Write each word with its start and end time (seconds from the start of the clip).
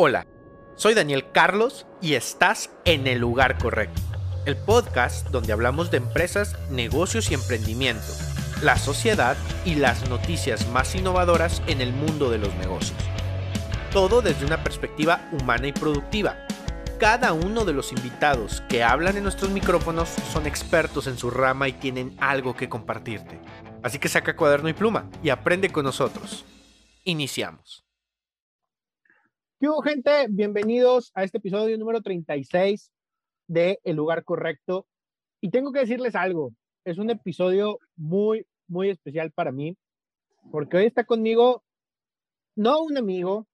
Hola, 0.00 0.28
soy 0.76 0.94
Daniel 0.94 1.32
Carlos 1.32 1.84
y 2.00 2.14
estás 2.14 2.70
en 2.84 3.08
el 3.08 3.18
lugar 3.18 3.58
correcto. 3.58 4.00
El 4.46 4.56
podcast 4.56 5.26
donde 5.30 5.52
hablamos 5.52 5.90
de 5.90 5.96
empresas, 5.96 6.56
negocios 6.70 7.32
y 7.32 7.34
emprendimiento, 7.34 8.06
la 8.62 8.76
sociedad 8.76 9.36
y 9.64 9.74
las 9.74 10.08
noticias 10.08 10.68
más 10.68 10.94
innovadoras 10.94 11.64
en 11.66 11.80
el 11.80 11.92
mundo 11.92 12.30
de 12.30 12.38
los 12.38 12.54
negocios. 12.54 12.96
Todo 13.92 14.22
desde 14.22 14.46
una 14.46 14.62
perspectiva 14.62 15.28
humana 15.32 15.66
y 15.66 15.72
productiva. 15.72 16.46
Cada 17.00 17.32
uno 17.32 17.64
de 17.64 17.72
los 17.72 17.90
invitados 17.90 18.62
que 18.68 18.84
hablan 18.84 19.16
en 19.16 19.24
nuestros 19.24 19.50
micrófonos 19.50 20.10
son 20.32 20.46
expertos 20.46 21.08
en 21.08 21.18
su 21.18 21.28
rama 21.28 21.66
y 21.66 21.72
tienen 21.72 22.16
algo 22.20 22.54
que 22.54 22.68
compartirte. 22.68 23.40
Así 23.82 23.98
que 23.98 24.08
saca 24.08 24.36
cuaderno 24.36 24.68
y 24.68 24.74
pluma 24.74 25.10
y 25.24 25.30
aprende 25.30 25.70
con 25.70 25.84
nosotros. 25.84 26.44
Iniciamos. 27.02 27.87
¿Qué 29.60 29.68
hubo, 29.68 29.82
gente? 29.82 30.28
Bienvenidos 30.30 31.10
a 31.14 31.24
este 31.24 31.38
episodio 31.38 31.76
número 31.78 32.00
36 32.00 32.92
de 33.48 33.80
El 33.82 33.96
lugar 33.96 34.22
correcto. 34.22 34.86
Y 35.40 35.50
tengo 35.50 35.72
que 35.72 35.80
decirles 35.80 36.14
algo, 36.14 36.54
es 36.84 36.98
un 36.98 37.10
episodio 37.10 37.80
muy, 37.96 38.46
muy 38.68 38.88
especial 38.88 39.32
para 39.32 39.50
mí, 39.50 39.76
porque 40.52 40.76
hoy 40.76 40.84
está 40.86 41.02
conmigo 41.02 41.64
no 42.54 42.84
un 42.84 42.98
amigo, 42.98 43.48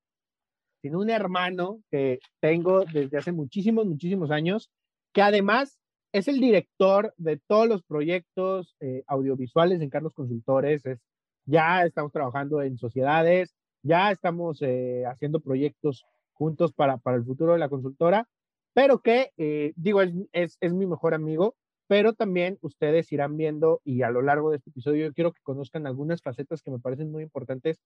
sino 0.83 0.99
un 0.99 1.09
hermano 1.09 1.81
que 1.91 2.19
tengo 2.39 2.85
desde 2.85 3.17
hace 3.17 3.33
muchísimos, 3.33 3.87
muchísimos 3.87 4.31
años, 4.31 4.71
que 5.15 5.23
además 5.23 5.79
es 6.13 6.29
el 6.29 6.39
director 6.39 7.15
de 7.17 7.39
todos 7.47 7.67
los 7.67 7.83
proyectos 7.83 8.77
eh, 8.81 9.05
audiovisuales 9.07 9.81
en 9.81 9.89
Carlos 9.89 10.13
Consultores. 10.13 10.85
Es, 10.85 11.01
ya 11.47 11.83
estamos 11.87 12.13
trabajando 12.13 12.61
en 12.61 12.77
sociedades, 12.77 13.55
ya 13.85 14.11
estamos 14.11 14.61
eh, 14.63 15.05
haciendo 15.07 15.41
proyectos 15.41 16.05
juntos 16.33 16.73
para, 16.73 16.97
para 16.97 17.17
el 17.17 17.25
futuro 17.25 17.53
de 17.53 17.59
la 17.59 17.69
consultora, 17.69 18.29
pero 18.73 18.99
que, 18.99 19.31
eh, 19.37 19.73
digo, 19.77 20.03
es, 20.03 20.59
es, 20.61 20.73
mi 20.73 20.87
mejor 20.87 21.15
amigo, 21.15 21.55
pero 21.87 22.13
también 22.13 22.59
ustedes 22.61 23.13
irán 23.13 23.37
viendo 23.37 23.81
y 23.85 24.03
a 24.03 24.11
lo 24.11 24.23
largo 24.23 24.51
de 24.51 24.57
este 24.57 24.71
episodio 24.71 25.07
yo 25.07 25.13
quiero 25.13 25.33
que 25.33 25.43
conozcan 25.43 25.87
algunas 25.87 26.23
facetas 26.23 26.63
que 26.63 26.73
me 26.73 26.81
parecen 26.81 27.13
muy 27.13 27.23
importantes 27.23 27.79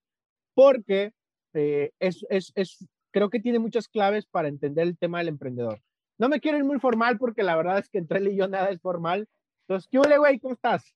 porque 0.54 1.12
es, 1.52 2.24
es, 2.30 2.52
es, 2.54 2.88
creo 3.10 3.30
que 3.30 3.40
tiene 3.40 3.58
muchas 3.58 3.88
claves 3.88 4.26
para 4.26 4.48
entender 4.48 4.86
el 4.86 4.96
tema 4.96 5.18
del 5.18 5.28
emprendedor. 5.28 5.82
No 6.18 6.28
me 6.28 6.40
quiero 6.40 6.58
ir 6.58 6.64
muy 6.64 6.78
formal 6.78 7.18
porque 7.18 7.42
la 7.42 7.56
verdad 7.56 7.78
es 7.78 7.88
que 7.88 7.98
entre 7.98 8.18
él 8.18 8.28
y 8.28 8.36
yo 8.36 8.48
nada 8.48 8.70
es 8.70 8.80
formal. 8.80 9.28
Entonces, 9.66 9.88
¿qué 9.90 9.98
huele, 9.98 10.18
güey? 10.18 10.38
¿Cómo 10.38 10.54
estás? 10.54 10.94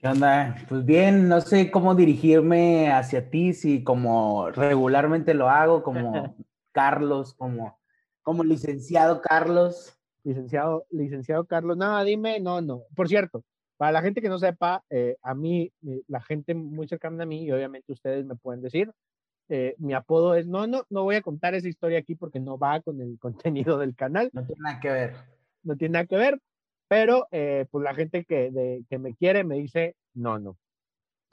¿Qué 0.00 0.08
onda? 0.08 0.56
Pues 0.66 0.86
bien, 0.86 1.28
no 1.28 1.42
sé 1.42 1.70
cómo 1.70 1.94
dirigirme 1.94 2.90
hacia 2.90 3.28
ti, 3.28 3.52
si 3.52 3.84
como 3.84 4.50
regularmente 4.50 5.34
lo 5.34 5.50
hago, 5.50 5.82
como 5.82 6.34
Carlos, 6.72 7.34
como, 7.34 7.78
como 8.22 8.42
licenciado 8.42 9.20
Carlos. 9.20 9.98
Licenciado, 10.24 10.86
licenciado 10.90 11.44
Carlos, 11.44 11.76
nada, 11.76 12.02
dime, 12.02 12.40
no, 12.40 12.62
no. 12.62 12.84
Por 12.96 13.08
cierto, 13.08 13.44
para 13.76 13.92
la 13.92 14.00
gente 14.00 14.22
que 14.22 14.30
no 14.30 14.38
sepa, 14.38 14.82
eh, 14.88 15.18
a 15.22 15.34
mí, 15.34 15.70
la 16.08 16.22
gente 16.22 16.54
muy 16.54 16.88
cercana 16.88 17.24
a 17.24 17.26
mí, 17.26 17.44
y 17.44 17.52
obviamente 17.52 17.92
ustedes 17.92 18.24
me 18.24 18.36
pueden 18.36 18.62
decir, 18.62 18.90
eh, 19.50 19.74
mi 19.76 19.92
apodo 19.92 20.34
es, 20.34 20.46
no, 20.46 20.66
no, 20.66 20.86
no 20.88 21.02
voy 21.02 21.16
a 21.16 21.22
contar 21.22 21.54
esa 21.54 21.68
historia 21.68 21.98
aquí 21.98 22.14
porque 22.14 22.40
no 22.40 22.56
va 22.56 22.80
con 22.80 23.02
el 23.02 23.18
contenido 23.20 23.76
del 23.76 23.94
canal. 23.94 24.30
No 24.32 24.46
tiene 24.46 24.62
nada 24.62 24.80
que 24.80 24.88
ver. 24.88 25.14
No 25.62 25.76
tiene 25.76 25.92
nada 25.92 26.06
que 26.06 26.16
ver, 26.16 26.40
pero 26.90 27.28
eh, 27.30 27.66
pues 27.70 27.84
la 27.84 27.94
gente 27.94 28.24
que, 28.24 28.82
me 28.98 29.14
quiere 29.14 29.44
me 29.44 29.54
dice, 29.54 29.94
no, 30.12 30.40
no. 30.40 30.58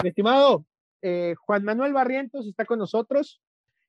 Mi 0.04 0.10
estimado 0.10 0.66
eh, 1.02 1.34
Juan 1.36 1.64
Manuel 1.64 1.94
Barrientos 1.94 2.46
está 2.46 2.64
con 2.66 2.78
nosotros. 2.78 3.42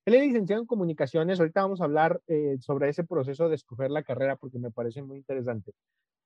Él 0.06 0.14
es 0.14 0.22
licenciado 0.22 0.62
en 0.62 0.66
comunicaciones. 0.66 1.38
Ahorita 1.38 1.60
vamos 1.60 1.82
a 1.82 1.84
hablar 1.84 2.22
eh, 2.26 2.56
sobre 2.60 2.88
ese 2.88 3.04
proceso 3.04 3.50
de 3.50 3.56
escoger 3.56 3.90
la 3.90 4.02
carrera 4.02 4.36
porque 4.36 4.58
me 4.58 4.70
parece 4.70 5.02
muy 5.02 5.18
interesante. 5.18 5.72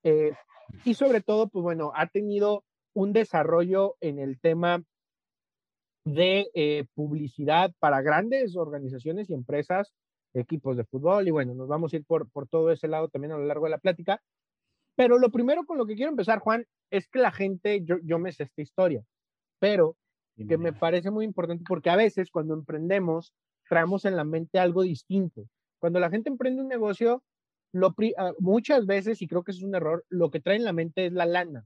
Eh, 0.03 0.31
y 0.85 0.93
sobre 0.93 1.19
todo, 1.19 1.49
pues 1.49 1.61
bueno, 1.61 1.91
ha 1.93 2.07
tenido 2.07 2.63
un 2.93 3.11
desarrollo 3.11 3.97
en 3.99 4.19
el 4.19 4.39
tema 4.39 4.81
de 6.05 6.87
publicidad 6.93 7.73
para 7.79 8.01
grandes 8.01 8.55
organizaciones 8.55 9.29
y 9.29 9.33
empresas, 9.33 9.93
equipos 10.33 10.77
de 10.77 10.85
fútbol, 10.85 11.27
y 11.27 11.31
bueno, 11.31 11.53
nos 11.53 11.67
vamos 11.67 11.91
a 11.91 11.97
ir 11.97 12.05
por, 12.05 12.29
por 12.29 12.47
todo 12.47 12.71
ese 12.71 12.87
lado 12.87 13.09
también 13.09 13.33
a 13.33 13.37
lo 13.37 13.43
largo 13.43 13.65
de 13.65 13.71
la 13.71 13.77
plática. 13.77 14.21
Pero 14.95 15.17
lo 15.17 15.31
primero 15.31 15.65
con 15.65 15.77
lo 15.77 15.85
que 15.85 15.95
quiero 15.95 16.11
empezar, 16.11 16.39
Juan, 16.39 16.65
es 16.91 17.07
que 17.07 17.19
la 17.19 17.31
gente, 17.31 17.83
yo, 17.83 17.97
yo 18.03 18.19
me 18.19 18.31
sé 18.31 18.43
esta 18.43 18.61
historia, 18.61 19.03
pero 19.59 19.95
que 20.47 20.57
me 20.57 20.73
parece 20.73 21.11
muy 21.11 21.25
importante 21.25 21.63
porque 21.67 21.91
a 21.91 21.95
veces 21.95 22.31
cuando 22.31 22.55
emprendemos 22.55 23.33
traemos 23.69 24.05
en 24.05 24.15
la 24.15 24.23
mente 24.23 24.59
algo 24.59 24.81
distinto. 24.83 25.47
Cuando 25.79 25.99
la 25.99 26.09
gente 26.09 26.29
emprende 26.29 26.61
un 26.61 26.67
negocio, 26.67 27.23
lo, 27.71 27.95
muchas 28.39 28.85
veces, 28.85 29.21
y 29.21 29.27
creo 29.27 29.43
que 29.43 29.51
es 29.51 29.61
un 29.61 29.75
error, 29.75 30.05
lo 30.09 30.31
que 30.31 30.39
trae 30.39 30.57
en 30.57 30.63
la 30.63 30.73
mente 30.73 31.05
es 31.05 31.13
la 31.13 31.25
lana, 31.25 31.65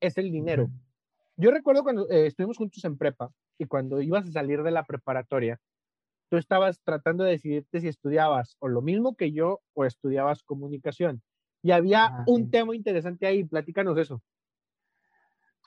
es 0.00 0.18
el 0.18 0.30
dinero. 0.30 0.68
Yo 1.36 1.50
recuerdo 1.50 1.82
cuando 1.82 2.08
eh, 2.10 2.26
estuvimos 2.26 2.56
juntos 2.56 2.84
en 2.84 2.96
prepa 2.96 3.30
y 3.58 3.66
cuando 3.66 4.00
ibas 4.00 4.28
a 4.28 4.32
salir 4.32 4.62
de 4.62 4.70
la 4.70 4.84
preparatoria, 4.84 5.60
tú 6.30 6.36
estabas 6.36 6.80
tratando 6.82 7.24
de 7.24 7.32
decidirte 7.32 7.80
si 7.80 7.88
estudiabas 7.88 8.56
o 8.58 8.68
lo 8.68 8.82
mismo 8.82 9.16
que 9.16 9.32
yo 9.32 9.60
o 9.74 9.84
estudiabas 9.84 10.42
comunicación. 10.42 11.22
Y 11.62 11.72
había 11.72 12.06
ah, 12.06 12.24
un 12.26 12.44
sí. 12.44 12.50
tema 12.50 12.76
interesante 12.76 13.26
ahí, 13.26 13.44
platícanos 13.44 13.98
eso. 13.98 14.22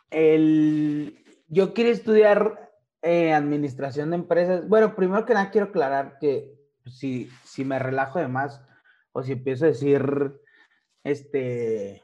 El, 0.10 1.24
yo 1.48 1.74
quiero 1.74 1.90
estudiar 1.90 2.72
eh, 3.02 3.34
administración 3.34 4.10
de 4.10 4.18
empresas. 4.18 4.68
Bueno, 4.68 4.96
primero 4.96 5.26
que 5.26 5.34
nada 5.34 5.52
quiero 5.52 5.68
aclarar 5.68 6.18
que 6.20 6.58
si, 6.86 7.30
si 7.44 7.66
me 7.66 7.80
relajo 7.80 8.20
de 8.20 8.28
más 8.28 8.62
o 9.12 9.24
si 9.24 9.34
empiezo 9.34 9.66
a 9.66 9.70
decir 9.70 10.40
este, 11.04 12.04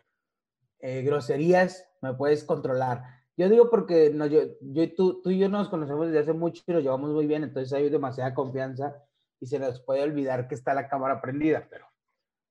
eh, 0.79 1.01
groserías, 1.03 1.87
me 2.01 2.13
puedes 2.13 2.43
controlar. 2.43 3.03
Yo 3.37 3.49
digo 3.49 3.69
porque 3.69 4.11
no, 4.13 4.25
yo, 4.27 4.41
yo, 4.61 4.93
tú, 4.93 5.21
tú 5.21 5.29
y 5.31 5.39
yo 5.39 5.49
nos 5.49 5.69
conocemos 5.69 6.07
desde 6.07 6.19
hace 6.19 6.33
mucho 6.33 6.63
y 6.65 6.71
nos 6.71 6.83
llevamos 6.83 7.11
muy 7.11 7.27
bien, 7.27 7.43
entonces 7.43 7.73
hay 7.73 7.89
demasiada 7.89 8.33
confianza 8.33 9.03
y 9.39 9.47
se 9.47 9.59
nos 9.59 9.81
puede 9.81 10.03
olvidar 10.03 10.47
que 10.47 10.55
está 10.55 10.73
la 10.73 10.87
cámara 10.87 11.21
prendida, 11.21 11.67
pero 11.69 11.87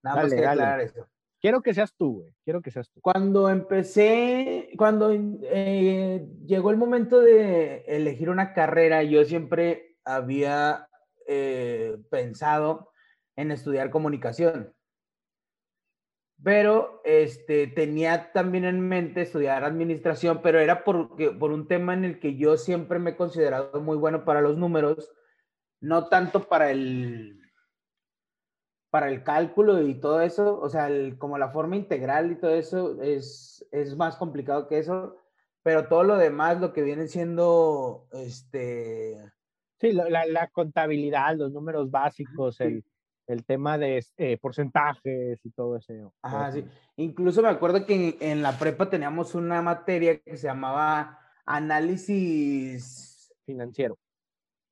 nada 0.02 0.16
dale, 0.16 0.28
más 0.28 0.40
que 0.40 0.46
aclarar 0.46 0.80
eso. 0.80 1.08
Quiero 1.44 1.60
que 1.60 1.74
seas 1.74 1.92
tú, 1.94 2.20
güey. 2.20 2.34
Quiero 2.42 2.62
que 2.62 2.70
seas 2.70 2.88
tú. 2.88 3.02
Cuando 3.02 3.50
empecé, 3.50 4.70
cuando 4.78 5.12
eh, 5.12 6.26
llegó 6.46 6.70
el 6.70 6.78
momento 6.78 7.20
de 7.20 7.84
elegir 7.86 8.30
una 8.30 8.54
carrera, 8.54 9.02
yo 9.02 9.26
siempre 9.26 9.98
había 10.06 10.88
eh, 11.28 11.98
pensado 12.08 12.92
en 13.36 13.50
estudiar 13.50 13.90
comunicación 13.90 14.72
pero 16.42 17.00
este, 17.04 17.66
tenía 17.68 18.32
también 18.32 18.64
en 18.64 18.80
mente 18.80 19.22
estudiar 19.22 19.64
administración, 19.64 20.40
pero 20.42 20.60
era 20.60 20.84
por, 20.84 21.16
por 21.38 21.52
un 21.52 21.68
tema 21.68 21.94
en 21.94 22.04
el 22.04 22.20
que 22.20 22.36
yo 22.36 22.58
siempre 22.58 22.98
me 22.98 23.10
he 23.10 23.16
considerado 23.16 23.80
muy 23.80 23.96
bueno 23.96 24.26
para 24.26 24.42
los 24.42 24.58
números, 24.58 25.10
no 25.80 26.08
tanto 26.08 26.46
para 26.46 26.70
el, 26.70 27.43
para 28.94 29.08
el 29.08 29.24
cálculo 29.24 29.82
y 29.82 29.96
todo 29.96 30.20
eso, 30.20 30.60
o 30.60 30.68
sea, 30.68 30.86
el, 30.86 31.18
como 31.18 31.36
la 31.36 31.48
forma 31.48 31.74
integral 31.74 32.30
y 32.30 32.36
todo 32.36 32.54
eso 32.54 33.02
es, 33.02 33.66
es 33.72 33.96
más 33.96 34.14
complicado 34.14 34.68
que 34.68 34.78
eso, 34.78 35.16
pero 35.64 35.88
todo 35.88 36.04
lo 36.04 36.16
demás, 36.16 36.60
lo 36.60 36.72
que 36.72 36.82
viene 36.82 37.08
siendo, 37.08 38.06
este... 38.12 39.18
Sí, 39.80 39.90
la, 39.90 40.26
la 40.26 40.46
contabilidad, 40.46 41.34
los 41.34 41.50
números 41.50 41.90
básicos, 41.90 42.54
sí. 42.54 42.62
el 42.62 42.84
el 43.26 43.44
tema 43.44 43.78
de 43.78 44.04
eh, 44.18 44.38
porcentajes 44.38 45.40
y 45.44 45.50
todo 45.50 45.78
eso. 45.78 46.14
Ajá, 46.22 46.52
sí. 46.52 46.64
Incluso 46.96 47.42
me 47.42 47.48
acuerdo 47.48 47.86
que 47.86 47.94
en, 47.94 48.16
en, 48.20 48.42
la 48.42 48.58
prepa 48.58 48.90
teníamos 48.90 49.34
una 49.34 49.60
materia 49.62 50.20
que 50.20 50.36
se 50.36 50.46
llamaba 50.46 51.18
análisis 51.46 53.34
financiero. 53.44 53.98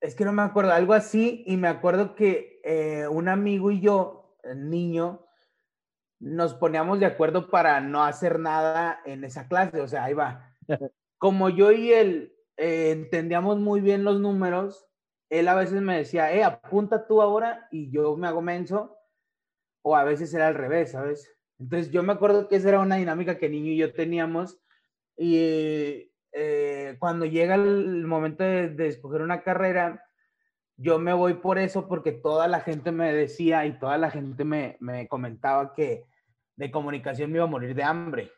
Es 0.02 0.16
que 0.16 0.24
no 0.24 0.32
me 0.32 0.42
acuerdo, 0.42 0.72
algo 0.72 0.94
así, 0.94 1.44
y 1.46 1.56
me 1.56 1.68
acuerdo 1.68 2.16
que 2.16 2.60
eh, 2.64 3.06
un 3.06 3.28
amigo 3.28 3.70
y 3.70 3.80
yo, 3.80 4.36
el 4.42 4.68
niño, 4.68 5.28
nos 6.18 6.54
poníamos 6.54 6.98
de 6.98 7.06
acuerdo 7.06 7.48
para 7.48 7.80
no 7.80 8.02
hacer 8.02 8.40
nada 8.40 9.00
en 9.04 9.22
esa 9.22 9.46
clase, 9.46 9.80
o 9.80 9.86
sea, 9.86 10.02
ahí 10.02 10.14
va. 10.14 10.52
Como 11.18 11.50
yo 11.50 11.70
y 11.70 11.92
él 11.92 12.34
eh, 12.56 12.90
entendíamos 12.90 13.60
muy 13.60 13.80
bien 13.80 14.02
los 14.02 14.18
números, 14.18 14.88
él 15.30 15.46
a 15.46 15.54
veces 15.54 15.80
me 15.80 15.98
decía, 15.98 16.34
eh, 16.34 16.42
apunta 16.42 17.06
tú 17.06 17.22
ahora 17.22 17.68
y 17.70 17.88
yo 17.92 18.16
me 18.16 18.26
hago 18.26 18.42
menso, 18.42 18.98
o 19.82 19.94
a 19.94 20.02
veces 20.02 20.34
era 20.34 20.48
al 20.48 20.56
revés, 20.56 20.90
¿sabes? 20.90 21.32
Entonces 21.60 21.92
yo 21.92 22.02
me 22.02 22.12
acuerdo 22.12 22.48
que 22.48 22.56
esa 22.56 22.70
era 22.70 22.80
una 22.80 22.96
dinámica 22.96 23.38
que 23.38 23.48
niño 23.48 23.70
y 23.70 23.76
yo 23.76 23.92
teníamos 23.92 24.60
y 25.16 26.11
eh, 26.32 26.96
cuando 26.98 27.26
llega 27.26 27.54
el 27.54 28.06
momento 28.06 28.42
de, 28.44 28.70
de, 28.70 28.86
escoger 28.88 29.22
una 29.22 29.42
carrera, 29.42 30.04
yo 30.76 30.98
me 30.98 31.12
voy 31.12 31.34
por 31.34 31.58
eso 31.58 31.88
porque 31.88 32.12
toda 32.12 32.48
la 32.48 32.60
gente 32.60 32.90
me 32.92 33.12
decía 33.12 33.66
y 33.66 33.78
toda 33.78 33.98
la 33.98 34.10
gente 34.10 34.44
me, 34.44 34.76
me 34.80 35.06
comentaba 35.08 35.74
que 35.74 36.06
de 36.56 36.70
comunicación 36.70 37.30
me 37.30 37.38
iba 37.38 37.44
a 37.44 37.48
morir 37.48 37.74
de 37.74 37.82
hambre. 37.82 38.32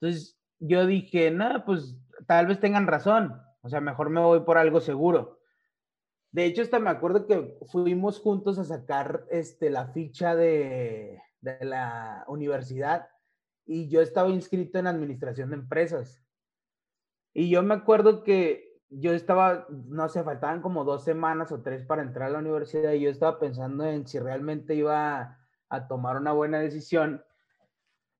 Entonces 0.00 0.38
yo 0.58 0.86
dije, 0.86 1.30
nada, 1.30 1.64
pues 1.64 1.96
tal 2.26 2.46
vez 2.46 2.60
tengan 2.60 2.86
razón, 2.86 3.40
o 3.62 3.68
sea, 3.68 3.80
mejor 3.80 4.10
me 4.10 4.20
voy 4.20 4.40
por 4.40 4.58
algo 4.58 4.80
seguro. 4.80 5.40
De 6.32 6.44
hecho, 6.44 6.62
hasta 6.62 6.78
me 6.78 6.90
acuerdo 6.90 7.26
que 7.26 7.56
fuimos 7.70 8.20
juntos 8.20 8.58
a 8.58 8.64
sacar 8.64 9.24
este, 9.30 9.70
la 9.70 9.86
ficha 9.88 10.34
de, 10.34 11.22
de 11.40 11.64
la 11.64 12.24
universidad 12.28 13.08
y 13.64 13.88
yo 13.88 14.02
estaba 14.02 14.28
inscrito 14.28 14.78
en 14.78 14.86
administración 14.86 15.50
de 15.50 15.56
empresas. 15.56 16.25
Y 17.38 17.50
yo 17.50 17.62
me 17.62 17.74
acuerdo 17.74 18.24
que 18.24 18.80
yo 18.88 19.12
estaba, 19.12 19.66
no 19.68 20.08
sé, 20.08 20.24
faltaban 20.24 20.62
como 20.62 20.84
dos 20.84 21.04
semanas 21.04 21.52
o 21.52 21.60
tres 21.60 21.84
para 21.84 22.00
entrar 22.00 22.28
a 22.28 22.32
la 22.32 22.38
universidad 22.38 22.92
y 22.92 23.00
yo 23.00 23.10
estaba 23.10 23.38
pensando 23.38 23.84
en 23.84 24.06
si 24.06 24.18
realmente 24.18 24.74
iba 24.74 25.38
a 25.68 25.86
tomar 25.86 26.16
una 26.16 26.32
buena 26.32 26.60
decisión. 26.60 27.22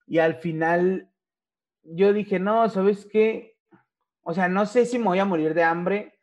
Y 0.06 0.18
al 0.18 0.34
final 0.34 1.10
yo 1.82 2.12
dije, 2.12 2.38
no, 2.38 2.68
¿sabes 2.68 3.06
qué? 3.10 3.56
O 4.20 4.34
sea, 4.34 4.48
no 4.48 4.66
sé 4.66 4.84
si 4.84 4.98
me 4.98 5.06
voy 5.06 5.18
a 5.18 5.24
morir 5.24 5.54
de 5.54 5.62
hambre, 5.64 6.18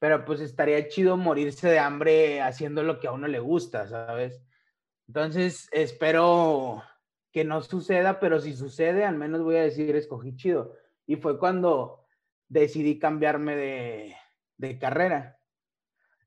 pero 0.00 0.24
pues 0.24 0.40
estaría 0.40 0.88
chido 0.88 1.16
morirse 1.16 1.68
de 1.68 1.78
hambre 1.78 2.42
haciendo 2.42 2.82
lo 2.82 2.98
que 2.98 3.06
a 3.06 3.12
uno 3.12 3.28
le 3.28 3.38
gusta, 3.38 3.86
¿sabes? 3.86 4.42
Entonces, 5.06 5.68
espero 5.70 6.82
que 7.30 7.44
no 7.44 7.62
suceda, 7.62 8.18
pero 8.18 8.40
si 8.40 8.52
sucede, 8.52 9.04
al 9.04 9.16
menos 9.16 9.44
voy 9.44 9.58
a 9.58 9.62
decir, 9.62 9.94
escogí 9.94 10.34
chido. 10.34 10.74
Y 11.06 11.14
fue 11.14 11.38
cuando 11.38 12.01
decidí 12.52 12.98
cambiarme 12.98 13.56
de, 13.56 14.14
de 14.58 14.78
carrera. 14.78 15.38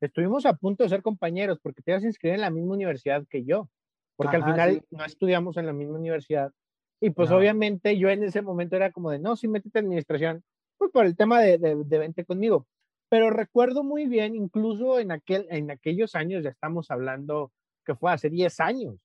Estuvimos 0.02 0.46
a 0.46 0.54
punto 0.54 0.84
de 0.84 0.90
ser 0.90 1.02
compañeros 1.02 1.60
porque 1.62 1.82
te 1.82 1.92
ibas 1.92 2.04
a 2.04 2.08
inscribir 2.08 2.36
en 2.36 2.42
la 2.42 2.50
misma 2.50 2.74
universidad 2.74 3.26
que 3.30 3.46
yo, 3.46 3.70
porque 4.16 4.38
al 4.38 4.44
final 4.44 4.86
no 4.90 5.06
estudiamos 5.06 5.58
en 5.58 5.68
la 5.68 5.74
misma 5.74 5.98
universidad. 5.98 6.52
Y 7.00 7.12
pues 7.12 7.30
obviamente 7.30 7.98
yo 7.98 8.10
en 8.10 8.24
ese 8.24 8.42
momento 8.42 8.76
era 8.76 8.92
como 8.92 9.12
de, 9.12 9.20
no, 9.20 9.36
sí, 9.36 9.48
métete 9.48 9.80
en 9.80 9.86
administración, 9.86 10.44
pues 10.78 10.92
por 10.92 11.06
el 11.06 11.16
tema 11.16 11.42
de, 11.42 11.58
de, 11.58 11.76
de, 11.84 11.98
vente 12.00 12.26
conmigo. 12.26 12.68
Pero 13.10 13.30
recuerdo 13.30 13.84
muy 13.84 14.08
bien, 14.08 14.36
incluso 14.36 15.00
en, 15.00 15.12
aquel, 15.12 15.46
en 15.52 15.70
aquellos 15.70 16.16
años, 16.16 16.44
ya 16.44 16.50
estamos 16.50 16.90
hablando 16.90 17.52
que 17.86 17.96
fue 17.96 18.12
hace 18.12 18.30
10 18.30 18.60
años, 18.62 18.96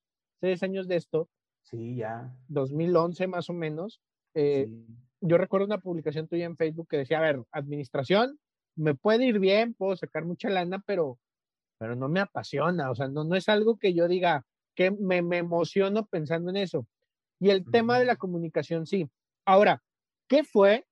10 0.41 0.63
años 0.63 0.89
de 0.89 0.97
esto. 0.97 1.29
Sí, 1.63 1.97
ya. 1.97 2.35
2011 2.49 3.27
más 3.27 3.51
o 3.51 3.53
menos. 3.53 4.01
Eh, 4.35 4.69
yo 5.21 5.39
recuerdo 5.39 5.67
una 5.67 5.79
publicación 5.79 6.29
tuya 6.29 6.47
en 6.47 6.57
Facebook 6.57 6.89
que 6.89 6.99
decía, 6.99 7.19
a 7.19 7.23
ver, 7.23 7.43
administración, 7.53 8.39
me 8.77 8.95
puede 8.95 9.27
ir 9.27 9.39
bien, 9.39 9.75
puedo 9.75 9.97
sacar 9.97 10.25
mucha 10.25 10.49
lana, 10.49 10.83
pero, 10.87 11.19
pero 11.79 11.97
no 11.97 12.09
me 12.09 12.21
apasiona, 12.21 12.91
o 12.91 12.95
sea, 12.95 13.09
no, 13.09 13.25
no 13.25 13.37
es 13.37 13.49
algo 13.49 13.79
que 13.79 13.95
yo 13.95 14.09
diga 14.09 14.45
que 14.75 14.91
me, 14.91 15.23
me 15.23 15.39
emociono 15.39 16.07
pensando 16.07 16.51
en 16.51 16.57
eso. 16.57 16.87
Y 17.39 17.51
el 17.51 17.65
tema 17.71 17.99
de 17.99 18.05
la 18.05 18.17
comunicación, 18.17 18.87
sí. 18.87 19.09
Ahora, 19.47 19.83
¿qué 20.29 20.45
fue 20.45 20.87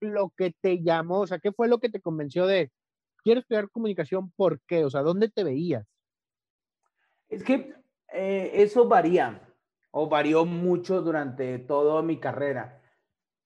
lo 0.00 0.30
que 0.36 0.54
te 0.60 0.82
llamó? 0.82 1.20
O 1.20 1.26
sea, 1.26 1.38
¿qué 1.38 1.52
fue 1.52 1.68
lo 1.68 1.78
que 1.78 1.88
te 1.88 2.00
convenció 2.00 2.46
de, 2.46 2.70
quiero 3.22 3.40
estudiar 3.40 3.70
comunicación? 3.70 4.30
¿Por 4.32 4.60
qué? 4.62 4.84
O 4.84 4.90
sea, 4.90 5.02
¿dónde 5.02 5.30
te 5.30 5.44
veías? 5.44 5.86
Es 7.28 7.42
que 7.42 7.74
eh, 8.12 8.50
eso 8.54 8.86
varía 8.86 9.40
o 9.90 10.08
varió 10.08 10.44
mucho 10.44 11.02
durante 11.02 11.58
toda 11.58 12.02
mi 12.02 12.18
carrera, 12.18 12.82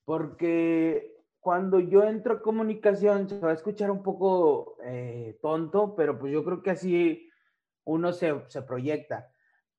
porque 0.09 1.23
cuando 1.39 1.81
yo 1.81 2.03
entro 2.03 2.33
a 2.33 2.41
comunicación 2.41 3.29
se 3.29 3.39
va 3.41 3.51
a 3.51 3.53
escuchar 3.53 3.91
un 3.91 4.03
poco 4.03 4.79
eh, 4.83 5.39
tonto, 5.43 5.95
pero 5.95 6.19
pues 6.19 6.33
yo 6.33 6.43
creo 6.43 6.63
que 6.63 6.71
así 6.71 7.31
uno 7.85 8.15
se, 8.15 8.43
se, 8.49 8.63
proyecta. 8.63 9.31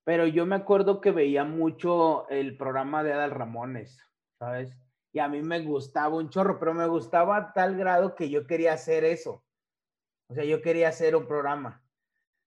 Pero 0.04 0.28
yo 0.28 0.46
me 0.46 0.56
acuerdo 0.56 1.02
que 1.02 1.10
veía 1.10 1.46
mucho 1.46 2.30
el 2.30 2.58
programa 2.58 3.04
de 3.04 3.14
Adal 3.14 3.32
Ramones, 3.32 3.98
¿sabes? 4.38 4.78
Y 5.12 5.18
a 5.18 5.28
mí 5.28 5.42
me 5.42 5.62
gustaba 5.62 6.16
un 6.16 6.30
chorro, 6.30 6.60
pero 6.60 6.76
me 6.76 6.86
gustaba 6.86 7.36
a 7.36 7.52
tal 7.52 7.76
grado 7.76 8.14
que 8.14 8.30
yo 8.30 8.46
quería 8.46 8.74
hacer 8.74 9.06
eso. 9.06 9.44
O 10.28 10.36
sea, 10.36 10.44
yo 10.44 10.62
quería 10.62 10.90
hacer 10.90 11.16
un 11.16 11.26
programa 11.26 11.84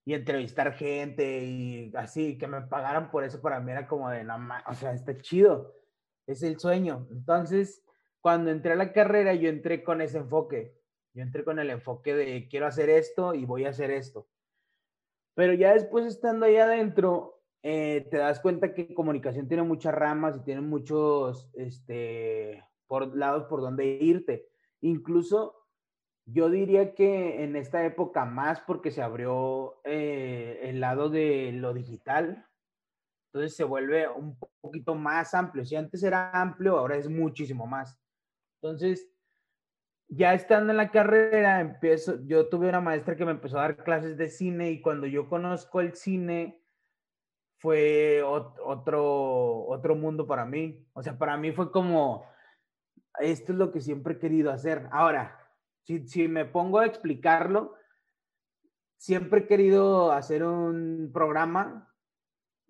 y 0.04 0.14
entrevistar 0.14 0.74
gente 0.74 1.42
y 1.42 1.92
así, 1.96 2.38
que 2.38 2.46
me 2.46 2.60
pagaran 2.60 3.10
por 3.10 3.24
eso 3.24 3.42
para 3.42 3.58
mí 3.58 3.72
era 3.72 3.88
como 3.88 4.08
de, 4.08 4.22
no, 4.22 4.36
o 4.68 4.74
sea, 4.74 4.92
está 4.92 5.18
chido, 5.18 5.81
es 6.26 6.42
el 6.42 6.58
sueño. 6.58 7.06
Entonces, 7.10 7.82
cuando 8.20 8.50
entré 8.50 8.72
a 8.72 8.76
la 8.76 8.92
carrera, 8.92 9.34
yo 9.34 9.48
entré 9.48 9.82
con 9.82 10.00
ese 10.00 10.18
enfoque, 10.18 10.74
yo 11.14 11.22
entré 11.22 11.44
con 11.44 11.58
el 11.58 11.70
enfoque 11.70 12.14
de 12.14 12.48
quiero 12.48 12.66
hacer 12.66 12.88
esto 12.88 13.34
y 13.34 13.44
voy 13.44 13.64
a 13.64 13.70
hacer 13.70 13.90
esto. 13.90 14.28
Pero 15.34 15.54
ya 15.54 15.74
después 15.74 16.06
estando 16.06 16.46
ahí 16.46 16.56
adentro, 16.56 17.42
eh, 17.62 18.06
te 18.10 18.18
das 18.18 18.40
cuenta 18.40 18.74
que 18.74 18.94
comunicación 18.94 19.48
tiene 19.48 19.62
muchas 19.62 19.94
ramas 19.94 20.36
y 20.36 20.44
tiene 20.44 20.60
muchos 20.60 21.50
este, 21.54 22.64
por 22.86 23.16
lados 23.16 23.44
por 23.44 23.60
donde 23.60 23.86
irte. 23.86 24.48
Incluso 24.80 25.62
yo 26.26 26.50
diría 26.50 26.94
que 26.94 27.42
en 27.42 27.56
esta 27.56 27.84
época 27.84 28.24
más 28.24 28.60
porque 28.60 28.90
se 28.90 29.02
abrió 29.02 29.80
eh, 29.84 30.60
el 30.62 30.80
lado 30.80 31.08
de 31.08 31.52
lo 31.52 31.72
digital, 31.72 32.46
entonces 33.32 33.56
se 33.56 33.64
vuelve 33.64 34.06
un 34.08 34.36
poquito 34.60 34.94
más 34.94 35.32
amplio. 35.32 35.64
Si 35.64 35.74
antes 35.74 36.02
era 36.02 36.30
amplio, 36.32 36.76
ahora 36.76 36.96
es 36.96 37.08
muchísimo 37.08 37.66
más. 37.66 37.98
Entonces, 38.60 39.08
ya 40.08 40.34
estando 40.34 40.70
en 40.70 40.76
la 40.76 40.90
carrera, 40.90 41.60
empiezo, 41.60 42.22
yo 42.26 42.50
tuve 42.50 42.68
una 42.68 42.82
maestra 42.82 43.16
que 43.16 43.24
me 43.24 43.30
empezó 43.30 43.58
a 43.58 43.62
dar 43.62 43.82
clases 43.82 44.18
de 44.18 44.28
cine 44.28 44.70
y 44.70 44.82
cuando 44.82 45.06
yo 45.06 45.30
conozco 45.30 45.80
el 45.80 45.94
cine, 45.94 46.62
fue 47.56 48.22
otro, 48.22 49.64
otro 49.66 49.94
mundo 49.94 50.26
para 50.26 50.44
mí. 50.44 50.86
O 50.92 51.02
sea, 51.02 51.16
para 51.16 51.36
mí 51.38 51.52
fue 51.52 51.72
como, 51.72 52.26
esto 53.20 53.52
es 53.52 53.58
lo 53.58 53.72
que 53.72 53.80
siempre 53.80 54.14
he 54.14 54.18
querido 54.18 54.50
hacer. 54.50 54.88
Ahora, 54.90 55.38
si, 55.84 56.28
me 56.28 56.44
pongo 56.44 56.80
a 56.80 56.86
explicarlo, 56.86 57.76
siempre 58.98 59.40
he 59.40 59.46
querido 59.46 60.12
hacer 60.12 60.44
un 60.44 61.10
programa 61.14 61.91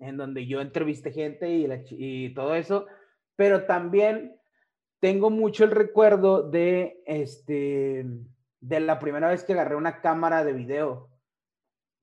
en 0.02 0.16
donde 0.16 0.46
yo 0.46 0.60
entreviste 0.60 1.12
gente 1.12 1.48
y, 1.48 1.66
y 1.90 2.34
todo 2.34 2.54
eso, 2.54 2.86
pero 3.36 3.64
también 3.64 4.36
tengo 5.00 5.30
mucho 5.30 5.64
el 5.64 5.70
recuerdo 5.70 6.48
de, 6.48 7.02
este, 7.06 8.04
de 8.60 8.80
la 8.80 8.98
primera 8.98 9.28
vez 9.28 9.42
que 9.44 9.52
agarré 9.52 9.74
una 9.74 10.00
cámara 10.00 10.44
de 10.44 10.52
video. 10.52 11.10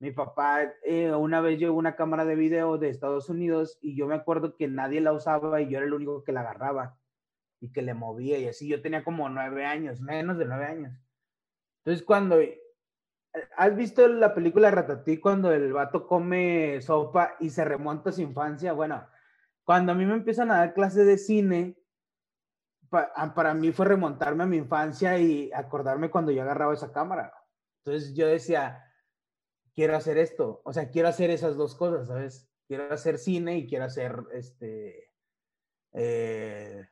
Mi 0.00 0.12
papá 0.12 0.72
eh, 0.82 1.12
una 1.12 1.40
vez 1.40 1.58
llevó 1.58 1.78
una 1.78 1.96
cámara 1.96 2.24
de 2.24 2.34
video 2.34 2.78
de 2.78 2.88
Estados 2.88 3.28
Unidos 3.28 3.78
y 3.80 3.96
yo 3.96 4.06
me 4.06 4.14
acuerdo 4.14 4.56
que 4.56 4.68
nadie 4.68 5.00
la 5.00 5.12
usaba 5.12 5.60
y 5.60 5.68
yo 5.68 5.78
era 5.78 5.86
el 5.86 5.92
único 5.92 6.24
que 6.24 6.32
la 6.32 6.40
agarraba 6.40 6.98
y 7.60 7.70
que 7.70 7.82
le 7.82 7.94
movía 7.94 8.38
y 8.38 8.48
así. 8.48 8.66
Yo 8.66 8.80
tenía 8.80 9.04
como 9.04 9.28
nueve 9.28 9.64
años, 9.66 10.00
menos 10.00 10.38
de 10.38 10.46
nueve 10.46 10.64
años. 10.64 10.92
Entonces, 11.84 12.04
cuando 12.04 12.38
¿Has 13.56 13.76
visto 13.76 14.06
la 14.08 14.34
película 14.34 14.70
Ratatouille 14.70 15.20
cuando 15.20 15.52
el 15.52 15.72
vato 15.72 16.06
come 16.06 16.80
sopa 16.82 17.36
y 17.38 17.50
se 17.50 17.64
remonta 17.64 18.10
a 18.10 18.12
su 18.12 18.22
infancia? 18.22 18.72
Bueno, 18.72 19.06
cuando 19.64 19.92
a 19.92 19.94
mí 19.94 20.04
me 20.04 20.14
empiezan 20.14 20.50
a 20.50 20.58
dar 20.58 20.74
clases 20.74 21.06
de 21.06 21.16
cine, 21.18 21.76
para 22.90 23.54
mí 23.54 23.70
fue 23.70 23.86
remontarme 23.86 24.42
a 24.42 24.46
mi 24.46 24.56
infancia 24.56 25.18
y 25.18 25.50
acordarme 25.52 26.10
cuando 26.10 26.32
yo 26.32 26.42
agarraba 26.42 26.74
esa 26.74 26.92
cámara. 26.92 27.32
Entonces 27.84 28.14
yo 28.14 28.26
decía, 28.26 28.84
quiero 29.74 29.96
hacer 29.96 30.18
esto, 30.18 30.60
o 30.64 30.72
sea, 30.72 30.90
quiero 30.90 31.08
hacer 31.08 31.30
esas 31.30 31.56
dos 31.56 31.76
cosas, 31.76 32.08
¿sabes? 32.08 32.50
Quiero 32.66 32.92
hacer 32.92 33.18
cine 33.18 33.58
y 33.58 33.68
quiero 33.68 33.84
hacer 33.84 34.16
este, 34.32 35.12
eh, 35.92 36.86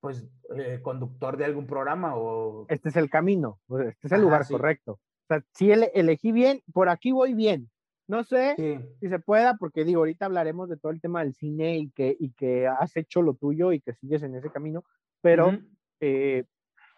pues, 0.00 0.28
eh, 0.56 0.80
conductor 0.82 1.36
de 1.36 1.46
algún 1.46 1.66
programa 1.66 2.16
o... 2.16 2.66
Este 2.68 2.90
es 2.90 2.96
el 2.96 3.08
camino, 3.08 3.60
este 3.88 4.06
es 4.06 4.12
el 4.12 4.20
lugar 4.20 4.46
correcto. 4.46 5.00
Sea, 5.40 5.44
si 5.52 5.70
elegí 5.70 6.32
bien, 6.32 6.62
por 6.72 6.88
aquí 6.88 7.12
voy 7.12 7.34
bien. 7.34 7.70
No 8.08 8.24
sé 8.24 8.56
si 9.00 9.08
se 9.08 9.18
pueda, 9.20 9.56
porque 9.56 9.84
digo, 9.84 10.00
ahorita 10.00 10.26
hablaremos 10.26 10.68
de 10.68 10.76
todo 10.76 10.92
el 10.92 11.00
tema 11.00 11.22
del 11.22 11.34
cine 11.34 11.78
y 11.78 11.90
que, 11.90 12.16
y 12.18 12.32
que 12.32 12.66
has 12.66 12.96
hecho 12.96 13.22
lo 13.22 13.34
tuyo 13.34 13.72
y 13.72 13.80
que 13.80 13.94
sigues 13.94 14.22
en 14.22 14.34
ese 14.34 14.50
camino, 14.50 14.84
pero 15.22 15.58
eh, 16.00 16.44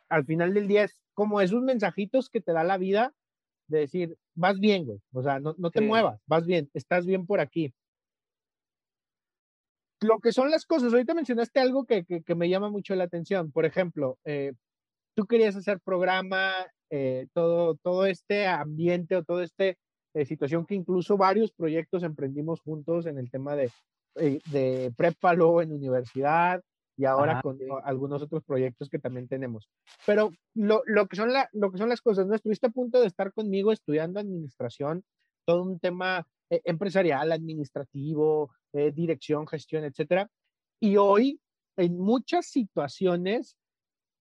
al 0.09 0.25
final 0.25 0.55
del 0.55 0.67
día 0.67 0.85
es 0.85 1.03
como 1.13 1.41
esos 1.41 1.63
mensajitos 1.63 2.31
que 2.31 2.41
te 2.41 2.53
da 2.53 2.65
la 2.65 2.79
vida 2.79 3.13
de 3.69 3.81
decir, 3.81 4.17
vas 4.35 4.59
bien, 4.59 4.87
güey, 4.87 5.01
o 5.13 5.23
sea, 5.23 5.39
no, 5.41 5.55
no 5.59 5.71
te 5.71 5.83
muevas, 5.83 6.21
vas 6.27 6.47
bien, 6.47 6.71
estás 6.75 7.07
bien 7.07 7.27
por 7.27 7.41
aquí 7.41 7.73
lo 10.05 10.21
que 10.21 10.33
son 10.33 10.51
las 10.51 10.67
cosas, 10.67 10.93
ahorita 10.93 11.15
mencionaste 11.15 11.61
algo 11.61 11.85
que, 11.85 12.05
que, 12.05 12.35
me 12.35 12.49
llama 12.49 12.71
mucho 12.71 12.95
la 12.95 13.05
atención. 13.05 13.51
Por 13.51 13.65
ejemplo, 13.65 14.19
eh, 14.25 14.53
tú 15.15 15.27
querías 15.27 15.57
hacer 15.57 15.81
programa, 15.81 16.53
eh, 16.97 17.27
todo, 17.33 17.75
todo 17.75 18.07
este 18.07 18.47
ambiente 18.47 19.17
o 19.17 19.25
toda 19.25 19.43
esta 19.43 19.65
eh, 19.65 20.25
situación 20.25 20.65
que 20.65 20.77
incluso 20.77 21.17
varios 21.17 21.51
proyectos 21.51 22.05
emprendimos 22.05 22.61
juntos 22.61 23.07
en 23.07 23.19
el 23.19 23.33
tema 23.33 23.57
de, 23.57 23.73
de 24.15 24.93
prépalo 24.97 25.61
en 25.61 25.73
universidad 25.73 26.63
y 26.97 27.05
ahora 27.05 27.43
con 27.43 27.59
algunos 27.83 28.23
otros 28.23 28.45
proyectos 28.45 28.89
que 28.89 29.01
también 29.01 29.27
tenemos. 29.27 29.69
Pero 30.07 30.31
lo, 30.55 30.83
lo 30.87 31.09
que 31.09 31.17
son 31.17 31.33
la, 31.33 31.49
lo 31.53 31.73
que 31.73 31.79
son 31.79 31.89
las 31.89 32.01
cosas, 32.01 32.29
¿no? 32.29 32.37
Estuviste 32.37 32.69
a 32.69 32.71
punto 32.71 33.01
de 33.01 33.09
estar 33.09 33.33
conmigo 33.33 33.73
estudiando 33.73 34.21
administración, 34.21 35.03
todo 35.45 35.65
un 35.65 35.81
tema 35.81 36.25
eh, 36.49 36.63
empresarial, 36.65 37.33
administrativo, 37.33 38.53
eh, 38.73 38.93
dirección, 38.93 39.49
gestión, 39.49 39.83
etcétera. 39.83 40.31
Y 40.81 40.97
hoy, 40.97 41.41
en 41.77 41.99
muchas 41.99 42.47
situaciones, 42.47 43.57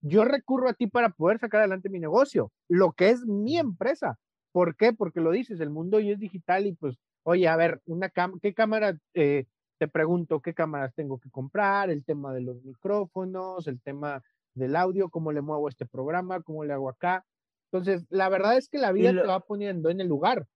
yo 0.04 0.24
recurro 0.24 0.68
a 0.68 0.74
ti 0.74 0.86
para 0.86 1.08
poder 1.08 1.38
sacar 1.38 1.60
adelante 1.60 1.88
mi 1.88 1.98
negocio, 1.98 2.52
lo 2.68 2.92
que 2.92 3.08
es 3.08 3.24
mi 3.24 3.58
empresa. 3.58 4.18
¿Por 4.52 4.76
qué? 4.76 4.92
Porque 4.92 5.20
lo 5.20 5.30
dices, 5.30 5.60
el 5.60 5.70
mundo 5.70 5.96
hoy 5.96 6.10
es 6.10 6.18
digital 6.18 6.66
y 6.66 6.74
pues, 6.74 6.98
oye, 7.22 7.48
a 7.48 7.56
ver, 7.56 7.80
una 7.86 8.10
¿qué 8.42 8.52
cámara? 8.52 8.98
Eh, 9.14 9.46
te 9.78 9.88
pregunto 9.88 10.40
qué 10.40 10.52
cámaras 10.54 10.94
tengo 10.94 11.18
que 11.18 11.30
comprar, 11.30 11.90
el 11.90 12.04
tema 12.04 12.34
de 12.34 12.42
los 12.42 12.62
micrófonos, 12.62 13.66
el 13.66 13.80
tema 13.80 14.22
del 14.54 14.76
audio, 14.76 15.08
cómo 15.08 15.32
le 15.32 15.40
muevo 15.40 15.68
este 15.68 15.86
programa, 15.86 16.42
cómo 16.42 16.64
le 16.64 16.74
hago 16.74 16.90
acá. 16.90 17.24
Entonces, 17.72 18.06
la 18.10 18.28
verdad 18.28 18.56
es 18.58 18.68
que 18.68 18.78
la 18.78 18.92
vida 18.92 19.10
te 19.10 19.26
va 19.26 19.40
poniendo 19.40 19.88
en 19.88 20.00
el 20.00 20.06
lugar. 20.06 20.46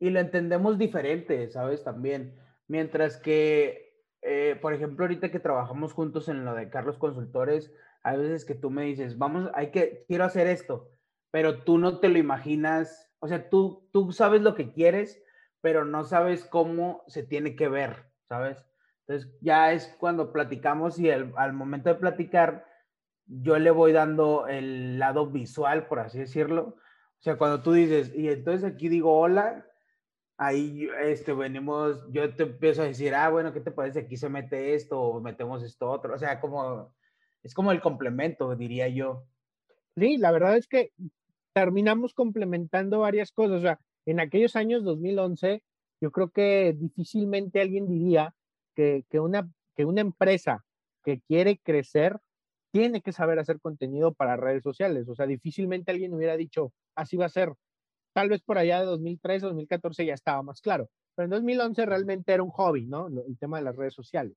Y 0.00 0.10
lo 0.10 0.18
entendemos 0.18 0.78
diferente, 0.78 1.48
¿sabes? 1.50 1.84
También. 1.84 2.34
Mientras 2.66 3.18
que, 3.18 4.02
eh, 4.22 4.58
por 4.60 4.72
ejemplo, 4.72 5.04
ahorita 5.04 5.30
que 5.30 5.38
trabajamos 5.38 5.92
juntos 5.92 6.28
en 6.28 6.44
lo 6.44 6.54
de 6.54 6.70
Carlos 6.70 6.98
Consultores, 6.98 7.70
hay 8.04 8.18
veces 8.18 8.44
que 8.44 8.54
tú 8.54 8.70
me 8.70 8.84
dices, 8.84 9.18
vamos, 9.18 9.50
hay 9.54 9.70
que, 9.70 10.04
quiero 10.06 10.24
hacer 10.24 10.46
esto, 10.46 10.90
pero 11.30 11.64
tú 11.64 11.78
no 11.78 11.98
te 11.98 12.08
lo 12.08 12.18
imaginas, 12.18 13.10
o 13.18 13.26
sea, 13.26 13.48
tú, 13.50 13.88
tú 13.92 14.12
sabes 14.12 14.42
lo 14.42 14.54
que 14.54 14.72
quieres, 14.72 15.20
pero 15.60 15.84
no 15.84 16.04
sabes 16.04 16.44
cómo 16.44 17.02
se 17.08 17.22
tiene 17.22 17.56
que 17.56 17.68
ver, 17.68 18.04
¿sabes? 18.28 18.64
Entonces 19.06 19.36
ya 19.40 19.72
es 19.72 19.96
cuando 19.98 20.32
platicamos 20.32 20.98
y 20.98 21.10
al 21.10 21.52
momento 21.52 21.88
de 21.88 21.96
platicar, 21.96 22.66
yo 23.26 23.58
le 23.58 23.70
voy 23.70 23.92
dando 23.92 24.46
el 24.46 24.98
lado 24.98 25.26
visual, 25.26 25.86
por 25.86 25.98
así 25.98 26.18
decirlo. 26.18 26.76
O 27.18 27.22
sea, 27.24 27.36
cuando 27.38 27.62
tú 27.62 27.72
dices, 27.72 28.14
y 28.14 28.28
entonces 28.28 28.64
aquí 28.64 28.88
digo 28.88 29.18
hola, 29.18 29.66
ahí 30.36 30.88
este, 31.02 31.32
venimos, 31.32 32.00
yo 32.10 32.34
te 32.34 32.42
empiezo 32.44 32.82
a 32.82 32.86
decir, 32.86 33.14
ah, 33.14 33.30
bueno, 33.30 33.52
¿qué 33.52 33.60
te 33.60 33.70
parece? 33.70 34.00
Aquí 34.00 34.16
se 34.16 34.28
mete 34.28 34.74
esto 34.74 35.00
o 35.00 35.20
metemos 35.20 35.62
esto 35.62 35.90
otro. 35.90 36.14
O 36.14 36.18
sea, 36.18 36.40
como, 36.40 36.94
es 37.44 37.54
como 37.54 37.70
el 37.70 37.80
complemento, 37.80 38.56
diría 38.56 38.88
yo. 38.88 39.24
Sí, 39.96 40.16
la 40.16 40.32
verdad 40.32 40.56
es 40.56 40.66
que 40.66 40.90
terminamos 41.52 42.14
complementando 42.14 43.00
varias 43.00 43.30
cosas. 43.30 43.58
O 43.58 43.60
sea, 43.60 43.78
en 44.06 44.18
aquellos 44.18 44.56
años 44.56 44.82
2011, 44.82 45.62
yo 46.00 46.10
creo 46.10 46.30
que 46.30 46.74
difícilmente 46.76 47.60
alguien 47.60 47.86
diría 47.86 48.34
que, 48.74 49.04
que, 49.08 49.20
una, 49.20 49.48
que 49.76 49.84
una 49.84 50.00
empresa 50.00 50.64
que 51.04 51.20
quiere 51.20 51.58
crecer 51.58 52.18
tiene 52.72 53.02
que 53.02 53.12
saber 53.12 53.38
hacer 53.38 53.60
contenido 53.60 54.14
para 54.14 54.36
redes 54.36 54.62
sociales. 54.62 55.08
O 55.08 55.14
sea, 55.14 55.26
difícilmente 55.26 55.92
alguien 55.92 56.14
hubiera 56.14 56.36
dicho, 56.36 56.72
así 56.96 57.16
va 57.16 57.26
a 57.26 57.28
ser. 57.28 57.52
Tal 58.14 58.30
vez 58.30 58.42
por 58.42 58.58
allá 58.58 58.80
de 58.80 58.86
2013, 58.86 59.46
2014 59.46 60.06
ya 60.06 60.14
estaba 60.14 60.42
más 60.42 60.60
claro. 60.60 60.88
Pero 61.14 61.26
en 61.26 61.30
2011 61.30 61.86
realmente 61.86 62.32
era 62.32 62.42
un 62.42 62.50
hobby, 62.50 62.86
¿no? 62.86 63.06
El 63.06 63.38
tema 63.38 63.58
de 63.58 63.64
las 63.64 63.76
redes 63.76 63.94
sociales. 63.94 64.36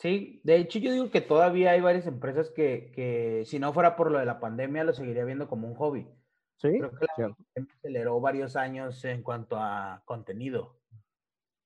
Sí, 0.00 0.40
de 0.44 0.56
hecho 0.56 0.78
yo 0.78 0.92
digo 0.92 1.10
que 1.10 1.20
todavía 1.20 1.72
hay 1.72 1.82
varias 1.82 2.06
empresas 2.06 2.48
que, 2.48 2.90
que 2.94 3.44
si 3.44 3.58
no 3.58 3.74
fuera 3.74 3.96
por 3.96 4.10
lo 4.10 4.18
de 4.18 4.24
la 4.24 4.40
pandemia, 4.40 4.82
lo 4.82 4.94
seguiría 4.94 5.26
viendo 5.26 5.46
como 5.46 5.68
un 5.68 5.74
hobby. 5.74 6.08
Sí. 6.56 6.70
Creo 6.78 6.90
que 6.90 7.06
la 7.18 7.36
aceleró 7.78 8.18
varios 8.18 8.56
años 8.56 9.04
en 9.04 9.22
cuanto 9.22 9.58
a 9.58 10.02
contenido. 10.06 10.80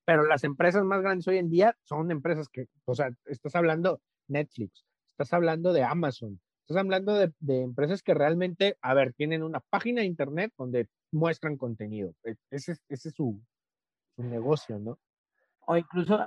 Pero 0.04 0.26
las 0.26 0.42
empresas 0.42 0.82
más 0.82 1.00
grandes 1.00 1.28
hoy 1.28 1.38
en 1.38 1.48
día 1.48 1.76
son 1.84 2.10
empresas 2.10 2.48
que, 2.48 2.66
o 2.86 2.96
sea, 2.96 3.10
estás 3.26 3.54
hablando 3.54 4.00
Netflix, 4.26 4.84
estás 5.10 5.32
hablando 5.32 5.72
de 5.72 5.84
Amazon, 5.84 6.40
estás 6.62 6.78
hablando 6.78 7.14
de, 7.14 7.32
empresas 7.62 8.02
que 8.02 8.14
realmente, 8.14 8.76
a 8.82 8.94
ver, 8.94 9.12
tienen 9.12 9.44
una 9.44 9.60
página 9.60 10.00
de 10.00 10.08
internet 10.08 10.52
donde 10.58 10.88
muestran 11.12 11.56
contenido. 11.56 12.14
E, 12.24 12.34
ese, 12.50 12.72
ese 12.88 13.10
es 13.10 13.14
su, 13.14 13.40
negocio, 14.16 14.80
¿no? 14.80 14.98
O 15.66 15.76
incluso, 15.76 16.18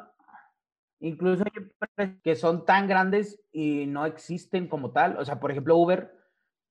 incluso 0.99 1.43
hay 1.43 1.63
empresas 1.63 2.21
que 2.23 2.35
son 2.35 2.65
tan 2.65 2.87
grandes 2.87 3.39
y 3.51 3.85
no 3.87 4.05
existen 4.05 4.67
como 4.67 4.91
tal. 4.91 5.17
O 5.17 5.25
sea, 5.25 5.39
por 5.39 5.51
ejemplo, 5.51 5.77
Uber, 5.77 6.11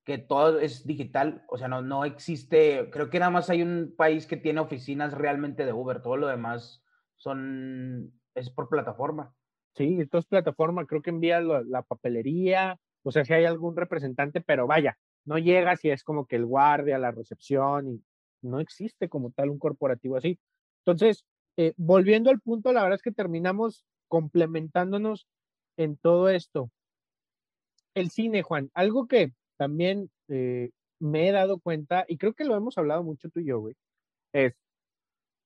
que 0.06 0.18
todo 0.18 0.61
es 0.61 0.87
digital, 0.87 1.45
o 1.49 1.59
sea, 1.59 1.66
no, 1.66 1.83
no 1.83 2.04
existe, 2.04 2.88
creo 2.92 3.11
que 3.11 3.18
nada 3.18 3.33
más 3.33 3.50
hay 3.50 3.62
un 3.62 3.92
país 3.97 4.26
que 4.26 4.37
tiene 4.37 4.61
oficinas 4.61 5.12
realmente 5.12 5.66
de 5.66 5.73
Uber, 5.73 6.00
todo 6.00 6.16
lo 6.16 6.28
demás 6.28 6.85
son, 7.16 8.12
es 8.37 8.49
por 8.49 8.68
plataforma. 8.68 9.35
Sí, 9.75 9.99
esto 10.00 10.18
es 10.18 10.26
plataforma, 10.26 10.87
creo 10.87 11.02
que 11.02 11.11
envía 11.11 11.40
la, 11.40 11.83
papelería, 11.83 12.78
o 13.02 13.11
sea, 13.11 13.25
si 13.25 13.33
hay 13.35 13.47
algún 13.47 13.76
representante, 13.76 14.40
pero 14.40 14.68
vaya, 14.68 14.97
no 15.25 15.38
llega 15.38 15.76
si 15.76 15.90
es 15.90 16.04
como 16.04 16.26
que 16.26 16.37
el 16.37 16.47
guardia, 16.47 16.99
la 16.99 17.11
recepción, 17.11 17.88
y 17.88 18.02
no 18.42 18.61
existe 18.61 19.09
como 19.09 19.33
tal 19.33 19.50
un 19.50 19.59
corporativo 19.59 20.16
así. 20.16 20.38
Entonces, 20.85 21.26
eh, 21.56 21.75
volviendo 21.76 22.30
al 22.30 22.40
punto, 22.40 22.73
la 22.73 22.83
verdad 22.83 22.97
es 22.97 23.02
que 23.02 23.11
terminamos 23.11 23.85
complementándonos 24.09 25.27
en 25.77 25.97
todo 25.97 26.29
esto. 26.29 26.71
El 27.95 28.11
cine, 28.11 28.43
Juan, 28.43 28.71
algo 28.75 29.07
que 29.07 29.33
también 29.57 30.11
eh, 30.29 30.71
me 30.99 31.29
he 31.29 31.33
dado 31.33 31.59
cuenta, 31.59 32.05
y 32.09 32.19
creo 32.19 32.35
que 32.35 32.45
lo 32.45 32.57
hemos 32.57 32.79
hablado 32.79 33.03
mucho 33.03 33.29
tú 33.31 33.41
y 33.41 33.47
yo, 33.47 33.61
güey, 33.61 33.75
es 34.33 34.55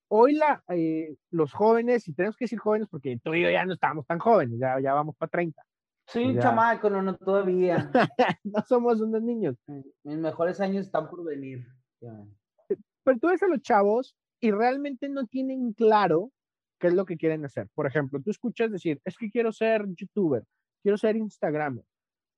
hoy 0.09 0.35
la, 0.35 0.63
eh, 0.69 1.17
los 1.31 1.53
jóvenes, 1.53 2.09
y 2.09 2.13
tenemos 2.13 2.37
que 2.37 2.45
decir 2.45 2.59
jóvenes 2.59 2.89
porque 2.89 3.19
tú 3.23 3.35
y 3.35 3.43
yo 3.43 3.51
ya 3.51 3.65
no 3.65 3.75
estábamos 3.75 4.07
tan 4.07 4.19
jóvenes, 4.19 4.59
ya, 4.59 4.81
ya 4.81 4.93
vamos 4.93 5.17
para 5.17 5.31
30. 5.31 5.63
Sí, 6.07 6.25
un 6.25 6.41
chamaco, 6.41 6.91
no, 6.91 7.03
no 7.03 7.17
todavía. 7.17 7.89
no 8.43 8.65
somos 8.67 9.01
unos 9.01 9.23
niños. 9.23 9.55
Mis 10.03 10.19
mejores 10.19 10.61
años 10.61 10.87
están 10.87 11.09
por 11.09 11.25
venir. 11.25 11.65
Pero 12.01 13.19
tú 13.21 13.29
ves 13.29 13.43
a 13.45 13.47
los 13.47 13.61
chavos 13.61 14.17
y 14.41 14.51
realmente 14.51 15.09
no 15.09 15.27
tienen 15.27 15.73
claro 15.73 16.33
qué 16.81 16.89
es 16.89 16.95
lo 16.95 17.05
que 17.05 17.17
quieren 17.17 17.45
hacer. 17.45 17.69
Por 17.75 17.87
ejemplo, 17.87 18.21
tú 18.21 18.31
escuchas 18.31 18.73
decir, 18.73 19.01
es 19.05 19.17
que 19.17 19.31
quiero 19.31 19.53
ser 19.53 19.87
youtuber, 19.95 20.43
quiero 20.83 20.99
ser 20.99 21.15
Instagram. 21.17 21.83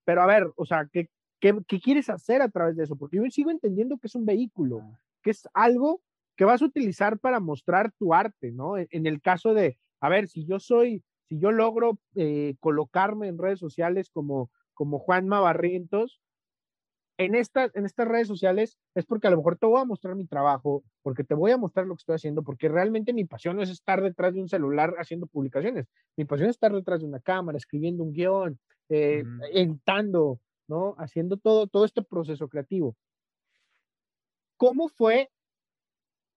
Pero 0.05 0.23
a 0.23 0.27
ver, 0.27 0.51
o 0.57 0.67
sea, 0.67 0.89
¿qué, 0.93 1.09
qué, 1.41 1.81
quieres 1.81 2.11
hacer 2.11 2.43
a 2.43 2.51
través 2.51 2.77
de 2.77 2.85
eso? 2.85 2.97
Porque 2.97 3.17
yo 3.17 3.23
sigo 3.31 3.51
entendiendo 3.51 3.97
que 3.99 4.09
es 4.09 4.15
un 4.15 4.27
vehículo, 4.27 4.83
que 5.23 5.31
es 5.31 5.49
algo 5.55 6.03
que 6.37 6.45
vas 6.45 6.61
a 6.61 6.67
utilizar 6.67 7.19
para 7.19 7.41
mostrar 7.41 7.93
tu 7.99 8.13
arte, 8.13 8.51
¿no? 8.53 8.77
E, 8.77 8.89
en 8.91 9.07
el 9.07 9.23
caso 9.23 9.55
de, 9.55 9.79
a 10.01 10.09
ver, 10.09 10.29
si 10.29 10.45
yo 10.45 10.59
soy, 10.59 11.05
si 11.29 11.39
yo 11.39 11.53
logro 11.53 11.99
eh, 12.17 12.57
colocarme 12.59 13.29
en 13.29 13.39
redes 13.39 13.61
sociales 13.61 14.11
como, 14.11 14.51
como 14.75 14.99
Juanma 14.99 15.41
Barrientos, 15.41 16.21
en, 17.19 17.35
esta, 17.35 17.71
en 17.75 17.85
estas 17.87 18.09
redes 18.09 18.29
sociales 18.29 18.79
es 18.95 19.05
porque 19.07 19.27
a 19.27 19.31
lo 19.31 19.37
mejor 19.37 19.57
te 19.57 19.67
voy 19.67 19.81
a 19.81 19.85
mostrar 19.85 20.15
mi 20.15 20.27
trabajo, 20.27 20.83
porque 21.03 21.25
te 21.25 21.35
voy 21.35 21.51
a 21.51 21.57
mostrar 21.57 21.87
lo 21.87 21.95
que 21.95 22.01
estoy 22.01 22.15
haciendo, 22.17 22.43
porque 22.43 22.69
realmente 22.69 23.13
mi 23.13 23.25
pasión 23.25 23.57
no 23.57 23.63
es 23.63 23.71
estar 23.71 24.03
detrás 24.03 24.35
de 24.35 24.41
un 24.41 24.49
celular 24.49 24.95
haciendo 24.99 25.27
publicaciones. 25.27 25.87
Mi 26.17 26.25
pasión 26.25 26.49
es 26.49 26.57
estar 26.57 26.73
detrás 26.73 27.01
de 27.01 27.07
una 27.07 27.21
cámara, 27.21 27.59
escribiendo 27.59 28.03
un 28.03 28.13
guion, 28.13 28.59
eh, 28.89 29.25
editando, 29.53 30.41
¿no? 30.69 30.95
Haciendo 30.99 31.37
todo, 31.37 31.67
todo 31.67 31.85
este 31.85 32.03
proceso 32.03 32.49
creativo. 32.49 32.97
¿Cómo 34.57 34.89
fue 34.89 35.31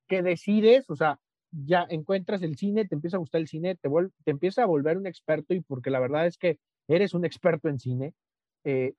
que 0.07 0.21
decides, 0.21 0.89
o 0.89 0.95
sea, 0.95 1.19
ya 1.51 1.85
encuentras 1.89 2.41
el 2.41 2.57
cine, 2.57 2.85
te 2.85 2.95
empieza 2.95 3.17
a 3.17 3.19
gustar 3.19 3.41
el 3.41 3.47
cine, 3.47 3.75
te, 3.75 3.89
te 4.23 4.31
empieza 4.31 4.63
a 4.63 4.65
volver 4.65 4.97
un 4.97 5.07
experto 5.07 5.53
y 5.53 5.61
porque 5.61 5.89
la 5.89 5.99
verdad 5.99 6.27
es 6.27 6.37
que 6.37 6.59
eres 6.87 7.13
un 7.13 7.25
experto 7.25 7.69
en 7.69 7.79
cine. 7.79 8.13
Eh, 8.63 8.93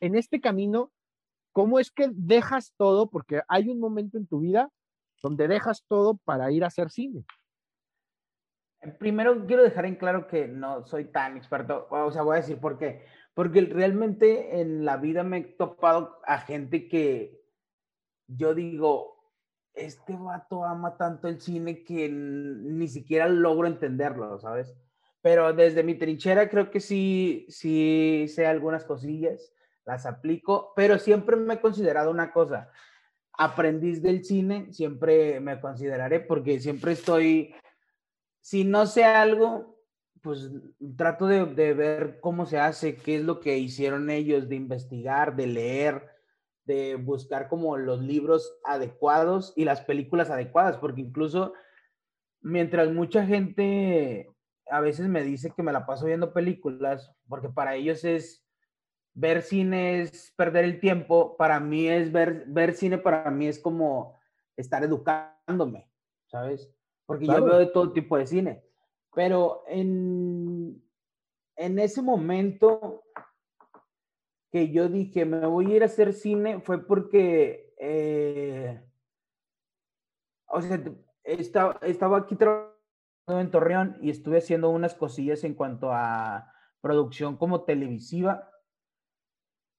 en 0.00 0.16
este 0.16 0.40
camino, 0.40 0.90
¿cómo 1.52 1.78
es 1.78 1.90
que 1.90 2.08
dejas 2.12 2.72
todo? 2.76 3.10
Porque 3.10 3.42
hay 3.48 3.68
un 3.68 3.78
momento 3.78 4.18
en 4.18 4.26
tu 4.26 4.40
vida 4.40 4.70
donde 5.22 5.48
dejas 5.48 5.84
todo 5.86 6.16
para 6.24 6.50
ir 6.50 6.64
a 6.64 6.68
hacer 6.68 6.90
cine. 6.90 7.24
Primero 8.98 9.46
quiero 9.46 9.62
dejar 9.62 9.84
en 9.84 9.96
claro 9.96 10.26
que 10.26 10.48
no 10.48 10.86
soy 10.86 11.04
tan 11.04 11.36
experto, 11.36 11.86
o 11.90 12.10
sea, 12.10 12.22
voy 12.22 12.34
a 12.34 12.40
decir 12.40 12.58
por 12.58 12.78
qué. 12.78 13.04
Porque 13.34 13.60
realmente 13.60 14.60
en 14.60 14.84
la 14.84 14.96
vida 14.96 15.22
me 15.22 15.38
he 15.38 15.42
topado 15.42 16.18
a 16.24 16.38
gente 16.38 16.88
que 16.88 17.40
yo 18.26 18.54
digo, 18.54 19.20
este 19.74 20.16
vato 20.16 20.64
ama 20.64 20.96
tanto 20.96 21.28
el 21.28 21.40
cine 21.40 21.84
que 21.84 22.08
ni 22.08 22.88
siquiera 22.88 23.28
logro 23.28 23.66
entenderlo, 23.66 24.38
¿sabes? 24.38 24.74
Pero 25.20 25.52
desde 25.52 25.82
mi 25.82 25.94
trinchera 25.96 26.48
creo 26.48 26.70
que 26.70 26.80
sí, 26.80 27.46
sí 27.50 28.26
sé 28.28 28.46
algunas 28.46 28.84
cosillas, 28.84 29.52
las 29.90 30.06
aplico, 30.06 30.72
pero 30.76 30.98
siempre 30.98 31.36
me 31.36 31.54
he 31.54 31.60
considerado 31.60 32.10
una 32.10 32.32
cosa, 32.32 32.70
aprendiz 33.32 34.02
del 34.02 34.24
cine, 34.24 34.72
siempre 34.72 35.40
me 35.40 35.60
consideraré 35.60 36.20
porque 36.20 36.60
siempre 36.60 36.92
estoy, 36.92 37.54
si 38.40 38.64
no 38.64 38.86
sé 38.86 39.04
algo, 39.04 39.78
pues 40.22 40.50
trato 40.96 41.26
de, 41.26 41.46
de 41.46 41.74
ver 41.74 42.20
cómo 42.20 42.46
se 42.46 42.58
hace, 42.58 42.96
qué 42.96 43.16
es 43.16 43.22
lo 43.22 43.40
que 43.40 43.58
hicieron 43.58 44.10
ellos, 44.10 44.48
de 44.48 44.56
investigar, 44.56 45.34
de 45.36 45.46
leer, 45.46 46.10
de 46.64 46.96
buscar 46.96 47.48
como 47.48 47.76
los 47.76 48.00
libros 48.00 48.58
adecuados 48.64 49.52
y 49.56 49.64
las 49.64 49.80
películas 49.80 50.30
adecuadas, 50.30 50.76
porque 50.76 51.00
incluso 51.00 51.54
mientras 52.42 52.92
mucha 52.92 53.26
gente 53.26 54.30
a 54.70 54.80
veces 54.80 55.08
me 55.08 55.24
dice 55.24 55.52
que 55.56 55.62
me 55.62 55.72
la 55.72 55.86
paso 55.86 56.06
viendo 56.06 56.32
películas, 56.32 57.12
porque 57.28 57.48
para 57.48 57.74
ellos 57.74 58.04
es 58.04 58.44
ver 59.14 59.42
cine 59.42 60.02
es 60.02 60.32
perder 60.36 60.64
el 60.64 60.80
tiempo, 60.80 61.36
para 61.36 61.60
mí 61.60 61.88
es 61.88 62.12
ver, 62.12 62.44
ver 62.46 62.74
cine, 62.74 62.98
para 62.98 63.30
mí 63.30 63.46
es 63.46 63.58
como 63.58 64.18
estar 64.56 64.82
educándome, 64.84 65.90
¿sabes? 66.26 66.72
Porque 67.06 67.26
yo 67.26 67.44
veo 67.44 67.58
de 67.58 67.66
todo 67.66 67.92
tipo 67.92 68.16
de 68.16 68.26
cine, 68.26 68.64
pero 69.14 69.64
en, 69.66 70.82
en 71.56 71.78
ese 71.78 72.02
momento 72.02 73.02
que 74.50 74.70
yo 74.70 74.88
dije, 74.88 75.24
me 75.24 75.46
voy 75.46 75.72
a 75.72 75.76
ir 75.76 75.82
a 75.82 75.86
hacer 75.86 76.12
cine, 76.12 76.60
fue 76.60 76.86
porque 76.86 77.74
eh, 77.78 78.80
o 80.50 80.60
sea, 80.60 80.82
estaba, 81.24 81.78
estaba 81.82 82.18
aquí 82.18 82.36
trabajando 82.36 82.74
en 83.28 83.50
Torreón 83.50 83.96
y 84.02 84.10
estuve 84.10 84.38
haciendo 84.38 84.68
unas 84.70 84.94
cosillas 84.94 85.44
en 85.44 85.54
cuanto 85.54 85.92
a 85.92 86.52
producción 86.80 87.36
como 87.36 87.64
televisiva, 87.64 88.50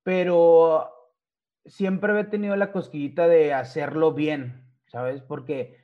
pero 0.04 0.92
siempre 1.66 2.20
he 2.20 2.24
tenido 2.26 2.56
la 2.56 2.72
cosquillita 2.72 3.28
de 3.28 3.54
hacerlo 3.54 4.14
bien, 4.14 4.66
¿sabes? 4.88 5.22
Porque 5.22 5.82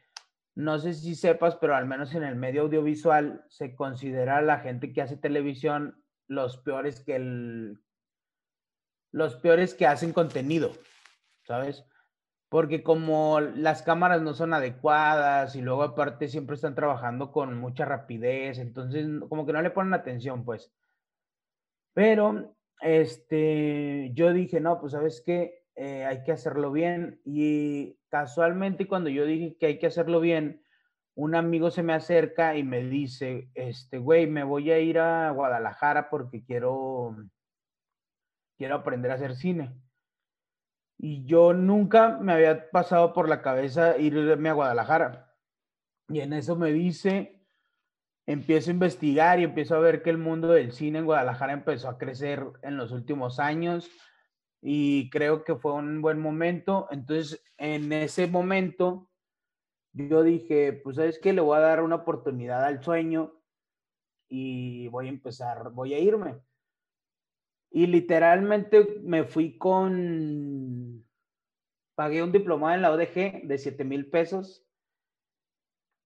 no 0.55 0.79
sé 0.79 0.93
si 0.93 1.15
sepas, 1.15 1.55
pero 1.55 1.75
al 1.75 1.85
menos 1.85 2.15
en 2.15 2.23
el 2.23 2.35
medio 2.35 2.63
audiovisual 2.63 3.45
se 3.47 3.75
considera 3.75 4.41
la 4.41 4.59
gente 4.59 4.91
que 4.91 5.01
hace 5.01 5.17
televisión 5.17 6.03
los 6.27 6.57
peores 6.57 6.99
que 6.99 7.15
el, 7.15 7.79
los 9.11 9.35
peores 9.35 9.75
que 9.75 9.85
hacen 9.85 10.13
contenido, 10.13 10.71
¿sabes? 11.45 11.85
Porque 12.49 12.81
como 12.81 13.39
las 13.39 13.81
cámaras 13.81 14.21
no 14.21 14.33
son 14.33 14.53
adecuadas 14.53 15.55
y 15.55 15.61
luego 15.61 15.83
aparte 15.83 16.27
siempre 16.27 16.55
están 16.55 16.75
trabajando 16.75 17.31
con 17.31 17.57
mucha 17.57 17.85
rapidez, 17.85 18.57
entonces 18.57 19.07
como 19.29 19.45
que 19.45 19.53
no 19.53 19.61
le 19.61 19.69
ponen 19.69 19.93
atención, 19.93 20.43
pues. 20.43 20.71
Pero, 21.93 22.56
este, 22.81 24.11
yo 24.13 24.33
dije, 24.33 24.59
no, 24.59 24.79
pues 24.79 24.93
sabes 24.93 25.21
qué, 25.25 25.63
eh, 25.75 26.05
hay 26.05 26.23
que 26.23 26.31
hacerlo 26.31 26.71
bien. 26.71 27.21
Y 27.25 27.99
casualmente 28.09 28.87
cuando 28.87 29.09
yo 29.09 29.25
dije 29.25 29.57
que 29.59 29.67
hay 29.67 29.79
que 29.79 29.87
hacerlo 29.87 30.19
bien, 30.19 30.63
un 31.15 31.35
amigo 31.35 31.71
se 31.71 31.83
me 31.83 31.93
acerca 31.93 32.55
y 32.55 32.63
me 32.63 32.83
dice, 32.83 33.49
este, 33.55 33.97
güey, 33.97 34.27
me 34.27 34.43
voy 34.43 34.71
a 34.71 34.79
ir 34.79 34.99
a 34.99 35.31
Guadalajara 35.31 36.09
porque 36.09 36.43
quiero, 36.43 37.15
quiero 38.57 38.75
aprender 38.75 39.11
a 39.11 39.15
hacer 39.15 39.35
cine. 39.35 39.75
Y 40.99 41.25
yo 41.25 41.53
nunca 41.53 42.17
me 42.19 42.33
había 42.33 42.69
pasado 42.71 43.13
por 43.13 43.29
la 43.29 43.41
cabeza 43.41 43.97
irme 43.97 44.49
a 44.49 44.53
Guadalajara. 44.53 45.35
Y 46.09 46.21
en 46.21 46.33
eso 46.33 46.55
me 46.55 46.71
dice, 46.71 47.36
empiezo 48.27 48.69
a 48.69 48.73
investigar 48.73 49.39
y 49.39 49.45
empiezo 49.45 49.75
a 49.75 49.79
ver 49.79 50.03
que 50.03 50.09
el 50.09 50.17
mundo 50.17 50.49
del 50.49 50.73
cine 50.73 50.99
en 50.99 51.05
Guadalajara 51.05 51.53
empezó 51.53 51.87
a 51.87 51.97
crecer 51.97 52.45
en 52.61 52.75
los 52.75 52.91
últimos 52.91 53.39
años 53.39 53.89
y 54.61 55.09
creo 55.09 55.45
que 55.45 55.55
fue 55.55 55.73
un 55.73 56.01
buen 56.01 56.19
momento. 56.19 56.87
Entonces, 56.91 57.41
en 57.57 57.91
ese 57.93 58.27
momento, 58.27 59.09
yo 59.93 60.23
dije, 60.23 60.73
pues 60.73 60.97
sabes 60.97 61.19
qué, 61.19 61.31
le 61.31 61.41
voy 61.41 61.57
a 61.57 61.61
dar 61.61 61.81
una 61.81 61.95
oportunidad 61.95 62.65
al 62.65 62.83
sueño 62.83 63.33
y 64.27 64.89
voy 64.89 65.07
a 65.07 65.09
empezar, 65.09 65.71
voy 65.71 65.93
a 65.93 65.99
irme. 65.99 66.35
Y 67.71 67.87
literalmente 67.87 68.99
me 69.03 69.23
fui 69.23 69.57
con, 69.57 71.05
pagué 71.95 72.23
un 72.23 72.33
diplomado 72.33 72.75
en 72.75 72.81
la 72.81 72.91
ODG 72.91 73.47
de 73.47 73.57
7 73.57 73.85
mil 73.85 74.09
pesos 74.09 74.66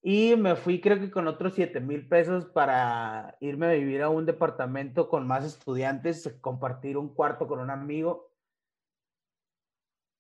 y 0.04 0.36
me 0.36 0.56
fui 0.56 0.82
creo 0.82 1.00
que 1.00 1.12
con 1.12 1.28
otros 1.28 1.54
7 1.54 1.80
mil 1.80 2.08
pesos 2.08 2.46
para 2.46 3.38
irme 3.40 3.68
a 3.68 3.74
vivir 3.74 4.02
a 4.02 4.10
un 4.10 4.26
departamento 4.26 5.08
con 5.08 5.28
más 5.28 5.46
estudiantes, 5.46 6.38
compartir 6.42 6.98
un 6.98 7.14
cuarto 7.14 7.48
con 7.48 7.60
un 7.60 7.70
amigo. 7.70 8.32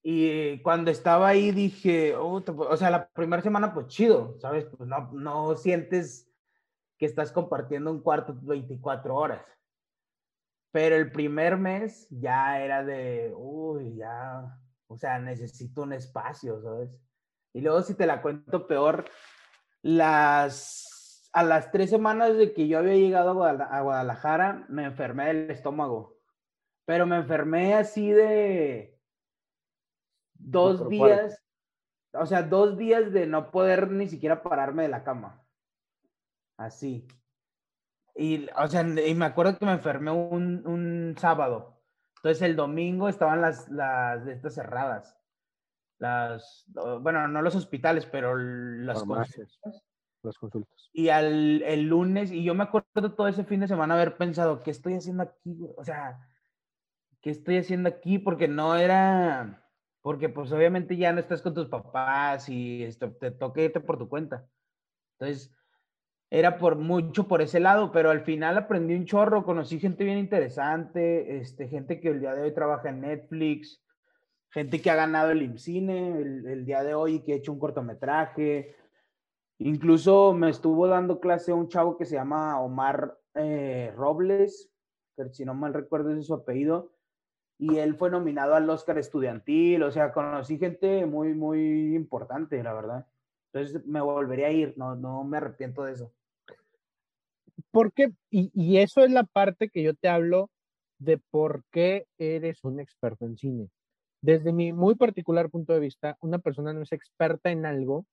Y 0.03 0.59
cuando 0.61 0.91
estaba 0.91 1.29
ahí 1.29 1.51
dije, 1.51 2.15
o 2.15 2.77
sea, 2.77 2.89
la 2.89 3.07
primera 3.09 3.41
semana 3.41 3.73
pues 3.73 3.87
chido, 3.87 4.37
¿sabes? 4.39 4.65
Pues 4.65 4.87
no, 4.87 5.11
no 5.13 5.55
sientes 5.55 6.31
que 6.97 7.05
estás 7.07 7.31
compartiendo 7.31 7.91
un 7.91 8.01
cuarto 8.01 8.35
24 8.41 9.15
horas. 9.15 9.43
Pero 10.71 10.95
el 10.95 11.11
primer 11.11 11.57
mes 11.57 12.07
ya 12.09 12.61
era 12.63 12.83
de, 12.83 13.33
uy, 13.35 13.95
ya, 13.95 14.59
o 14.87 14.95
sea, 14.97 15.19
necesito 15.19 15.81
un 15.81 15.93
espacio, 15.93 16.61
¿sabes? 16.61 16.89
Y 17.53 17.61
luego 17.61 17.81
si 17.81 17.95
te 17.95 18.05
la 18.05 18.21
cuento 18.21 18.67
peor, 18.67 19.05
las, 19.81 21.29
a 21.33 21.43
las 21.43 21.71
tres 21.71 21.89
semanas 21.89 22.37
de 22.37 22.53
que 22.53 22.67
yo 22.67 22.79
había 22.79 22.95
llegado 22.95 23.43
a 23.43 23.81
Guadalajara, 23.81 24.65
me 24.69 24.85
enfermé 24.85 25.27
del 25.27 25.51
estómago. 25.51 26.17
Pero 26.85 27.05
me 27.05 27.17
enfermé 27.17 27.75
así 27.75 28.11
de 28.11 28.99
dos 30.33 30.89
días, 30.89 31.43
o 32.13 32.25
sea, 32.25 32.43
dos 32.43 32.77
días 32.77 33.11
de 33.11 33.27
no 33.27 33.51
poder 33.51 33.89
ni 33.91 34.07
siquiera 34.07 34.41
pararme 34.41 34.83
de 34.83 34.89
la 34.89 35.03
cama. 35.03 35.45
Así. 36.57 37.07
Y, 38.15 38.47
o 38.57 38.67
sea, 38.67 38.81
y 38.81 39.15
me 39.15 39.25
acuerdo 39.25 39.57
que 39.57 39.65
me 39.65 39.73
enfermé 39.73 40.11
un, 40.11 40.67
un 40.67 41.15
sábado. 41.17 41.81
Entonces 42.17 42.41
el 42.43 42.55
domingo 42.55 43.09
estaban 43.09 43.41
las, 43.41 43.69
las 43.69 44.25
de 44.25 44.33
estas 44.33 44.55
cerradas. 44.55 45.17
Las, 46.01 46.65
bueno, 47.01 47.27
no 47.27 47.43
los 47.43 47.55
hospitales, 47.55 48.07
pero 48.07 48.35
las 48.35 49.03
consultas. 49.03 49.59
Las 50.23 50.35
consultas. 50.35 50.89
Y 50.93 51.09
al, 51.09 51.61
el 51.61 51.83
lunes, 51.83 52.31
y 52.31 52.43
yo 52.43 52.55
me 52.55 52.63
acuerdo 52.63 53.13
todo 53.13 53.27
ese 53.27 53.43
fin 53.43 53.59
de 53.59 53.67
semana 53.67 53.93
haber 53.93 54.17
pensado, 54.17 54.63
¿qué 54.63 54.71
estoy 54.71 54.95
haciendo 54.95 55.21
aquí? 55.21 55.69
O 55.77 55.83
sea, 55.83 56.19
¿qué 57.21 57.29
estoy 57.29 57.57
haciendo 57.57 57.87
aquí? 57.87 58.17
Porque 58.17 58.47
no 58.47 58.75
era, 58.75 59.63
porque 60.01 60.27
pues 60.27 60.51
obviamente 60.51 60.97
ya 60.97 61.13
no 61.13 61.19
estás 61.19 61.43
con 61.43 61.53
tus 61.53 61.67
papás 61.67 62.49
y 62.49 62.83
esto, 62.83 63.11
te 63.11 63.29
toca 63.29 63.61
irte 63.61 63.79
por 63.79 63.99
tu 63.99 64.09
cuenta. 64.09 64.49
Entonces, 65.19 65.55
era 66.31 66.57
por 66.57 66.77
mucho 66.77 67.27
por 67.27 67.43
ese 67.43 67.59
lado, 67.59 67.91
pero 67.91 68.09
al 68.09 68.21
final 68.21 68.57
aprendí 68.57 68.95
un 68.95 69.05
chorro, 69.05 69.45
conocí 69.45 69.79
gente 69.79 70.03
bien 70.03 70.17
interesante, 70.17 71.37
este, 71.37 71.67
gente 71.67 71.99
que 71.99 72.07
el 72.07 72.21
día 72.21 72.33
de 72.33 72.41
hoy 72.41 72.55
trabaja 72.55 72.89
en 72.89 73.01
Netflix, 73.01 73.83
gente 74.51 74.81
que 74.81 74.91
ha 74.91 74.95
ganado 74.95 75.31
el 75.31 75.41
IMCINE 75.41 76.19
el, 76.19 76.65
día 76.65 76.83
de 76.83 76.93
hoy 76.93 77.15
y 77.15 77.19
que 77.21 77.33
ha 77.33 77.37
hecho 77.37 77.53
un 77.53 77.59
cortometraje. 77.59 78.75
Incluso 79.59 80.33
me 80.33 80.49
estuvo 80.49 80.87
dando 80.87 81.19
clase 81.19 81.53
un 81.53 81.69
chavo 81.69 81.97
que 81.97 82.05
se 82.05 82.15
llama 82.15 82.59
Omar 82.59 83.17
eh, 83.35 83.93
Robles, 83.95 84.69
si 85.31 85.45
no 85.45 85.53
mal 85.53 85.73
recuerdo 85.73 86.11
es 86.11 86.25
su 86.25 86.33
apellido, 86.33 86.91
y 87.57 87.77
él 87.77 87.95
fue 87.95 88.09
nominado 88.09 88.55
al 88.55 88.69
Oscar 88.69 88.97
estudiantil, 88.97 89.83
o 89.83 89.91
sea, 89.91 90.11
conocí 90.11 90.57
gente 90.57 91.05
muy, 91.05 91.35
muy 91.35 91.95
importante, 91.95 92.61
la 92.63 92.73
verdad. 92.73 93.07
Entonces 93.53 93.85
me 93.85 94.01
volvería 94.01 94.47
a 94.47 94.51
ir, 94.51 94.73
no, 94.77 94.95
no 94.95 95.23
me 95.23 95.37
arrepiento 95.37 95.83
de 95.83 95.93
eso. 95.93 96.11
Porque, 97.69 98.11
y, 98.31 98.51
y 98.53 98.77
eso 98.79 99.01
es 99.01 99.11
la 99.11 99.23
parte 99.23 99.69
que 99.69 99.83
yo 99.83 99.93
te 99.93 100.09
hablo 100.09 100.49
de 100.97 101.19
por 101.29 101.63
qué 101.71 102.07
eres 102.17 102.63
un 102.63 102.79
experto 102.79 103.25
en 103.25 103.37
cine. 103.37 103.69
Desde 104.21 104.53
mi 104.53 104.71
muy 104.71 104.95
particular 104.95 105.49
punto 105.49 105.73
de 105.73 105.79
vista, 105.79 106.17
una 106.21 106.37
persona 106.37 106.73
no 106.73 106.83
es 106.83 106.91
experta 106.91 107.51
en 107.51 107.65
algo 107.65 108.05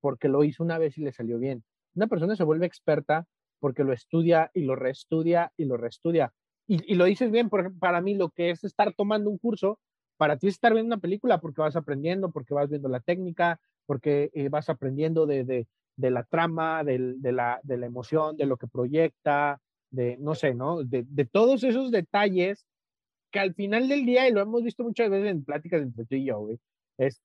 porque 0.00 0.28
lo 0.28 0.44
hizo 0.44 0.62
una 0.62 0.78
vez 0.78 0.96
y 0.96 1.02
le 1.02 1.12
salió 1.12 1.38
bien. 1.38 1.62
Una 1.94 2.06
persona 2.06 2.36
se 2.36 2.44
vuelve 2.44 2.66
experta 2.66 3.26
porque 3.60 3.84
lo 3.84 3.92
estudia 3.92 4.50
y 4.54 4.62
lo 4.62 4.76
reestudia 4.76 5.52
y 5.56 5.66
lo 5.66 5.76
reestudia. 5.76 6.32
Y, 6.68 6.94
lo 6.94 7.04
dices 7.04 7.30
bien, 7.30 7.48
porque 7.48 7.70
para 7.70 8.00
mí 8.00 8.14
lo 8.14 8.30
que 8.30 8.50
es 8.50 8.64
estar 8.64 8.92
tomando 8.94 9.30
un 9.30 9.38
curso, 9.38 9.78
para 10.16 10.36
ti 10.36 10.48
es 10.48 10.54
estar 10.54 10.72
viendo 10.72 10.94
una 10.94 11.00
película 11.00 11.40
porque 11.40 11.60
vas 11.60 11.76
aprendiendo, 11.76 12.32
porque 12.32 12.54
vas 12.54 12.68
viendo 12.68 12.88
la 12.88 13.00
técnica, 13.00 13.60
porque 13.86 14.30
eh, 14.34 14.48
vas 14.48 14.68
aprendiendo 14.68 15.26
de, 15.26 15.66
la 15.96 16.24
trama, 16.24 16.82
de, 16.82 16.98
la, 17.20 17.60
de 17.62 17.76
la 17.76 17.86
emoción, 17.86 18.36
de 18.36 18.46
lo 18.46 18.56
que 18.56 18.66
proyecta, 18.66 19.60
de, 19.90 20.16
no 20.18 20.34
sé, 20.34 20.54
¿no? 20.54 20.82
De 20.82 21.28
todos 21.30 21.62
esos 21.62 21.92
detalles 21.92 22.66
que 23.30 23.38
al 23.38 23.54
final 23.54 23.88
del 23.88 24.04
día, 24.04 24.28
y 24.28 24.32
lo 24.32 24.40
hemos 24.40 24.62
visto 24.62 24.84
muchas 24.84 25.10
veces 25.10 25.30
en 25.30 25.44
pláticas 25.44 25.82
entre 25.82 26.04
tú 26.04 26.14
y 26.14 26.24
yo, 26.24 26.38
güey, 26.40 26.58
es 26.98 27.20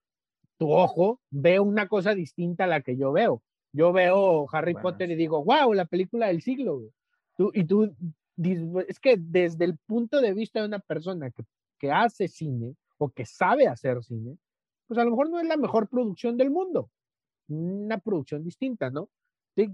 tu 0.57 0.71
ojo 0.71 1.19
ve 1.31 1.59
una 1.59 1.87
cosa 1.87 2.13
distinta 2.13 2.65
a 2.65 2.67
la 2.67 2.81
que 2.81 2.95
yo 2.95 3.11
veo. 3.11 3.41
Yo 3.73 3.91
veo 3.93 4.45
Harry 4.51 4.73
bueno, 4.73 4.83
Potter 4.89 5.09
y 5.09 5.15
digo, 5.15 5.43
wow, 5.43 5.73
la 5.73 5.85
película 5.85 6.27
del 6.27 6.41
siglo. 6.41 6.77
Güey. 6.77 6.91
Tú, 7.35 7.51
y 7.53 7.63
tú, 7.63 7.95
es 8.87 8.99
que 8.99 9.15
desde 9.17 9.65
el 9.65 9.77
punto 9.77 10.21
de 10.21 10.33
vista 10.33 10.59
de 10.59 10.67
una 10.67 10.79
persona 10.79 11.31
que, 11.31 11.43
que 11.79 11.91
hace 11.91 12.27
cine 12.27 12.75
o 12.97 13.09
que 13.09 13.25
sabe 13.25 13.67
hacer 13.67 14.03
cine, 14.03 14.37
pues 14.87 14.99
a 14.99 15.03
lo 15.03 15.11
mejor 15.11 15.29
no 15.29 15.39
es 15.39 15.47
la 15.47 15.57
mejor 15.57 15.87
producción 15.87 16.37
del 16.37 16.51
mundo, 16.51 16.91
una 17.47 17.97
producción 17.97 18.43
distinta, 18.43 18.89
¿no? 18.89 19.09
Sí, 19.55 19.69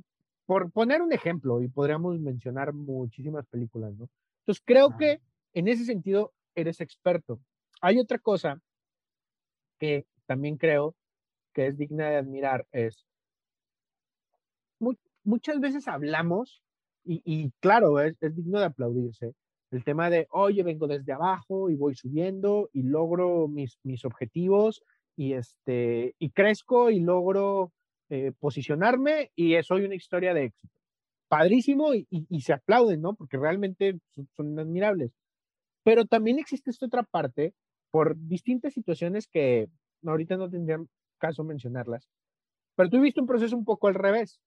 por 0.46 0.72
poner 0.72 1.02
un 1.02 1.12
ejemplo, 1.12 1.62
y 1.62 1.68
podríamos 1.68 2.20
mencionar 2.20 2.72
muchísimas 2.72 3.46
películas, 3.48 3.94
¿no? 3.98 4.08
Entonces 4.42 4.64
creo 4.66 4.90
ah. 4.94 4.98
que 4.98 5.20
en 5.60 5.68
ese 5.68 5.86
sentido 5.86 6.34
eres 6.56 6.82
experto. 6.82 7.40
Hay 7.82 8.00
otra 8.00 8.20
cosa 8.20 8.62
que 9.80 10.06
también 10.26 10.58
creo 10.58 10.96
que 11.54 11.68
es 11.68 11.78
digna 11.78 12.10
de 12.10 12.18
admirar, 12.18 12.68
es 12.72 13.06
mu 14.80 14.94
muchas 15.24 15.60
veces 15.60 15.88
hablamos, 15.88 16.62
y, 17.10 17.52
claro, 17.62 18.02
es, 18.02 18.18
digno 18.20 18.60
de 18.60 18.66
aplaudirse, 18.66 19.34
el 19.72 19.84
tema 19.86 20.10
de, 20.10 20.28
oye, 20.30 20.62
vengo 20.62 20.88
desde 20.88 21.14
abajo 21.14 21.70
y 21.70 21.76
voy 21.76 21.96
subiendo 21.96 22.70
y 22.74 22.84
logro 22.84 23.48
mis, 23.48 23.80
mis 23.84 24.04
objetivos 24.04 24.84
y, 25.16 25.34
este, 25.34 26.16
y 26.20 26.30
crezco 26.32 26.90
y 26.90 27.00
logro 27.00 27.72
eh, 28.10 28.34
posicionarme 28.40 29.32
y 29.36 29.62
soy 29.64 29.86
una 29.86 29.96
historia 29.96 30.34
de 30.34 30.46
éxito. 30.46 30.74
Padrísimo 31.28 31.94
y, 31.94 32.06
se 32.42 32.54
aplauden, 32.54 33.02
¿no? 33.02 33.16
Porque 33.16 33.38
realmente 33.38 34.00
son, 34.36 34.58
admirables. 34.58 35.12
Pero 35.88 36.04
también 36.04 36.38
existe 36.38 36.70
esta 36.70 36.86
otra 36.86 37.04
parte 37.04 37.54
por 37.92 38.18
distintas 38.18 38.74
situaciones 38.74 39.26
que 39.26 39.70
ahorita 40.06 40.36
no 40.36 40.50
tendría 40.50 40.84
caso 41.18 41.46
mencionarlas, 41.46 42.10
Pero 42.76 42.90
tú 42.90 43.00
viste 43.00 43.22
un 43.22 43.26
proceso 43.26 43.56
un 43.56 43.64
poco 43.64 43.88
al 43.88 43.94
revés. 43.94 44.42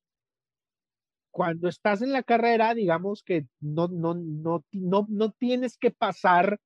Cuando 1.30 1.68
estás 1.68 2.02
en 2.02 2.12
la 2.12 2.22
carrera, 2.22 2.74
digamos 2.74 3.22
que 3.22 3.46
no, 3.58 3.88
no, 3.88 4.12
no, 4.12 4.62
no, 4.70 5.06
no 5.08 5.30
tienes 5.32 5.78
que 5.78 5.90
pasar 5.90 6.60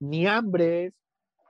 ni 0.00 0.26
hambres, 0.26 0.94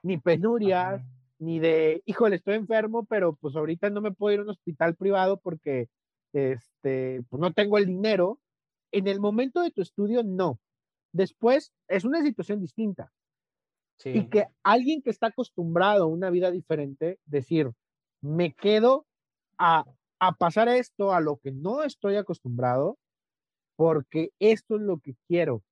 ni 0.02 0.18
penurias, 0.18 1.04
ni 1.38 1.60
de, 1.60 2.02
híjole, 2.04 2.34
estoy 2.34 2.56
enfermo, 2.56 3.04
pero 3.04 3.36
pues 3.36 3.54
ahorita 3.54 3.90
no 3.90 4.00
me 4.00 4.10
puedo 4.10 4.34
ir 4.34 4.40
a 4.40 4.42
un 4.42 4.50
hospital 4.50 4.96
privado 4.96 5.38
porque 5.38 5.86
este, 6.32 7.22
pues 7.30 7.40
no 7.40 7.52
tengo 7.52 7.78
el 7.78 7.86
dinero. 7.86 8.40
En 8.90 9.06
el 9.06 9.20
momento 9.20 9.62
de 9.62 9.70
tu 9.70 9.82
estudio, 9.82 10.24
no. 10.24 10.58
Después 11.16 11.72
es 11.88 12.04
una 12.04 12.22
situación 12.22 12.60
distinta. 12.60 13.10
Y 14.04 14.28
que 14.28 14.46
alguien 14.62 15.00
que 15.00 15.08
está 15.08 15.28
acostumbrado 15.28 16.04
a 16.04 16.06
una 16.06 16.28
vida 16.28 16.50
diferente, 16.50 17.18
decir, 17.24 17.72
me 18.20 18.52
quedo 18.52 19.06
a, 19.56 19.86
a 20.18 20.32
pasar 20.32 20.68
esto, 20.68 21.14
a 21.14 21.20
lo 21.20 21.38
que 21.38 21.52
no 21.52 21.82
estoy 21.82 22.16
acostumbrado, 22.16 22.98
porque 23.76 24.32
esto 24.38 24.76
es 24.76 24.82
lo 24.82 24.98
que 24.98 25.16
quiero. 25.26 25.62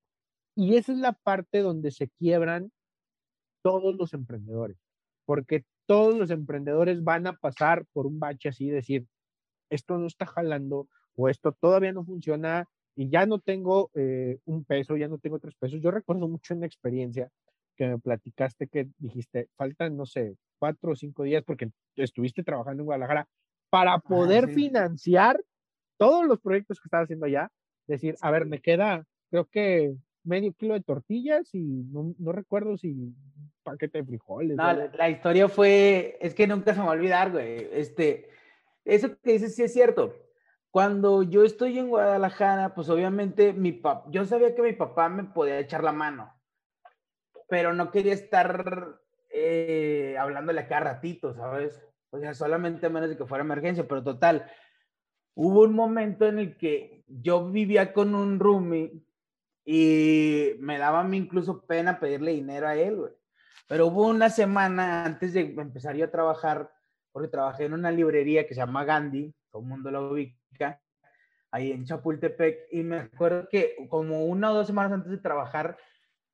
Y 0.57 0.77
esa 0.77 0.93
es 0.93 0.99
la 0.99 1.13
parte 1.13 1.59
donde 1.61 1.91
se 1.91 2.09
quiebran 2.09 2.73
todos 3.63 3.95
los 3.97 4.15
emprendedores, 4.15 4.79
porque 5.27 5.65
todos 5.85 6.17
los 6.17 6.31
emprendedores 6.31 7.05
van 7.05 7.27
a 7.27 7.35
pasar 7.35 7.85
por 7.93 8.07
un 8.07 8.19
bache 8.19 8.49
así, 8.49 8.71
decir, 8.71 9.07
esto 9.69 9.99
no 9.99 10.07
está 10.07 10.25
jalando 10.25 10.89
o 11.15 11.29
esto 11.29 11.53
todavía 11.53 11.93
no 11.93 12.05
funciona 12.05 12.67
y 12.97 13.09
ya 13.09 13.27
no 13.27 13.39
tengo 13.39 13.91
eh, 13.95 14.39
un 14.45 14.65
peso, 14.65 14.97
ya 14.97 15.09
no 15.09 15.19
tengo 15.19 15.39
tres 15.39 15.55
pesos. 15.55 15.81
Yo 15.81 15.91
recuerdo 15.91 16.29
mucho 16.29 16.55
una 16.55 16.67
experiencia 16.67 17.29
que 17.77 17.89
me 17.89 17.99
platicaste 17.99 18.69
que 18.69 18.89
dijiste, 18.99 19.49
faltan, 19.57 19.97
no 19.97 20.07
sé, 20.07 20.37
cuatro 20.59 20.93
o 20.93 20.97
cinco 20.97 21.25
días 21.25 21.43
porque 21.45 21.71
estuviste 21.97 22.45
trabajando 22.45 22.83
en 22.83 22.87
Guadalajara 22.87 23.29
para 23.71 23.99
poder 23.99 24.49
financiar 24.49 25.43
todos 25.97 26.27
los 26.27 26.41
proyectos 26.41 26.81
que 26.81 26.87
estaba 26.87 27.03
haciendo 27.03 27.27
allá. 27.27 27.51
Decir, 27.87 28.17
a 28.21 28.31
ver, 28.31 28.47
me 28.47 28.61
queda, 28.61 29.05
creo 29.31 29.47
que 29.47 29.95
medio 30.23 30.53
kilo 30.55 30.75
de 30.75 30.81
tortillas 30.81 31.53
y 31.55 31.61
no, 31.61 32.15
no 32.19 32.33
recuerdo 32.33 32.79
si 32.79 33.13
paquete 33.63 33.99
de 33.99 34.05
frijoles. 34.05 34.57
No, 34.57 34.73
la, 34.73 35.11
historia 35.11 35.49
fue, 35.49 36.17
es 36.21 36.35
que 36.35 36.47
nunca 36.47 36.73
se 36.73 36.81
me 36.81 36.87
va 36.87 36.93
a 36.93 36.95
olvidar, 36.95 37.33
güey. 37.33 37.69
Este, 37.73 38.31
eso 38.85 39.19
que 39.21 39.33
dices 39.33 39.55
sí 39.55 39.65
es 39.65 39.73
cierto. 39.73 40.15
Cuando 40.75 41.23
yo 41.23 41.45
estoy 41.45 41.79
en 41.79 41.89
Guadalajara, 41.89 42.75
pues 42.75 42.89
obviamente 42.89 43.53
mi 43.53 43.71
papá, 43.71 44.11
yo 44.11 44.25
sabía 44.25 44.57
que 44.57 44.63
mi 44.63 44.73
papá 44.73 45.09
me 45.09 45.23
podía 45.23 45.61
echar 45.61 45.85
la 45.85 45.93
mano, 45.93 46.35
pero 47.49 47.73
no 47.73 47.93
quería 47.93 48.13
estar 48.13 48.99
eh, 49.31 50.17
hablándole 50.19 50.63
a 50.63 50.67
cada 50.67 50.81
ratito, 50.81 51.33
¿sabes? 51.33 51.81
O 52.11 52.19
sea, 52.19 52.35
solamente 52.35 52.87
a 52.87 52.91
menos 52.91 53.09
de 53.09 53.17
que 53.17 53.25
fuera 53.25 53.45
emergencia, 53.45 53.87
pero 53.87 54.03
total. 54.03 54.51
Hubo 55.37 55.61
un 55.63 55.77
momento 55.77 56.27
en 56.27 56.41
el 56.41 56.57
que 56.57 57.05
yo 57.07 57.49
vivía 57.53 57.93
con 57.93 58.17
un 58.17 58.41
roomie 58.41 59.01
y 59.65 60.55
me 60.59 60.79
daba 60.79 61.03
a 61.03 61.05
mí 61.05 61.19
incluso 61.19 61.65
pena 61.67 62.01
pedirle 62.01 62.33
dinero 62.33 62.67
a 62.67 62.75
él, 62.75 62.97
güey. 62.97 63.13
Pero 63.69 63.87
hubo 63.87 64.09
una 64.09 64.29
semana 64.29 65.05
antes 65.05 65.35
de 65.35 65.55
empezar 65.57 65.95
yo 65.95 66.07
a 66.07 66.11
trabajar, 66.11 66.73
porque 67.13 67.29
trabajé 67.29 67.67
en 67.67 67.75
una 67.75 67.93
librería 67.93 68.49
que 68.49 68.55
se 68.55 68.61
llama 68.61 68.85
Gandhi, 68.85 69.33
todo 69.53 69.63
el 69.63 69.69
mundo 69.69 69.93
lo 69.93 70.11
ubica, 70.11 70.37
ahí 71.51 71.71
en 71.71 71.85
Chapultepec, 71.85 72.69
y 72.73 72.83
me 72.83 72.97
acuerdo 72.97 73.49
que 73.49 73.77
como 73.89 74.25
una 74.27 74.51
o 74.51 74.55
dos 74.55 74.67
semanas 74.67 74.93
antes 74.93 75.11
de 75.11 75.19
trabajar, 75.19 75.77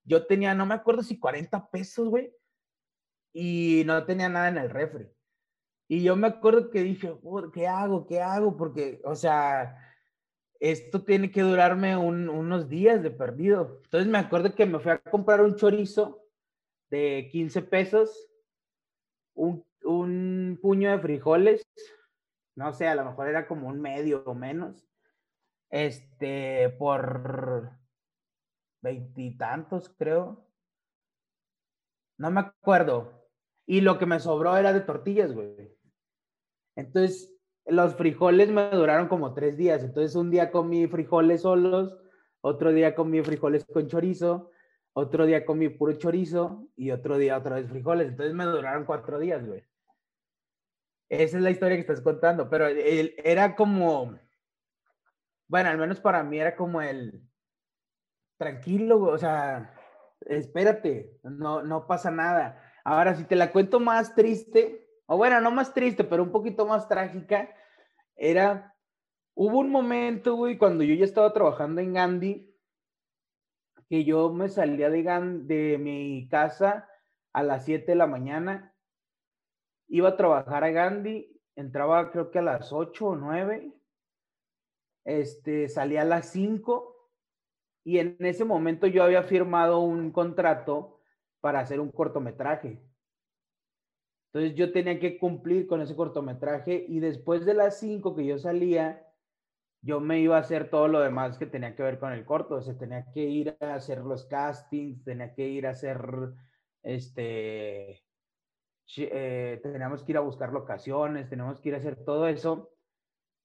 yo 0.05 0.27
tenía, 0.27 0.55
no 0.55 0.65
me 0.65 0.75
acuerdo 0.75 1.03
si 1.03 1.19
40 1.19 1.71
pesos, 1.71 2.09
güey, 2.09 2.35
y 3.33 3.83
no 3.87 4.05
tenía 4.05 4.29
nada 4.29 4.49
en 4.49 4.59
el 4.59 4.71
refri. 4.71 5.09
Y 5.89 6.03
yo 6.03 6.17
me 6.17 6.29
acuerdo 6.29 6.71
que 6.71 6.83
dije, 6.83 7.13
¿qué 7.53 7.67
hago? 7.67 8.07
¿Qué 8.07 8.21
hago? 8.21 8.57
Porque, 8.57 9.01
o 9.05 9.15
sea, 9.15 9.77
esto 10.61 11.03
tiene 11.03 11.31
que 11.31 11.43
durarme 11.43 11.97
unos 11.97 12.69
días 12.69 13.03
de 13.03 13.11
perdido. 13.11 13.81
Entonces 13.85 14.09
me 14.09 14.19
acuerdo 14.19 14.55
que 14.55 14.67
me 14.67 14.79
fui 14.79 14.93
a 14.93 14.99
comprar 14.99 15.41
un 15.41 15.57
chorizo 15.57 16.23
de 16.91 17.29
15 17.33 17.63
pesos, 17.63 18.31
un, 19.35 19.65
un 19.85 20.59
puño 20.63 20.91
de 20.91 20.99
frijoles, 20.99 21.63
no 22.57 22.73
sé, 22.73 22.89
a 22.89 22.95
lo 22.95 23.05
mejor 23.05 23.29
era 23.29 23.47
como 23.47 23.69
un 23.69 23.81
medio 23.81 24.23
o 24.27 24.35
menos, 24.35 24.87
este, 25.71 26.71
por 26.79 27.73
veintitantos, 28.83 29.89
creo. 29.99 30.47
No 32.19 32.31
me 32.31 32.41
acuerdo. 32.41 33.29
Y 33.67 33.81
lo 33.81 33.99
que 33.99 34.07
me 34.07 34.21
sobró 34.21 34.57
era 34.57 34.73
de 34.73 34.81
tortillas, 34.81 35.33
güey. 35.33 35.77
Entonces, 36.77 37.33
los 37.67 37.95
frijoles 37.95 38.51
me 38.51 38.71
duraron 38.71 39.09
como 39.09 39.33
tres 39.35 39.57
días. 39.57 39.83
Entonces, 39.83 40.17
un 40.17 40.31
día 40.31 40.51
comí 40.51 40.87
frijoles 40.87 41.43
solos, 41.43 41.97
otro 42.41 42.73
día 42.73 42.95
comí 42.95 43.23
frijoles 43.23 43.65
con 43.65 43.87
chorizo, 43.87 44.51
otro 44.93 45.25
día 45.27 45.47
comí 45.47 45.69
puro 45.69 45.93
chorizo 45.95 46.69
y 46.77 46.91
otro 46.91 47.17
día 47.17 47.39
otra 47.39 47.57
vez 47.57 47.69
frijoles. 47.69 48.09
Entonces, 48.09 48.35
me 48.35 48.45
duraron 48.45 48.85
cuatro 48.85 49.19
días, 49.19 49.47
güey. 49.47 49.65
Esa 51.11 51.37
es 51.39 51.43
la 51.43 51.51
historia 51.51 51.77
que 51.77 51.81
estás 51.81 52.01
contando, 52.01 52.49
pero 52.49 52.69
era 52.69 53.57
como, 53.57 54.17
bueno, 55.49 55.69
al 55.69 55.77
menos 55.77 56.01
para 56.01 56.23
mí 56.23 56.39
era 56.39 56.55
como 56.55 56.81
el, 56.81 57.29
tranquilo, 58.39 59.03
o 59.03 59.19
sea, 59.19 59.75
espérate, 60.21 61.19
no, 61.25 61.63
no 61.63 61.89
pasa 61.89 62.13
nada. 62.13 62.63
Ahora, 62.85 63.15
si 63.17 63.25
te 63.25 63.35
la 63.35 63.51
cuento 63.51 63.81
más 63.81 64.15
triste, 64.15 64.89
o 65.07 65.17
bueno, 65.17 65.41
no 65.41 65.51
más 65.51 65.75
triste, 65.75 66.05
pero 66.05 66.23
un 66.23 66.31
poquito 66.31 66.65
más 66.65 66.89
trágica, 66.89 67.55
era, 68.15 68.77
hubo 69.35 69.59
un 69.59 69.71
momento, 69.71 70.37
güey, 70.37 70.57
cuando 70.57 70.85
yo 70.85 70.95
ya 70.95 71.05
estaba 71.05 71.33
trabajando 71.33 71.81
en 71.81 71.93
Gandhi, 71.93 72.57
que 73.89 74.05
yo 74.05 74.33
me 74.33 74.49
salía 74.49 74.89
de, 74.89 75.03
de 75.43 75.77
mi 75.77 76.29
casa 76.29 76.89
a 77.33 77.43
las 77.43 77.65
7 77.65 77.93
de 77.93 77.97
la 77.97 78.07
mañana, 78.07 78.73
iba 79.91 80.11
a 80.11 80.17
trabajar 80.17 80.65
a 80.65 80.71
Gandhi, 80.71 81.31
entraba 81.57 82.11
creo 82.11 82.31
que 82.31 82.39
a 82.39 82.43
las 82.43 82.73
8 82.73 83.07
o 83.09 83.17
9, 83.17 83.73
este, 85.05 85.69
salía 85.69 86.03
a 86.03 86.07
las 86.07 86.31
5 86.31 86.97
y 87.85 87.99
en 87.99 88.17
ese 88.21 88.45
momento 88.45 88.87
yo 88.87 89.03
había 89.03 89.23
firmado 89.25 89.81
un 89.81 90.13
contrato 90.13 91.01
para 91.41 91.61
hacer 91.61 91.81
un 91.81 91.91
cortometraje. 91.91 92.81
Entonces 94.33 94.57
yo 94.57 94.73
tenía 94.73 95.01
que 95.01 95.19
cumplir 95.19 95.67
con 95.67 95.81
ese 95.81 95.97
cortometraje 95.97 96.85
y 96.89 97.01
después 97.01 97.45
de 97.45 97.55
las 97.55 97.81
5 97.81 98.15
que 98.15 98.25
yo 98.25 98.39
salía, 98.39 99.07
yo 99.83 99.99
me 99.99 100.21
iba 100.21 100.37
a 100.37 100.41
hacer 100.41 100.71
todo 100.71 100.87
lo 100.87 101.01
demás 101.01 101.37
que 101.37 101.47
tenía 101.47 101.75
que 101.75 101.83
ver 101.83 101.99
con 101.99 102.13
el 102.13 102.25
corto. 102.25 102.57
O 102.57 102.63
sea, 102.63 102.79
tenía 102.79 103.11
que 103.13 103.23
ir 103.23 103.57
a 103.61 103.75
hacer 103.75 104.05
los 104.05 104.27
castings, 104.27 105.03
tenía 105.03 105.35
que 105.35 105.49
ir 105.49 105.67
a 105.67 105.71
hacer, 105.71 105.99
este, 106.83 108.05
eh, 108.99 109.61
teníamos 109.63 110.05
que 110.05 110.13
ir 110.13 110.19
a 110.19 110.23
buscar 110.23 110.53
locaciones, 110.53 111.29
teníamos 111.29 111.61
que 111.61 111.69
ir 111.69 111.75
a 111.75 111.79
hacer 111.79 111.97
todo 112.05 112.27
eso. 112.27 112.71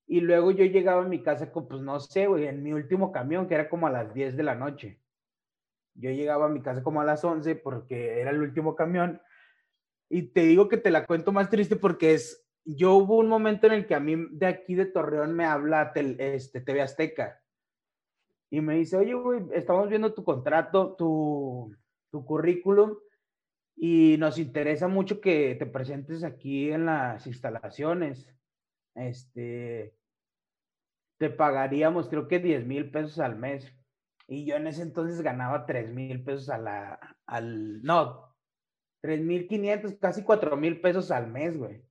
Y 0.07 0.21
luego 0.21 0.51
yo 0.51 0.65
llegaba 0.65 1.03
a 1.03 1.07
mi 1.07 1.23
casa 1.23 1.51
con, 1.51 1.67
pues 1.67 1.81
no 1.81 1.99
sé, 1.99 2.27
güey, 2.27 2.47
en 2.47 2.63
mi 2.63 2.73
último 2.73 3.11
camión, 3.11 3.47
que 3.47 3.55
era 3.55 3.69
como 3.69 3.87
a 3.87 3.91
las 3.91 4.13
10 4.13 4.37
de 4.37 4.43
la 4.43 4.55
noche. 4.55 4.99
Yo 5.95 6.11
llegaba 6.11 6.45
a 6.45 6.49
mi 6.49 6.61
casa 6.61 6.83
como 6.83 7.01
a 7.01 7.05
las 7.05 7.23
11 7.23 7.55
porque 7.55 8.19
era 8.19 8.31
el 8.31 8.41
último 8.41 8.75
camión 8.75 9.21
y 10.09 10.23
te 10.23 10.41
digo 10.41 10.67
que 10.67 10.77
te 10.77 10.91
la 10.91 11.05
cuento 11.05 11.31
más 11.31 11.49
triste 11.49 11.75
porque 11.75 12.13
es, 12.13 12.45
yo 12.63 12.95
hubo 12.95 13.17
un 13.17 13.27
momento 13.27 13.67
en 13.67 13.73
el 13.73 13.87
que 13.87 13.95
a 13.95 13.99
mí 13.99 14.15
de 14.31 14.45
aquí 14.45 14.75
de 14.75 14.85
Torreón 14.85 15.33
me 15.33 15.45
habla 15.45 15.91
este, 15.95 16.61
TV 16.61 16.81
Azteca 16.81 17.41
y 18.51 18.61
me 18.61 18.75
dice, 18.75 18.97
oye, 18.97 19.13
güey, 19.13 19.45
estamos 19.53 19.89
viendo 19.89 20.13
tu 20.13 20.23
contrato, 20.23 20.95
tu, 20.95 21.75
tu 22.11 22.25
currículum 22.25 22.95
y 23.75 24.17
nos 24.17 24.37
interesa 24.37 24.87
mucho 24.87 25.19
que 25.19 25.55
te 25.55 25.65
presentes 25.65 26.23
aquí 26.23 26.71
en 26.71 26.85
las 26.85 27.27
instalaciones. 27.27 28.33
Este, 28.95 29.93
te 31.17 31.29
pagaríamos 31.29 32.07
creo 32.07 32.27
que 32.27 32.39
10 32.39 32.65
mil 32.65 32.91
pesos 32.91 33.19
al 33.19 33.35
mes. 33.35 33.71
Y 34.27 34.45
yo 34.45 34.55
en 34.55 34.67
ese 34.67 34.81
entonces 34.81 35.21
ganaba 35.21 35.65
3 35.65 35.91
mil 35.91 36.23
pesos 36.23 36.49
a 36.49 36.57
la, 36.57 37.17
al, 37.25 37.83
no, 37.83 38.35
3.500, 39.03 39.99
casi 39.99 40.23
4.000 40.23 40.81
pesos 40.81 41.11
al 41.11 41.27
mes, 41.27 41.57
güey. 41.57 41.83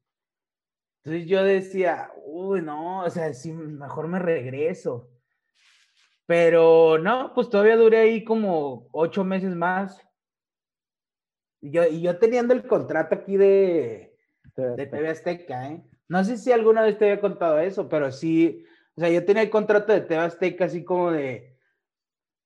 Entonces 1.04 1.28
yo 1.28 1.44
decía, 1.44 2.10
uy, 2.24 2.62
no, 2.62 3.04
o 3.04 3.10
sea, 3.10 3.32
sí, 3.34 3.52
mejor 3.52 4.08
me 4.08 4.18
regreso. 4.18 5.10
Pero 6.26 6.98
no, 6.98 7.32
pues 7.34 7.50
todavía 7.50 7.76
duré 7.76 7.98
ahí 7.98 8.24
como 8.24 8.88
ocho 8.92 9.22
meses 9.22 9.54
más. 9.54 10.00
Y 11.64 11.70
yo, 11.70 11.82
y 11.86 12.02
yo 12.02 12.18
teniendo 12.18 12.52
el 12.52 12.66
contrato 12.66 13.14
aquí 13.14 13.38
de, 13.38 14.18
de 14.54 14.86
TV 14.86 15.08
Azteca, 15.08 15.70
¿eh? 15.70 15.82
No 16.08 16.22
sé 16.22 16.36
si 16.36 16.52
alguna 16.52 16.82
vez 16.82 16.98
te 16.98 17.06
había 17.06 17.22
contado 17.22 17.58
eso, 17.58 17.88
pero 17.88 18.12
sí, 18.12 18.66
o 18.94 19.00
sea, 19.00 19.08
yo 19.08 19.24
tenía 19.24 19.44
el 19.44 19.48
contrato 19.48 19.90
de 19.90 20.02
TV 20.02 20.20
Azteca 20.20 20.66
así 20.66 20.84
como 20.84 21.10
de 21.10 21.58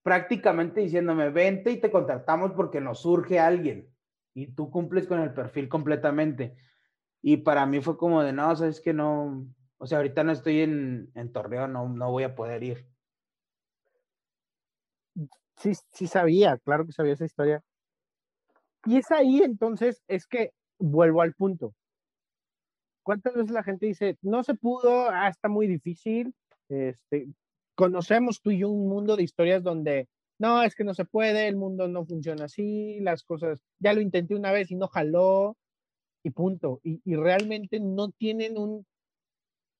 prácticamente 0.04 0.82
diciéndome, 0.82 1.30
vente 1.30 1.72
y 1.72 1.80
te 1.80 1.90
contratamos 1.90 2.52
porque 2.52 2.80
nos 2.80 3.00
surge 3.00 3.40
alguien 3.40 3.92
y 4.34 4.52
tú 4.52 4.70
cumples 4.70 5.08
con 5.08 5.18
el 5.18 5.34
perfil 5.34 5.68
completamente. 5.68 6.56
Y 7.20 7.38
para 7.38 7.66
mí 7.66 7.80
fue 7.80 7.98
como 7.98 8.22
de, 8.22 8.32
no, 8.32 8.54
sabes 8.54 8.80
que 8.80 8.92
no, 8.92 9.48
O 9.78 9.86
sea, 9.88 9.98
ahorita 9.98 10.22
no 10.22 10.30
estoy 10.30 10.60
en, 10.60 11.10
en 11.16 11.32
Torreón, 11.32 11.72
no, 11.72 11.88
no 11.88 12.12
voy 12.12 12.22
a 12.22 12.36
poder 12.36 12.62
ir. 12.62 12.88
Sí, 15.56 15.72
sí 15.90 16.06
sabía, 16.06 16.56
claro 16.58 16.86
que 16.86 16.92
sabía 16.92 17.14
esa 17.14 17.24
historia. 17.24 17.64
Y 18.88 18.96
es 18.96 19.10
ahí 19.10 19.42
entonces, 19.42 20.02
es 20.08 20.26
que 20.26 20.52
vuelvo 20.78 21.20
al 21.20 21.34
punto. 21.34 21.74
¿Cuántas 23.02 23.34
veces 23.34 23.50
la 23.50 23.62
gente 23.62 23.84
dice, 23.84 24.16
no 24.22 24.42
se 24.42 24.54
pudo, 24.54 25.10
ah, 25.10 25.28
está 25.28 25.48
muy 25.50 25.66
difícil? 25.66 26.34
Este, 26.70 27.28
conocemos 27.74 28.40
tú 28.40 28.50
y 28.50 28.60
yo 28.60 28.70
un 28.70 28.88
mundo 28.88 29.16
de 29.16 29.24
historias 29.24 29.62
donde, 29.62 30.08
no, 30.38 30.62
es 30.62 30.74
que 30.74 30.84
no 30.84 30.94
se 30.94 31.04
puede, 31.04 31.48
el 31.48 31.56
mundo 31.56 31.86
no 31.86 32.06
funciona 32.06 32.46
así, 32.46 32.98
las 33.00 33.24
cosas, 33.24 33.60
ya 33.78 33.92
lo 33.92 34.00
intenté 34.00 34.34
una 34.34 34.52
vez 34.52 34.70
y 34.70 34.76
no 34.76 34.88
jaló, 34.88 35.54
y 36.22 36.30
punto. 36.30 36.80
Y, 36.82 37.14
realmente 37.14 37.80
no 37.80 38.10
tienen 38.12 38.56
un, 38.56 38.86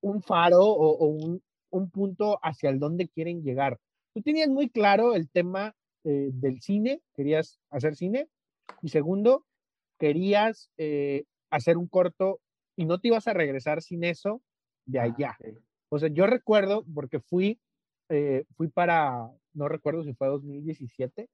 un 0.02 0.22
faro 0.22 0.64
o, 0.64 0.98
o 0.98 1.06
un, 1.06 1.42
un, 1.70 1.90
punto 1.90 2.38
hacia 2.42 2.68
el 2.68 2.78
donde 2.78 3.08
quieren 3.08 3.42
llegar. 3.42 3.78
Tú 4.12 4.20
tenías 4.20 4.48
muy 4.50 4.68
claro 4.68 5.14
el 5.14 5.30
tema 5.30 5.74
eh, 6.04 6.28
del 6.32 6.60
cine, 6.60 7.00
querías 7.14 7.58
hacer 7.70 7.96
cine, 7.96 8.28
y 8.82 8.88
segundo, 8.88 9.44
querías 9.98 10.70
eh, 10.76 11.24
hacer 11.50 11.76
un 11.76 11.88
corto 11.88 12.40
y 12.76 12.84
no 12.84 13.00
te 13.00 13.08
ibas 13.08 13.26
a 13.28 13.34
regresar 13.34 13.82
sin 13.82 14.04
eso 14.04 14.42
de 14.86 15.00
ah, 15.00 15.04
allá. 15.04 15.36
O 15.90 15.98
sea, 15.98 16.08
yo 16.08 16.26
recuerdo, 16.26 16.84
porque 16.94 17.20
fui, 17.20 17.60
eh, 18.08 18.44
fui 18.56 18.68
para, 18.68 19.30
no 19.52 19.68
recuerdo 19.68 20.04
si 20.04 20.14
fue 20.14 20.28
2017 20.28 21.28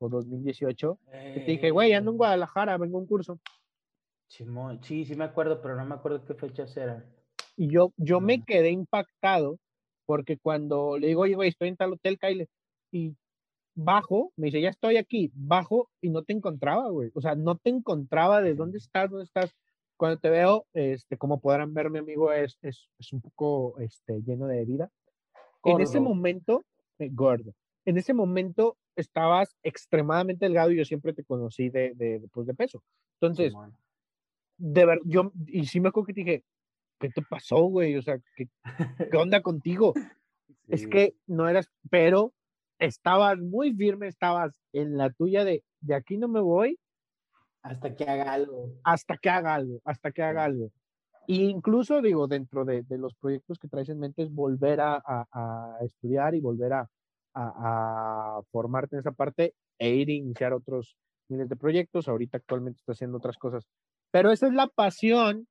o 0.00 0.08
2018, 0.08 0.98
te 1.10 1.44
dije, 1.46 1.70
güey, 1.70 1.92
ando 1.92 2.12
en 2.12 2.16
Guadalajara, 2.16 2.78
vengo 2.78 2.98
a 2.98 3.00
un 3.00 3.06
curso. 3.06 3.40
Sí, 4.28 5.04
sí 5.04 5.14
me 5.14 5.24
acuerdo, 5.24 5.60
pero 5.60 5.74
no 5.74 5.84
me 5.84 5.94
acuerdo 5.94 6.24
qué 6.24 6.34
fechas 6.34 6.76
eran. 6.76 7.04
Y 7.56 7.68
yo, 7.70 7.92
yo 7.96 8.20
me 8.20 8.44
quedé 8.44 8.70
impactado 8.70 9.58
porque 10.06 10.38
cuando 10.38 10.96
le 10.98 11.08
digo, 11.08 11.22
oye, 11.22 11.34
güey, 11.34 11.48
estoy 11.50 11.68
en 11.68 11.76
tal 11.76 11.92
hotel, 11.92 12.18
Kyle, 12.18 12.48
y 12.92 13.14
bajo, 13.78 14.32
me 14.36 14.46
dice, 14.46 14.60
ya 14.60 14.70
estoy 14.70 14.96
aquí, 14.96 15.30
bajo, 15.34 15.88
y 16.00 16.10
no 16.10 16.24
te 16.24 16.32
encontraba, 16.32 16.88
güey. 16.88 17.12
O 17.14 17.20
sea, 17.20 17.36
no 17.36 17.56
te 17.56 17.70
encontraba 17.70 18.42
de 18.42 18.54
dónde 18.54 18.78
estás, 18.78 19.08
dónde 19.08 19.24
estás. 19.24 19.54
Cuando 19.96 20.18
te 20.18 20.30
veo, 20.30 20.66
este, 20.72 21.16
como 21.16 21.40
podrán 21.40 21.74
ver, 21.74 21.88
mi 21.88 21.98
amigo 21.98 22.32
es, 22.32 22.58
es, 22.62 22.88
es 22.98 23.12
un 23.12 23.20
poco 23.20 23.78
este, 23.78 24.20
lleno 24.22 24.46
de 24.46 24.64
vida. 24.64 24.90
En 25.64 25.80
ese 25.80 26.00
momento, 26.00 26.64
eh, 26.98 27.08
gordo, 27.12 27.54
en 27.84 27.98
ese 27.98 28.14
momento 28.14 28.76
estabas 28.96 29.56
extremadamente 29.62 30.44
delgado 30.44 30.72
y 30.72 30.76
yo 30.76 30.84
siempre 30.84 31.12
te 31.12 31.24
conocí 31.24 31.68
de, 31.68 31.94
de, 31.94 32.20
pues, 32.32 32.46
de 32.48 32.54
peso. 32.54 32.82
Entonces, 33.20 33.54
de 34.56 34.86
ver, 34.86 35.00
yo, 35.04 35.32
y 35.46 35.66
sí 35.66 35.80
me 35.80 35.90
acuerdo 35.90 36.06
que 36.06 36.14
te 36.14 36.20
dije, 36.20 36.44
¿qué 36.98 37.10
te 37.10 37.22
pasó, 37.22 37.62
güey? 37.62 37.96
O 37.96 38.02
sea, 38.02 38.18
¿qué, 38.36 38.48
qué 39.10 39.16
onda 39.16 39.40
contigo? 39.40 39.94
Es 40.66 40.86
que 40.86 41.14
no 41.26 41.48
eras, 41.48 41.70
pero 41.90 42.34
estabas 42.78 43.38
muy 43.38 43.74
firme, 43.74 44.08
estabas 44.08 44.52
en 44.72 44.96
la 44.96 45.10
tuya 45.10 45.44
de, 45.44 45.64
de 45.80 45.94
aquí 45.94 46.16
no 46.16 46.28
me 46.28 46.40
voy. 46.40 46.78
Hasta 47.62 47.94
que 47.94 48.04
haga 48.04 48.32
algo. 48.32 48.72
Hasta 48.84 49.16
que 49.18 49.30
haga 49.30 49.54
algo, 49.54 49.80
hasta 49.84 50.12
que 50.12 50.22
haga 50.22 50.44
algo. 50.44 50.70
E 51.26 51.34
incluso, 51.34 52.00
digo, 52.00 52.26
dentro 52.26 52.64
de, 52.64 52.82
de, 52.82 52.96
los 52.96 53.14
proyectos 53.14 53.58
que 53.58 53.68
traes 53.68 53.88
en 53.90 53.98
mente 53.98 54.22
es 54.22 54.32
volver 54.32 54.80
a, 54.80 54.94
a, 55.04 55.26
a 55.32 55.84
estudiar 55.84 56.34
y 56.34 56.40
volver 56.40 56.72
a, 56.72 56.88
a, 57.34 58.40
formarte 58.50 58.96
en 58.96 59.00
esa 59.00 59.12
parte 59.12 59.54
e 59.78 59.90
ir 59.90 60.08
a 60.08 60.12
iniciar 60.12 60.52
otros 60.52 60.96
miles 61.28 61.48
de 61.48 61.56
proyectos. 61.56 62.08
Ahorita 62.08 62.38
actualmente 62.38 62.78
está 62.78 62.92
haciendo 62.92 63.18
otras 63.18 63.36
cosas. 63.36 63.66
Pero 64.10 64.30
esa 64.30 64.46
es 64.46 64.54
la 64.54 64.68
pasión 64.68 65.46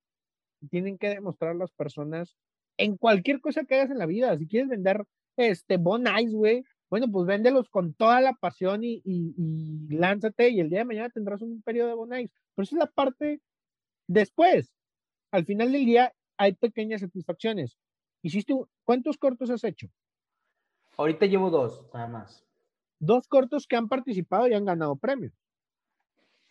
que 0.59 0.67
tienen 0.67 0.97
que 0.97 1.09
demostrar 1.09 1.55
las 1.55 1.71
personas 1.71 2.35
en 2.77 2.97
cualquier 2.97 3.39
cosa 3.39 3.63
que 3.65 3.75
hagas 3.75 3.91
en 3.91 3.99
la 3.99 4.05
vida. 4.07 4.35
Si 4.37 4.47
quieres 4.47 4.69
vender 4.69 5.03
este 5.35 5.77
Bon 5.77 6.03
Ice, 6.19 6.35
güey, 6.35 6.63
bueno, 6.89 7.07
pues 7.11 7.25
véndelos 7.27 7.69
con 7.69 7.93
toda 7.93 8.21
la 8.21 8.33
pasión 8.33 8.83
y, 8.83 9.01
y, 9.03 9.33
y, 9.37 9.95
lánzate 9.95 10.49
y 10.49 10.59
el 10.59 10.69
día 10.69 10.79
de 10.79 10.85
mañana 10.85 11.09
tendrás 11.09 11.41
un 11.41 11.61
periodo 11.61 11.89
de 11.89 11.95
bonais. 11.95 12.31
Pero 12.55 12.63
esa 12.63 12.75
es 12.75 12.79
la 12.79 12.91
parte 12.91 13.41
después. 14.07 14.73
Al 15.31 15.45
final 15.45 15.71
del 15.71 15.85
día 15.85 16.13
hay 16.37 16.53
pequeñas 16.53 17.01
satisfacciones. 17.01 17.77
Hiciste, 18.21 18.53
¿cuántos 18.83 19.17
cortos 19.17 19.49
has 19.49 19.63
hecho? 19.63 19.87
Ahorita 20.97 21.25
llevo 21.25 21.49
dos, 21.49 21.85
nada 21.93 22.07
más. 22.07 22.45
Dos 22.99 23.27
cortos 23.27 23.67
que 23.67 23.75
han 23.75 23.87
participado 23.87 24.47
y 24.47 24.53
han 24.53 24.65
ganado 24.65 24.95
premios. 24.95 25.33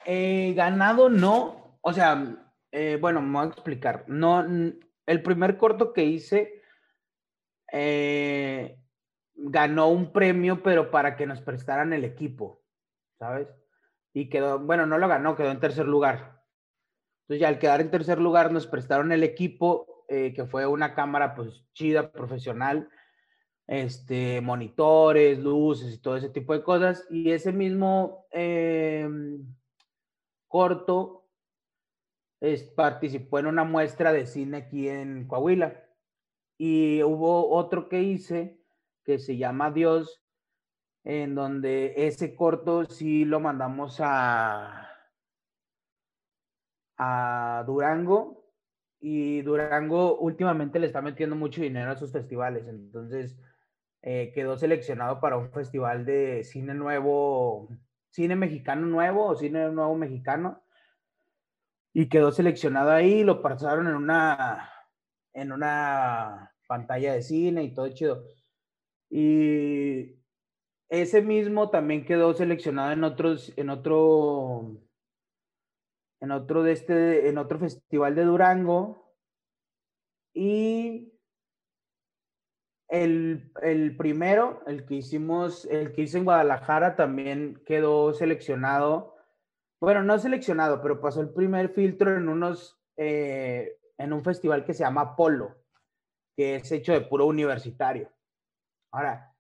Eh, 0.05 0.53
ganado 0.55 1.09
no, 1.09 1.79
o 1.81 1.93
sea, 1.93 2.49
eh, 2.71 2.99
bueno, 3.01 3.21
me 3.21 3.39
voy 3.39 3.47
a 3.47 3.51
explicar. 3.51 4.05
No, 4.07 4.41
el 4.41 5.23
primer 5.23 5.57
corto 5.57 5.93
que 5.93 6.05
hice, 6.05 6.63
eh, 7.73 8.79
ganó 9.37 9.89
un 9.89 10.13
premio, 10.13 10.63
pero 10.63 10.91
para 10.91 11.17
que 11.17 11.27
nos 11.27 11.41
prestaran 11.41 11.93
el 11.93 12.05
equipo, 12.05 12.63
¿sabes? 13.19 13.49
Y 14.13 14.29
quedó, 14.29 14.59
bueno, 14.59 14.87
no 14.87 14.99
lo 14.99 15.09
ganó, 15.09 15.37
quedó 15.37 15.51
en 15.51 15.61
tercer 15.61 15.87
lugar. 15.87 16.43
Entonces 17.23 17.41
ya 17.41 17.49
al 17.49 17.59
quedar 17.59 17.81
en 17.81 17.91
tercer 17.91 18.19
lugar 18.19 18.53
nos 18.53 18.67
prestaron 18.67 19.13
el 19.13 19.23
equipo, 19.23 20.05
eh, 20.09 20.33
que 20.33 20.47
fue 20.47 20.67
una 20.67 20.95
cámara 20.95 21.35
pues 21.35 21.65
chida, 21.73 22.13
profesional, 22.13 22.89
este, 23.67 24.41
monitores, 24.41 25.39
luces 25.39 25.93
y 25.95 25.99
todo 25.99 26.17
ese 26.17 26.31
tipo 26.31 26.53
de 26.53 26.63
cosas. 26.63 27.07
Y 27.11 27.31
ese 27.33 27.53
mismo 27.53 28.27
eh, 28.31 29.09
corto 30.49 31.29
participó 32.75 33.39
en 33.39 33.47
una 33.47 33.65
muestra 33.65 34.13
de 34.13 34.27
cine 34.27 34.59
aquí 34.59 34.89
en 34.89 35.27
Coahuila. 35.27 35.83
Y 36.59 37.03
hubo 37.03 37.51
otro 37.51 37.89
que 37.89 38.03
hice 38.03 38.66
que 39.07 39.21
se 39.21 39.37
llama 39.37 39.71
Dios, 39.71 40.21
en 41.05 41.37
donde 41.37 41.95
ese 41.97 42.35
corto 42.35 42.85
sí 42.85 43.25
lo 43.25 43.39
mandamos 43.39 44.01
a, 44.01 44.91
a 46.99 47.65
Durango 47.65 48.45
y 48.99 49.43
Durango 49.43 50.19
últimamente 50.19 50.81
le 50.81 50.89
está 50.89 51.01
metiendo 51.01 51.37
mucho 51.37 51.63
dinero 51.63 51.93
a 51.93 51.97
sus 51.97 52.11
festivales, 52.11 52.67
entonces 52.67 53.39
eh, 54.03 54.33
quedó 54.35 54.59
seleccionado 54.59 55.21
para 55.21 55.37
un 55.37 55.53
festival 55.53 56.05
de 56.05 56.43
cine 56.43 56.75
nuevo, 56.75 57.69
cine 58.11 58.35
mexicano 58.35 58.87
nuevo 58.87 59.27
o 59.27 59.37
cine 59.37 59.71
nuevo 59.71 59.95
mexicano 59.95 60.61
y 61.93 62.09
quedó 62.09 62.33
seleccionado 62.33 62.91
ahí, 62.91 63.23
lo 63.23 63.41
pasaron 63.41 63.87
en 63.87 63.95
una 63.95 64.71
en 65.33 65.53
una 65.53 66.53
pantalla 66.67 67.13
de 67.13 67.23
cine 67.23 67.63
y 67.63 67.75
todo 67.75 67.89
chido. 67.91 68.25
Y 69.11 70.17
ese 70.89 71.23
mismo 71.23 71.71
también 71.71 72.05
quedó 72.05 72.33
seleccionado 72.35 72.93
en 72.93 73.05
otros, 73.05 73.53
en 73.57 73.71
otro, 73.71 74.77
en 76.21 76.31
otro 76.31 76.63
de 76.63 76.73
este, 76.73 77.29
en 77.29 77.39
otro 77.39 77.59
festival 77.59 78.15
de 78.15 78.25
Durango. 78.25 79.15
Y 80.35 81.13
el, 82.89 83.53
el, 83.63 83.97
primero, 83.97 84.63
el 84.67 84.87
que 84.87 84.95
hicimos, 84.97 85.65
el 85.67 85.93
que 85.93 86.03
hice 86.03 86.19
en 86.19 86.25
Guadalajara, 86.25 86.95
también 86.95 87.63
quedó 87.67 88.13
seleccionado. 88.13 89.17
Bueno, 89.81 90.03
no 90.03 90.19
seleccionado, 90.19 90.81
pero 90.83 91.01
pasó 91.01 91.21
el 91.21 91.31
primer 91.31 91.71
filtro 91.71 92.17
en 92.17 92.29
unos, 92.29 92.81
eh, 92.97 93.79
en 93.99 94.13
un 94.13 94.23
festival 94.23 94.65
que 94.65 94.75
se 94.75 94.85
llama 94.85 95.17
Polo, 95.17 95.57
que 96.37 96.57
es 96.57 96.71
hecho 96.71 96.93
de 96.93 97.01
puro 97.03 97.27
universitario. 97.27 98.11
Ahora, 98.97 99.37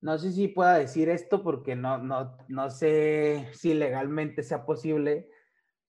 no 0.00 0.18
sé 0.18 0.32
si 0.32 0.48
pueda 0.48 0.78
decir 0.78 1.08
esto 1.08 1.44
porque 1.44 1.76
no, 1.76 1.98
no, 1.98 2.36
no 2.48 2.70
sé 2.72 3.48
si 3.52 3.72
legalmente 3.72 4.42
sea 4.42 4.66
posible, 4.66 5.30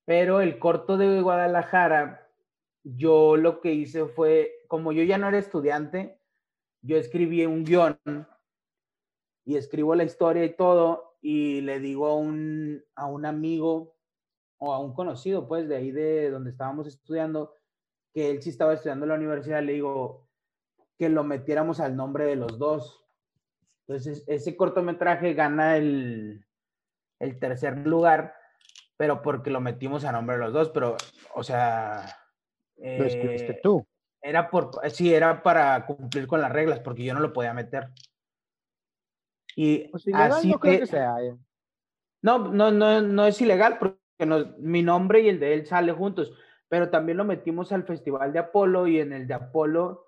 pero 0.05 0.39
el 0.39 0.59
corto 0.59 0.97
de 0.97 1.19
Guadalajara, 1.21 2.29
yo 2.83 3.35
lo 3.35 3.59
que 3.59 3.73
hice 3.73 4.05
fue, 4.05 4.51
como 4.67 4.91
yo 4.91 5.01
ya 5.01 5.17
no 5.17 5.27
era 5.29 5.39
estudiante, 5.39 6.21
yo 6.83 6.97
escribí 6.97 7.43
un 7.47 7.63
guion 7.63 7.97
y 9.45 9.55
escribo 9.55 9.95
la 9.95 10.03
historia 10.03 10.45
y 10.45 10.55
todo 10.55 11.17
y 11.19 11.61
le 11.61 11.79
digo 11.79 12.05
a 12.05 12.15
un, 12.17 12.83
a 12.93 13.07
un 13.07 13.25
amigo 13.25 13.95
o 14.59 14.75
a 14.75 14.79
un 14.79 14.93
conocido, 14.93 15.47
pues, 15.47 15.67
de 15.67 15.77
ahí 15.77 15.89
de 15.89 16.29
donde 16.29 16.51
estábamos 16.51 16.85
estudiando, 16.85 17.55
que 18.13 18.29
él 18.29 18.43
sí 18.43 18.51
estaba 18.51 18.75
estudiando 18.75 19.05
en 19.05 19.09
la 19.09 19.15
universidad, 19.15 19.63
le 19.63 19.73
digo, 19.73 20.27
que 20.97 21.09
lo 21.09 21.23
metiéramos 21.23 21.79
al 21.79 21.95
nombre 21.95 22.25
de 22.25 22.35
los 22.35 22.57
dos. 22.57 23.06
Entonces, 23.87 24.23
ese 24.27 24.57
cortometraje 24.57 25.33
gana 25.33 25.77
el, 25.77 26.45
el 27.19 27.39
tercer 27.39 27.77
lugar, 27.87 28.35
pero 28.97 29.21
porque 29.21 29.49
lo 29.49 29.61
metimos 29.61 30.03
a 30.03 30.11
nombre 30.11 30.35
de 30.35 30.43
los 30.43 30.53
dos, 30.53 30.69
pero, 30.69 30.97
o 31.33 31.43
sea... 31.43 32.17
lo 32.75 33.05
escribiste 33.05 33.53
eh, 33.53 33.59
tú. 33.63 33.87
Era 34.21 34.49
por, 34.49 34.71
sí, 34.89 35.13
era 35.13 35.41
para 35.41 35.85
cumplir 35.85 36.27
con 36.27 36.41
las 36.41 36.51
reglas, 36.51 36.79
porque 36.79 37.03
yo 37.03 37.13
no 37.13 37.21
lo 37.21 37.31
podía 37.31 37.53
meter. 37.53 37.89
Y 39.55 39.87
pues 39.87 40.05
así 40.13 40.51
no 40.51 40.59
creo 40.59 40.79
que 40.81 40.85
sea. 40.85 41.21
Eh. 41.21 41.35
No, 42.21 42.39
no, 42.39 42.71
no, 42.71 43.01
no 43.01 43.25
es 43.25 43.39
ilegal, 43.39 43.77
porque 43.79 43.97
mi 44.59 44.83
nombre 44.83 45.21
y 45.21 45.29
el 45.29 45.39
de 45.39 45.53
él 45.53 45.65
sale 45.65 45.93
juntos, 45.93 46.33
pero 46.67 46.89
también 46.89 47.17
lo 47.17 47.23
metimos 47.23 47.71
al 47.71 47.83
Festival 47.83 48.33
de 48.33 48.39
Apolo 48.39 48.87
y 48.87 48.99
en 48.99 49.13
el 49.13 49.27
de 49.27 49.33
Apolo 49.33 50.06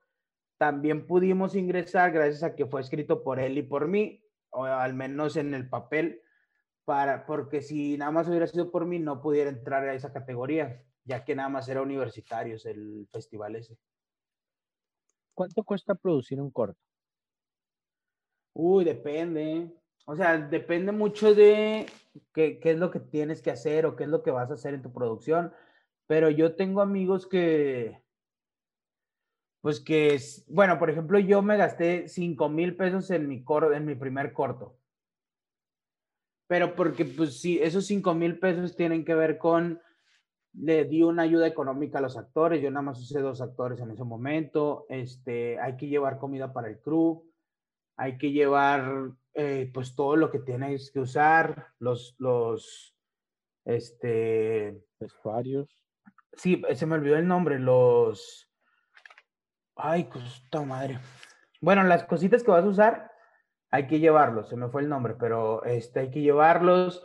también 0.60 1.08
pudimos 1.08 1.56
ingresar 1.56 2.12
gracias 2.12 2.44
a 2.44 2.54
que 2.54 2.66
fue 2.66 2.82
escrito 2.82 3.24
por 3.24 3.40
él 3.40 3.58
y 3.58 3.64
por 3.64 3.88
mí, 3.88 4.22
o 4.50 4.66
al 4.66 4.94
menos 4.94 5.38
en 5.38 5.54
el 5.54 5.70
papel, 5.70 6.22
para, 6.84 7.26
porque 7.26 7.62
si 7.62 7.98
nada 7.98 8.12
más 8.12 8.28
hubiera 8.28 8.46
sido 8.46 8.70
por 8.70 8.86
mí, 8.86 9.00
no 9.00 9.22
pudiera 9.22 9.50
entrar 9.50 9.88
a 9.88 9.94
esa 9.94 10.12
categoría, 10.12 10.84
ya 11.06 11.24
que 11.24 11.34
nada 11.34 11.48
más 11.48 11.70
era 11.70 11.82
universitarios 11.82 12.66
el 12.66 13.08
festival 13.10 13.56
ese. 13.56 13.78
¿Cuánto 15.34 15.64
cuesta 15.64 15.96
producir 15.96 16.42
un 16.42 16.52
corto? 16.52 16.78
Uy, 18.54 18.84
depende. 18.84 19.74
O 20.06 20.16
sea, 20.18 20.38
depende 20.38 20.92
mucho 20.92 21.34
de 21.34 21.86
qué, 22.34 22.60
qué, 22.60 22.72
es 22.72 22.78
lo 22.78 22.92
que 22.92 23.00
tienes 23.00 23.42
que 23.42 23.52
hacer 23.52 23.86
o 23.86 23.96
qué 23.96 24.04
es 24.04 24.10
lo 24.10 24.24
que 24.24 24.32
vas 24.32 24.52
a 24.52 24.56
hacer 24.56 24.74
en 24.74 24.82
tu 24.82 24.92
producción. 24.92 25.54
Pero 26.06 26.30
yo 26.30 26.56
tengo 26.56 26.82
amigos 26.82 27.28
que, 27.28 28.02
pues 29.62 29.82
que, 29.82 30.14
es, 30.14 30.46
bueno, 30.48 30.80
por 30.80 30.90
ejemplo, 30.90 31.20
yo 31.20 31.42
me 31.42 31.58
gasté 31.58 32.08
5 32.08 32.50
mil 32.50 32.76
pesos 32.76 33.10
en 33.12 33.28
mi, 33.28 33.44
cor 33.44 33.74
en 33.74 33.86
mi 33.86 33.96
primer 33.96 34.32
corto. 34.34 34.78
Pero 36.48 36.76
porque, 36.76 37.06
pues 37.06 37.40
sí, 37.40 37.60
esos 37.62 37.86
5 37.86 38.14
mil 38.14 38.40
pesos 38.40 38.76
tienen 38.76 39.04
que 39.04 39.14
ver 39.16 39.38
con, 39.38 39.82
le 40.54 40.86
di 40.86 41.04
una 41.04 41.24
ayuda 41.24 41.46
económica 41.46 42.00
a 42.00 42.02
los 42.02 42.18
actores, 42.18 42.62
yo 42.62 42.72
nada 42.72 42.82
más 42.82 43.00
usé 43.00 43.20
dos 43.20 43.42
actores 43.42 43.80
en 43.82 43.92
ese 43.92 44.04
momento, 44.04 44.86
este, 44.90 45.60
hay 45.60 45.76
que 45.78 45.88
llevar 45.88 46.18
comida 46.18 46.54
para 46.54 46.70
el 46.70 46.80
crew, 46.80 47.30
hay 47.98 48.18
que 48.18 48.32
llevar, 48.32 49.12
eh, 49.34 49.70
pues 49.74 49.94
todo 49.94 50.16
lo 50.16 50.32
que 50.32 50.40
tienes 50.40 50.90
que 50.92 51.02
usar, 51.02 51.68
los, 51.80 52.16
los, 52.18 52.96
este... 53.66 54.82
Vestuarios. 55.00 55.78
Sí, 56.34 56.62
se 56.74 56.86
me 56.86 56.96
olvidó 56.96 57.18
el 57.18 57.28
nombre, 57.28 57.60
los 57.60 58.49
Ay, 59.82 60.10
costa 60.10 60.62
madre. 60.62 61.00
Bueno, 61.62 61.84
las 61.84 62.04
cositas 62.04 62.44
que 62.44 62.52
vas 62.52 62.66
a 62.66 62.68
usar, 62.68 63.12
hay 63.72 63.88
que 63.88 64.00
llevarlos. 64.00 64.50
Se 64.50 64.58
me 64.58 64.68
fue 64.68 64.82
el 64.82 64.90
nombre, 64.90 65.16
pero 65.18 65.64
este, 65.64 66.02
hay 66.02 66.12
que 66.12 66.22
llevarlos. 66.22 67.02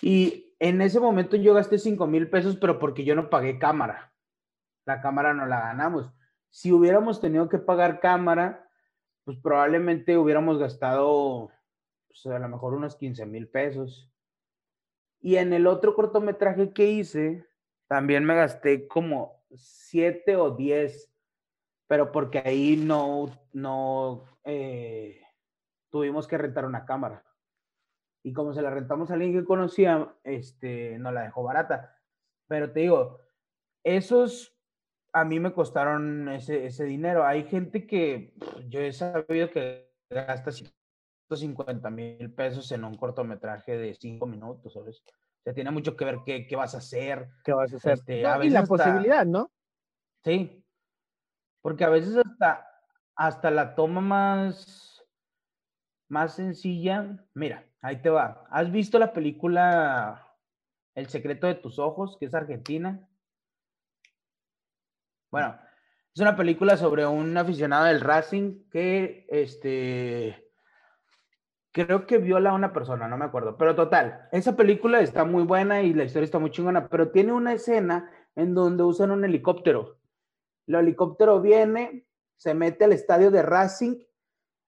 Y 0.00 0.54
en 0.60 0.80
ese 0.80 1.00
momento 1.00 1.36
yo 1.36 1.54
gasté 1.54 1.76
5 1.76 2.06
mil 2.06 2.30
pesos, 2.30 2.56
pero 2.56 2.78
porque 2.78 3.04
yo 3.04 3.16
no 3.16 3.30
pagué 3.30 3.58
cámara. 3.58 4.12
La 4.86 5.00
cámara 5.00 5.34
no 5.34 5.46
la 5.46 5.58
ganamos. 5.60 6.12
Si 6.50 6.70
hubiéramos 6.70 7.20
tenido 7.20 7.48
que 7.48 7.58
pagar 7.58 7.98
cámara, 7.98 8.68
pues 9.24 9.36
probablemente 9.38 10.16
hubiéramos 10.16 10.58
gastado 10.58 11.50
pues, 12.06 12.26
a 12.26 12.38
lo 12.38 12.48
mejor 12.48 12.74
unos 12.74 12.94
15 12.94 13.26
mil 13.26 13.48
pesos. 13.48 14.08
Y 15.20 15.36
en 15.36 15.52
el 15.52 15.66
otro 15.66 15.96
cortometraje 15.96 16.72
que 16.72 16.86
hice, 16.86 17.44
también 17.88 18.24
me 18.24 18.36
gasté 18.36 18.86
como 18.86 19.42
7 19.56 20.36
o 20.36 20.50
10 20.50 21.13
pero 21.94 22.10
porque 22.10 22.42
ahí 22.44 22.76
no, 22.76 23.30
no 23.52 24.24
eh, 24.42 25.22
tuvimos 25.92 26.26
que 26.26 26.36
rentar 26.36 26.64
una 26.64 26.84
cámara. 26.84 27.24
Y 28.24 28.32
como 28.32 28.52
se 28.52 28.62
la 28.62 28.70
rentamos 28.70 29.08
a 29.08 29.14
alguien 29.14 29.32
que 29.32 29.44
conocía, 29.44 30.12
este, 30.24 30.98
no 30.98 31.12
la 31.12 31.22
dejó 31.22 31.44
barata. 31.44 31.96
Pero 32.48 32.72
te 32.72 32.80
digo, 32.80 33.20
esos 33.84 34.58
a 35.12 35.24
mí 35.24 35.38
me 35.38 35.52
costaron 35.52 36.28
ese, 36.30 36.66
ese 36.66 36.82
dinero. 36.82 37.24
Hay 37.24 37.44
gente 37.44 37.86
que 37.86 38.34
yo 38.66 38.80
he 38.80 38.92
sabido 38.92 39.52
que 39.52 39.94
gasta 40.10 40.50
150 40.50 41.90
mil 41.90 42.34
pesos 42.34 42.72
en 42.72 42.82
un 42.82 42.96
cortometraje 42.96 43.78
de 43.78 43.94
5 43.94 44.26
minutos, 44.26 44.72
¿sabes? 44.72 45.04
O 45.06 45.42
sea, 45.44 45.54
tiene 45.54 45.70
mucho 45.70 45.96
que 45.96 46.06
ver 46.06 46.18
qué, 46.26 46.48
qué 46.48 46.56
vas 46.56 46.74
a 46.74 46.78
hacer. 46.78 47.28
¿Qué 47.44 47.52
vas 47.52 47.72
a 47.72 47.76
hacer? 47.76 47.92
Este, 47.92 48.18
y 48.18 48.50
la 48.50 48.64
posibilidad, 48.66 49.24
¿no? 49.24 49.52
Sí, 50.24 50.63
porque 51.64 51.82
a 51.82 51.88
veces 51.88 52.14
hasta, 52.18 52.68
hasta 53.16 53.50
la 53.50 53.74
toma 53.74 54.02
más, 54.02 55.02
más 56.10 56.34
sencilla, 56.34 57.24
mira, 57.32 57.64
ahí 57.80 58.02
te 58.02 58.10
va. 58.10 58.44
¿Has 58.50 58.70
visto 58.70 58.98
la 58.98 59.14
película 59.14 60.36
El 60.94 61.08
secreto 61.08 61.46
de 61.46 61.54
tus 61.54 61.78
ojos, 61.78 62.18
que 62.20 62.26
es 62.26 62.34
argentina? 62.34 63.08
Bueno, 65.30 65.58
es 66.14 66.20
una 66.20 66.36
película 66.36 66.76
sobre 66.76 67.06
un 67.06 67.34
aficionado 67.34 67.86
del 67.86 68.02
Racing 68.02 68.68
que, 68.70 69.26
este, 69.30 70.52
creo 71.72 72.06
que 72.06 72.18
viola 72.18 72.50
a 72.50 72.54
una 72.54 72.74
persona, 72.74 73.08
no 73.08 73.16
me 73.16 73.24
acuerdo, 73.24 73.56
pero 73.56 73.74
total, 73.74 74.28
esa 74.32 74.54
película 74.54 75.00
está 75.00 75.24
muy 75.24 75.44
buena 75.44 75.80
y 75.80 75.94
la 75.94 76.04
historia 76.04 76.26
está 76.26 76.38
muy 76.38 76.50
chingona, 76.50 76.90
pero 76.90 77.10
tiene 77.10 77.32
una 77.32 77.54
escena 77.54 78.10
en 78.36 78.52
donde 78.52 78.82
usan 78.82 79.12
un 79.12 79.24
helicóptero 79.24 80.03
el 80.66 80.74
helicóptero 80.76 81.40
viene, 81.40 82.06
se 82.36 82.54
mete 82.54 82.84
al 82.84 82.92
estadio 82.92 83.30
de 83.30 83.42
Racing, 83.42 83.98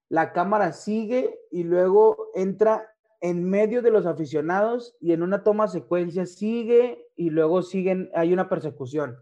la 0.09 0.31
cámara 0.31 0.71
sigue 0.71 1.37
y 1.51 1.63
luego 1.63 2.29
entra 2.33 2.93
en 3.19 3.49
medio 3.49 3.81
de 3.81 3.91
los 3.91 4.05
aficionados 4.05 4.95
y 5.01 5.11
en 5.11 5.23
una 5.23 5.43
toma 5.43 5.67
secuencia 5.67 6.25
sigue 6.25 7.07
y 7.15 7.29
luego 7.29 7.61
siguen, 7.61 8.09
hay 8.13 8.31
una 8.31 8.47
persecución. 8.47 9.17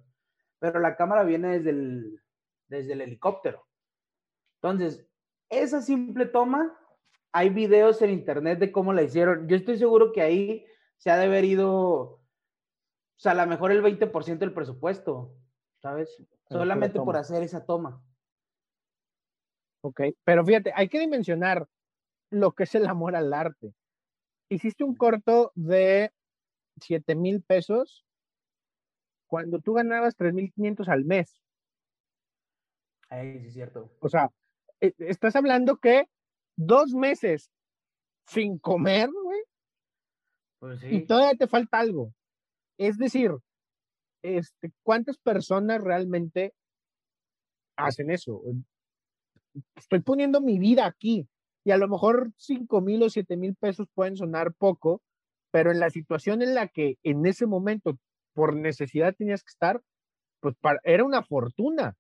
Pero 0.60 0.80
la 0.80 0.96
cámara 0.96 1.24
viene 1.24 1.60
desde 1.60 1.70
el, 1.72 2.22
desde 2.68 2.94
el 2.94 3.02
helicóptero. 3.02 3.66
Entonces, 4.62 5.08
esa 5.50 5.82
simple 5.82 6.26
toma, 6.26 6.78
hay 7.32 7.50
videos 7.50 8.02
en 8.02 8.12
internet 8.12 8.60
de 8.60 8.72
cómo 8.72 8.94
la 8.94 9.04
hicieron. 9.04 9.48
Yo 9.48 9.56
estoy 9.56 9.78
seguro 9.78 10.12
que 10.12 10.22
ahí 10.22 10.66
se 10.98 11.12
ha 11.12 11.18
de 11.18 11.26
haber 11.26 11.46
ido, 11.46 11.72
o 11.72 12.22
sea, 13.18 13.34
a 13.34 13.36
lo 13.36 13.48
mejor 13.48 13.72
el 13.72 13.84
20% 13.84 14.38
del 14.38 14.54
presupuesto, 14.54 15.36
¿sabes? 15.86 16.20
Solamente 16.50 17.00
por 17.00 17.16
hacer 17.16 17.44
esa 17.44 17.64
toma. 17.64 18.04
Ok, 19.82 20.02
pero 20.24 20.44
fíjate, 20.44 20.74
hay 20.76 20.90
que 20.90 21.00
dimensionar 21.00 21.68
lo 22.32 22.54
que 22.54 22.64
es 22.64 22.74
el 22.74 22.88
amor 22.88 23.16
al 23.16 23.32
arte. 23.32 23.76
Hiciste 24.50 24.84
un 24.84 24.96
corto 24.96 25.52
de 25.54 26.12
7 26.82 27.14
mil 27.14 27.44
pesos 27.44 28.04
cuando 29.28 29.60
tú 29.60 29.74
ganabas 29.74 30.18
3.500 30.18 30.88
al 30.88 31.06
mes. 31.06 31.40
Ahí 33.10 33.40
sí 33.42 33.48
es 33.48 33.54
cierto. 33.54 33.92
O 34.00 34.10
sea, 34.10 34.32
e, 34.82 34.96
estás 34.98 35.36
hablando 35.36 35.78
que 35.78 36.10
dos 36.58 36.96
meses 36.96 37.52
sin 38.26 38.58
comer, 38.58 39.12
güey. 39.12 39.44
Pues 40.58 40.80
sí. 40.80 40.88
Y 40.96 41.06
todavía 41.06 41.38
te 41.38 41.48
falta 41.48 41.78
algo. 41.78 42.12
Es 42.80 42.98
decir, 42.98 43.36
este, 44.26 44.72
¿cuántas 44.84 45.18
personas 45.18 45.82
realmente 45.82 46.54
hacen 47.78 48.10
eso? 48.12 48.42
Estoy 49.76 50.02
poniendo 50.02 50.42
mi 50.42 50.60
vida 50.60 50.86
aquí 50.86 51.28
y 51.64 51.72
a 51.72 51.78
lo 51.78 51.88
mejor 51.88 52.32
5 52.38 52.82
mil 52.82 53.04
o 53.04 53.10
7 53.10 53.38
mil 53.38 53.56
pesos 53.56 53.88
pueden 53.94 54.18
sonar 54.18 54.54
poco, 54.54 55.02
pero 55.52 55.72
en 55.72 55.80
la 55.80 55.90
situación 55.90 56.42
en 56.42 56.54
la 56.56 56.68
que 56.68 56.98
en 57.04 57.26
ese 57.26 57.46
momento 57.46 57.98
por 58.34 58.56
necesidad 58.56 59.16
tenías 59.16 59.44
que 59.44 59.52
estar, 59.52 59.82
pues 60.42 60.56
era 60.84 61.04
una 61.04 61.24
fortuna, 61.24 61.96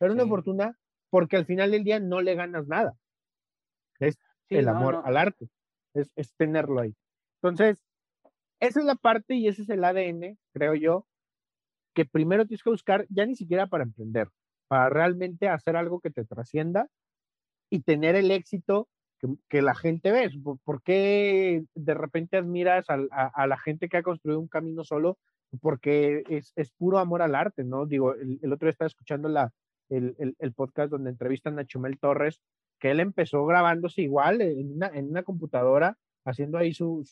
era 0.00 0.12
una 0.12 0.26
fortuna 0.26 0.78
porque 1.10 1.36
al 1.36 1.46
final 1.46 1.70
del 1.70 1.84
día 1.84 2.00
no 2.00 2.20
le 2.20 2.34
ganas 2.34 2.66
nada. 2.66 2.96
Es 3.98 4.18
el 4.48 4.68
amor 4.68 5.02
al 5.04 5.16
arte, 5.16 5.48
es, 5.94 6.10
es 6.16 6.32
tenerlo 6.34 6.80
ahí. 6.80 6.94
Entonces, 7.42 7.84
esa 8.60 8.80
es 8.80 8.86
la 8.86 8.94
parte 8.94 9.34
y 9.34 9.48
ese 9.48 9.62
es 9.62 9.68
el 9.68 9.84
ADN, 9.84 10.38
creo 10.52 10.74
yo, 10.74 11.06
que 11.94 12.04
primero 12.04 12.46
tienes 12.46 12.62
que 12.62 12.70
buscar, 12.70 13.06
ya 13.08 13.24
ni 13.24 13.36
siquiera 13.36 13.66
para 13.66 13.84
emprender, 13.84 14.28
para 14.68 14.88
realmente 14.90 15.48
hacer 15.48 15.76
algo 15.76 16.00
que 16.00 16.10
te 16.10 16.24
trascienda 16.24 16.88
y 17.70 17.80
tener 17.80 18.16
el 18.16 18.30
éxito 18.30 18.88
que, 19.48 19.62
la 19.62 19.74
gente 19.74 20.12
ve. 20.12 20.30
¿Por 20.64 20.82
qué 20.82 21.64
de 21.74 21.94
repente 21.94 22.36
admiras 22.36 22.86
a, 22.88 23.46
la 23.46 23.58
gente 23.58 23.88
que 23.88 23.96
ha 23.96 24.02
construido 24.02 24.38
un 24.40 24.48
camino 24.48 24.84
solo? 24.84 25.18
Porque 25.60 26.24
es, 26.28 26.70
puro 26.72 26.98
amor 26.98 27.22
al 27.22 27.34
arte, 27.34 27.64
¿no? 27.64 27.86
Digo, 27.86 28.14
el, 28.14 28.52
otro 28.52 28.66
día 28.66 28.72
estaba 28.72 28.88
escuchando 28.88 29.28
la, 29.28 29.50
el, 29.88 30.52
podcast 30.54 30.90
donde 30.90 31.10
entrevistan 31.10 31.58
a 31.58 31.64
Chumel 31.64 31.98
Torres, 31.98 32.40
que 32.78 32.90
él 32.90 33.00
empezó 33.00 33.46
grabándose 33.46 34.02
igual 34.02 34.42
en 34.42 34.74
una, 34.74 35.22
computadora, 35.22 35.96
haciendo 36.24 36.58
ahí 36.58 36.74
su 36.74 37.02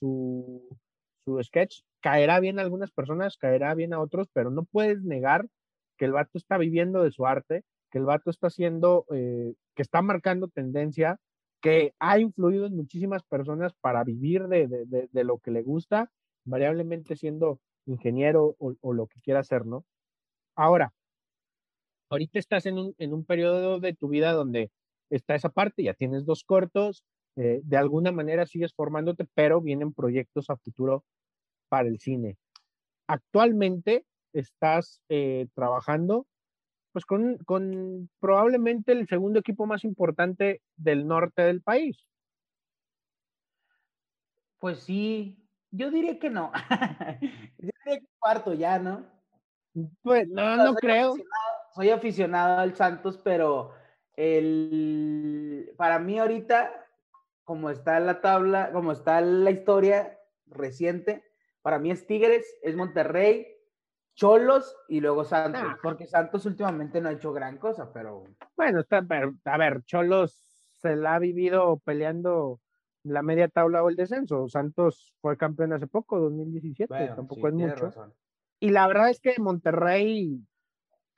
sketch. 1.42 1.80
Caerá 2.00 2.40
bien 2.40 2.58
a 2.58 2.62
algunas 2.62 2.90
personas, 2.90 3.36
caerá 3.36 3.74
bien 3.74 3.92
a 3.92 4.00
otros, 4.00 4.28
pero 4.32 4.50
no 4.50 4.64
puedes 4.64 5.02
negar 5.02 5.46
que 5.96 6.04
el 6.04 6.12
vato 6.12 6.38
está 6.38 6.58
viviendo 6.58 7.02
de 7.02 7.12
su 7.12 7.26
arte, 7.26 7.64
que 7.90 7.98
el 7.98 8.04
vato 8.04 8.30
está 8.30 8.48
haciendo, 8.48 9.06
eh, 9.12 9.54
que 9.74 9.82
está 9.82 10.02
marcando 10.02 10.48
tendencia, 10.48 11.18
que 11.60 11.94
ha 12.00 12.18
influido 12.18 12.66
en 12.66 12.76
muchísimas 12.76 13.22
personas 13.22 13.72
para 13.80 14.02
vivir 14.02 14.48
de, 14.48 15.08
lo 15.12 15.38
que 15.38 15.52
le 15.52 15.62
gusta, 15.62 16.10
variablemente 16.44 17.14
siendo 17.14 17.60
ingeniero 17.86 18.56
o, 18.58 18.92
lo 18.92 19.06
que 19.06 19.20
quiera 19.20 19.40
hacer, 19.40 19.64
¿no? 19.64 19.84
Ahora, 20.56 20.92
ahorita 22.10 22.38
estás 22.38 22.66
en 22.66 22.78
un, 22.78 22.94
en 22.98 23.12
un 23.14 23.24
periodo 23.24 23.78
de 23.78 23.94
tu 23.94 24.08
vida 24.08 24.32
donde 24.32 24.70
está 25.08 25.34
esa 25.34 25.50
parte, 25.50 25.84
ya 25.84 25.94
tienes 25.94 26.24
dos 26.24 26.42
cortos, 26.42 27.04
eh, 27.36 27.60
de 27.62 27.76
alguna 27.76 28.12
manera 28.12 28.46
sigues 28.46 28.74
formándote, 28.74 29.26
pero 29.34 29.60
vienen 29.60 29.92
proyectos 29.92 30.50
a 30.50 30.56
futuro 30.56 31.04
para 31.68 31.88
el 31.88 31.98
cine. 31.98 32.36
Actualmente 33.06 34.04
estás 34.32 35.02
eh, 35.08 35.48
trabajando 35.54 36.26
pues 36.92 37.06
con, 37.06 37.38
con 37.38 38.10
probablemente 38.20 38.92
el 38.92 39.08
segundo 39.08 39.40
equipo 39.40 39.66
más 39.66 39.82
importante 39.84 40.60
del 40.76 41.06
norte 41.06 41.42
del 41.42 41.62
país. 41.62 42.06
Pues 44.58 44.80
sí, 44.80 45.42
yo 45.70 45.90
diría 45.90 46.18
que 46.18 46.30
no. 46.30 46.52
yo 47.58 47.70
diría 47.74 48.00
que 48.00 48.06
cuarto 48.18 48.52
ya, 48.52 48.78
¿no? 48.78 49.06
Pues 50.02 50.28
no, 50.28 50.56
no 50.56 50.74
creo. 50.74 51.14
soy 51.74 51.90
aficionado 51.90 52.60
al 52.60 52.76
Santos, 52.76 53.18
pero 53.24 53.72
el, 54.14 55.72
para 55.76 55.98
mí 55.98 56.18
ahorita, 56.18 56.81
como 57.44 57.70
está 57.70 57.98
la 58.00 58.20
tabla, 58.20 58.72
como 58.72 58.92
está 58.92 59.20
la 59.20 59.50
historia 59.50 60.18
reciente, 60.46 61.24
para 61.62 61.78
mí 61.78 61.90
es 61.90 62.06
Tigres, 62.06 62.46
es 62.62 62.76
Monterrey, 62.76 63.46
Cholos 64.14 64.76
y 64.88 65.00
luego 65.00 65.24
Santos, 65.24 65.62
ah. 65.64 65.78
porque 65.82 66.06
Santos 66.06 66.44
últimamente 66.46 67.00
no 67.00 67.08
ha 67.08 67.12
hecho 67.12 67.32
gran 67.32 67.58
cosa, 67.58 67.92
pero... 67.92 68.24
Bueno, 68.56 68.80
está, 68.80 69.06
a 69.44 69.58
ver, 69.58 69.82
Cholos 69.84 70.44
se 70.72 70.96
la 70.96 71.14
ha 71.14 71.18
vivido 71.18 71.78
peleando 71.84 72.60
la 73.04 73.22
media 73.22 73.48
tabla 73.48 73.82
o 73.82 73.88
el 73.88 73.96
descenso. 73.96 74.48
Santos 74.48 75.14
fue 75.20 75.36
campeón 75.36 75.72
hace 75.72 75.86
poco, 75.86 76.18
2017, 76.20 77.12
tampoco 77.16 77.48
es 77.48 77.54
mucho. 77.54 77.90
Y 78.60 78.70
la 78.70 78.86
verdad 78.86 79.10
es 79.10 79.20
que 79.20 79.34
Monterrey 79.38 80.40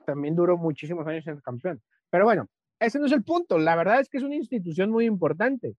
también 0.07 0.35
duró 0.37 0.57
muchísimos 0.57 1.07
años 1.07 1.27
en 1.27 1.41
campeón. 1.41 1.83
Pero 2.11 2.25
bueno, 2.25 2.47
ese 2.79 2.99
no 2.99 3.07
es 3.07 3.13
el 3.13 3.25
punto. 3.25 3.59
La 3.59 3.77
verdad 3.77 4.01
es 4.01 4.09
que 4.09 4.19
es 4.19 4.23
una 4.23 4.37
institución 4.37 4.91
muy 4.91 5.07
importante 5.07 5.77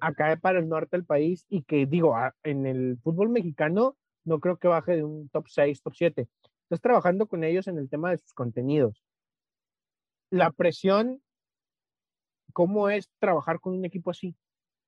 acá 0.00 0.36
para 0.40 0.58
el 0.58 0.68
norte 0.68 0.96
del 0.96 1.04
país 1.04 1.46
y 1.48 1.62
que 1.62 1.86
digo, 1.86 2.14
en 2.42 2.66
el 2.66 2.98
fútbol 3.02 3.28
mexicano 3.28 3.96
no 4.24 4.40
creo 4.40 4.56
que 4.56 4.68
baje 4.68 4.96
de 4.96 5.04
un 5.04 5.28
top 5.28 5.48
6, 5.48 5.82
top 5.82 5.94
7. 5.94 6.28
Estás 6.62 6.80
trabajando 6.80 7.26
con 7.26 7.44
ellos 7.44 7.68
en 7.68 7.78
el 7.78 7.88
tema 7.88 8.10
de 8.10 8.18
sus 8.18 8.32
contenidos. 8.32 9.04
La 10.30 10.50
presión, 10.50 11.22
¿cómo 12.52 12.88
es 12.88 13.10
trabajar 13.18 13.60
con 13.60 13.74
un 13.74 13.84
equipo 13.84 14.10
así? 14.10 14.34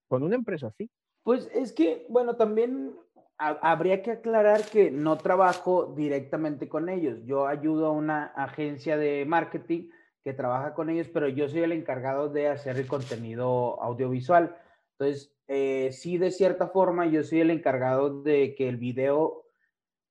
Con 0.08 0.22
una 0.22 0.36
empresa 0.36 0.68
así. 0.68 0.90
Pues 1.22 1.50
es 1.52 1.72
que, 1.72 2.06
bueno, 2.08 2.36
también 2.36 2.94
habría 3.38 4.02
que 4.02 4.12
aclarar 4.12 4.64
que 4.64 4.90
no 4.90 5.18
trabajo 5.18 5.92
directamente 5.96 6.68
con 6.68 6.88
ellos. 6.88 7.18
Yo 7.24 7.46
ayudo 7.46 7.86
a 7.86 7.90
una 7.90 8.26
agencia 8.26 8.96
de 8.96 9.24
marketing 9.26 9.90
que 10.24 10.32
trabaja 10.32 10.74
con 10.74 10.88
ellos, 10.88 11.08
pero 11.12 11.28
yo 11.28 11.48
soy 11.48 11.60
el 11.60 11.72
encargado 11.72 12.28
de 12.28 12.48
hacer 12.48 12.76
el 12.78 12.86
contenido 12.86 13.80
audiovisual. 13.82 14.56
Entonces, 14.98 15.32
eh, 15.48 15.90
sí, 15.92 16.18
de 16.18 16.30
cierta 16.30 16.68
forma, 16.68 17.06
yo 17.06 17.22
soy 17.22 17.40
el 17.40 17.50
encargado 17.50 18.22
de 18.22 18.54
que 18.54 18.68
el 18.68 18.78
video 18.78 19.44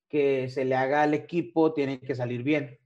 que 0.07 0.47
se 0.49 0.63
le 0.65 0.75
haga 0.75 1.01
al 1.03 1.13
equipo 1.13 1.73
tiene 1.73 1.99
que 1.99 2.15
salir 2.15 2.43
bien. 2.43 2.79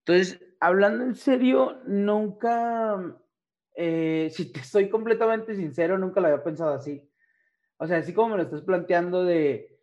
Entonces, 0.00 0.40
hablando 0.60 1.04
en 1.04 1.14
serio, 1.14 1.80
nunca, 1.86 3.18
eh, 3.74 4.28
si 4.30 4.52
te 4.52 4.62
soy 4.62 4.90
completamente 4.90 5.54
sincero, 5.56 5.98
nunca 5.98 6.20
lo 6.20 6.28
había 6.28 6.44
pensado 6.44 6.74
así. 6.74 7.10
O 7.78 7.86
sea, 7.86 7.98
así 7.98 8.12
como 8.12 8.30
me 8.30 8.36
lo 8.36 8.42
estás 8.42 8.62
planteando 8.62 9.24
de, 9.24 9.80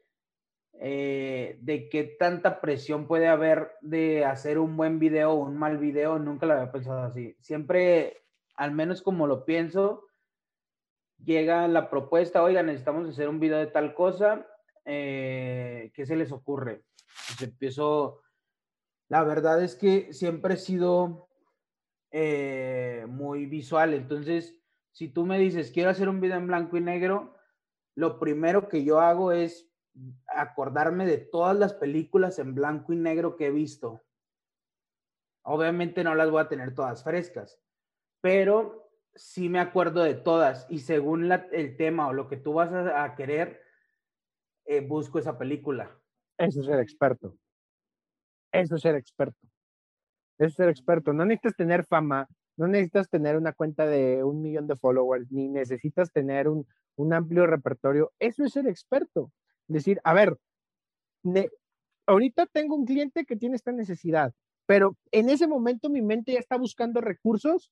eh, 0.73 1.57
de 1.61 1.89
qué 1.89 2.03
tanta 2.03 2.61
presión 2.61 3.07
puede 3.07 3.27
haber 3.27 3.71
de 3.81 4.25
hacer 4.25 4.59
un 4.59 4.77
buen 4.77 4.99
video 4.99 5.31
o 5.31 5.45
un 5.45 5.57
mal 5.57 5.79
video, 5.79 6.19
nunca 6.19 6.45
lo 6.45 6.53
había 6.53 6.71
pensado 6.71 7.01
así. 7.01 7.35
Siempre, 7.39 8.25
al 8.55 8.71
menos 8.71 9.01
como 9.01 9.25
lo 9.25 9.43
pienso, 9.43 10.05
llega 11.23 11.67
la 11.67 11.89
propuesta, 11.89 12.43
oiga, 12.43 12.63
necesitamos 12.63 13.09
hacer 13.09 13.29
un 13.29 13.39
video 13.39 13.57
de 13.57 13.67
tal 13.67 13.93
cosa, 13.93 14.47
eh, 14.85 15.91
¿qué 15.93 16.05
se 16.05 16.15
les 16.15 16.31
ocurre? 16.31 16.83
Pues 17.59 17.77
la 19.09 19.23
verdad 19.23 19.61
es 19.61 19.75
que 19.75 20.13
siempre 20.13 20.55
he 20.55 20.57
sido 20.57 21.29
eh, 22.11 23.05
muy 23.07 23.45
visual, 23.45 23.93
entonces, 23.93 24.55
si 24.91 25.09
tú 25.09 25.25
me 25.25 25.37
dices, 25.39 25.71
quiero 25.71 25.89
hacer 25.89 26.09
un 26.09 26.21
video 26.21 26.37
en 26.37 26.47
blanco 26.47 26.77
y 26.77 26.81
negro, 26.81 27.35
lo 27.95 28.19
primero 28.19 28.69
que 28.69 28.83
yo 28.83 28.99
hago 28.99 29.31
es 29.31 29.69
acordarme 30.27 31.05
de 31.05 31.17
todas 31.17 31.57
las 31.57 31.73
películas 31.73 32.39
en 32.39 32.55
blanco 32.55 32.93
y 32.93 32.95
negro 32.95 33.35
que 33.35 33.47
he 33.47 33.51
visto. 33.51 34.01
Obviamente 35.43 36.03
no 36.03 36.15
las 36.15 36.29
voy 36.29 36.41
a 36.41 36.47
tener 36.47 36.73
todas 36.73 37.03
frescas, 37.03 37.59
pero 38.21 38.80
sí 39.15 39.49
me 39.49 39.59
acuerdo 39.59 40.03
de 40.03 40.15
todas 40.15 40.65
y 40.69 40.79
según 40.79 41.31
el 41.31 41.77
tema 41.77 42.07
o 42.07 42.13
lo 42.13 42.27
que 42.27 42.37
tú 42.37 42.53
vas 42.53 42.71
a, 42.71 43.15
querer, 43.15 43.61
eh, 44.65 44.81
busco 44.81 45.19
esa 45.19 45.37
película. 45.37 45.97
Eso 46.37 46.61
es 46.61 46.65
ser 46.65 46.79
experto. 46.79 47.37
Eso 48.51 48.75
es 48.75 48.81
ser 48.81 48.95
experto. 48.95 49.47
Eso 50.37 50.47
es 50.47 50.53
ser 50.55 50.69
experto. 50.69 51.13
No 51.13 51.25
necesitas 51.25 51.55
tener 51.55 51.85
fama, 51.85 52.27
no 52.57 52.67
necesitas 52.67 53.09
tener 53.09 53.37
una 53.37 53.53
cuenta 53.53 53.85
de 53.85 54.23
un 54.23 54.41
millón 54.41 54.67
de 54.67 54.75
followers, 54.75 55.31
ni 55.31 55.47
necesitas 55.47 56.11
tener 56.11 56.47
un, 56.47 56.65
amplio 57.13 57.47
repertorio. 57.47 58.11
Eso 58.19 58.43
es 58.43 58.53
ser 58.53 58.67
experto. 58.67 59.31
Decir, 59.67 59.99
a 60.03 60.13
ver, 60.13 60.37
ahorita 62.05 62.45
tengo 62.47 62.75
un 62.75 62.85
cliente 62.85 63.25
que 63.25 63.35
tiene 63.35 63.55
esta 63.55 63.71
necesidad, 63.71 64.33
pero 64.67 64.97
en 65.11 65.29
ese 65.29 65.47
momento 65.47 65.89
mi 65.89 66.01
mente 66.01 66.33
ya 66.33 66.39
está 66.39 66.57
buscando 66.57 67.01
recursos 67.01 67.71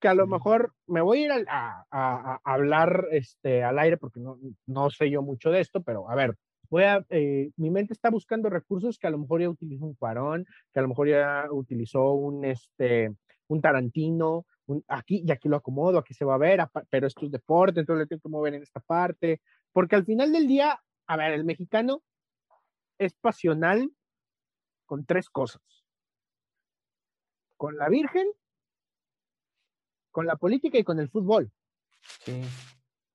que 0.00 0.08
a 0.08 0.14
lo 0.14 0.26
mejor 0.26 0.72
me 0.86 1.00
voy 1.00 1.24
a 1.24 1.24
ir 1.24 1.46
a, 1.48 2.40
hablar 2.44 3.06
este, 3.10 3.62
al 3.62 3.78
aire 3.78 3.96
porque 3.96 4.20
no, 4.20 4.38
no, 4.66 4.90
sé 4.90 5.10
yo 5.10 5.22
mucho 5.22 5.50
de 5.50 5.60
esto, 5.60 5.82
pero 5.82 6.10
a 6.10 6.14
ver, 6.14 6.36
voy 6.68 6.84
a, 6.84 7.04
eh, 7.08 7.50
mi 7.56 7.70
mente 7.70 7.92
está 7.92 8.10
buscando 8.10 8.50
recursos 8.50 8.98
que 8.98 9.06
a 9.06 9.10
lo 9.10 9.18
mejor 9.18 9.40
ya 9.40 9.48
utilizó 9.48 9.86
un 9.86 9.94
Cuarón, 9.94 10.46
que 10.72 10.78
a 10.78 10.82
lo 10.82 10.88
mejor 10.88 11.08
ya 11.08 11.46
utilizó 11.50 12.12
un, 12.12 12.44
este, 12.44 13.14
un 13.48 13.60
Tarantino, 13.60 14.44
aquí 14.88 15.22
y 15.26 15.30
aquí 15.30 15.48
lo 15.48 15.56
acomodo, 15.56 15.98
aquí 15.98 16.14
se 16.14 16.24
va 16.24 16.34
a 16.34 16.38
ver, 16.38 16.60
pero 16.90 17.06
esto 17.06 17.26
es 17.26 17.32
deporte, 17.32 17.80
entonces 17.80 18.04
le 18.04 18.06
tengo 18.06 18.22
que 18.22 18.28
mover 18.28 18.54
en 18.54 18.62
esta 18.62 18.80
parte, 18.80 19.40
porque 19.72 19.96
al 19.96 20.04
final 20.04 20.32
del 20.32 20.46
día, 20.46 20.80
a 21.06 21.16
ver, 21.16 21.32
el 21.32 21.44
mexicano 21.44 22.02
es 22.98 23.14
pasional 23.14 23.90
con 24.86 25.04
tres 25.04 25.28
cosas. 25.28 25.62
Con 27.56 27.76
la 27.76 27.88
Virgen, 27.88 28.26
con 30.14 30.26
la 30.26 30.36
política 30.36 30.78
y 30.78 30.84
con 30.84 31.00
el 31.00 31.08
fútbol. 31.08 31.50
Sí. 32.24 32.40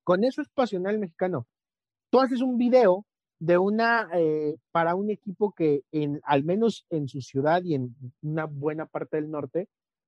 Con 0.04 0.22
eso 0.22 0.42
es 0.42 0.50
pasional 0.50 0.98
mexicano. 0.98 1.46
Tú 2.10 2.20
haces 2.20 2.42
un 2.42 2.58
video 2.58 3.06
de 3.38 3.56
una, 3.56 4.10
eh, 4.12 4.56
para 4.70 4.94
un 4.94 5.10
equipo 5.10 5.52
que 5.52 5.82
en, 5.92 6.20
al 6.24 6.44
menos 6.44 6.84
en 6.90 7.08
su 7.08 7.22
ciudad 7.22 7.62
y 7.64 7.74
en 7.74 7.96
una 8.20 8.44
buena 8.44 8.84
parte 8.84 9.16
del 9.16 9.30
norte, 9.30 9.66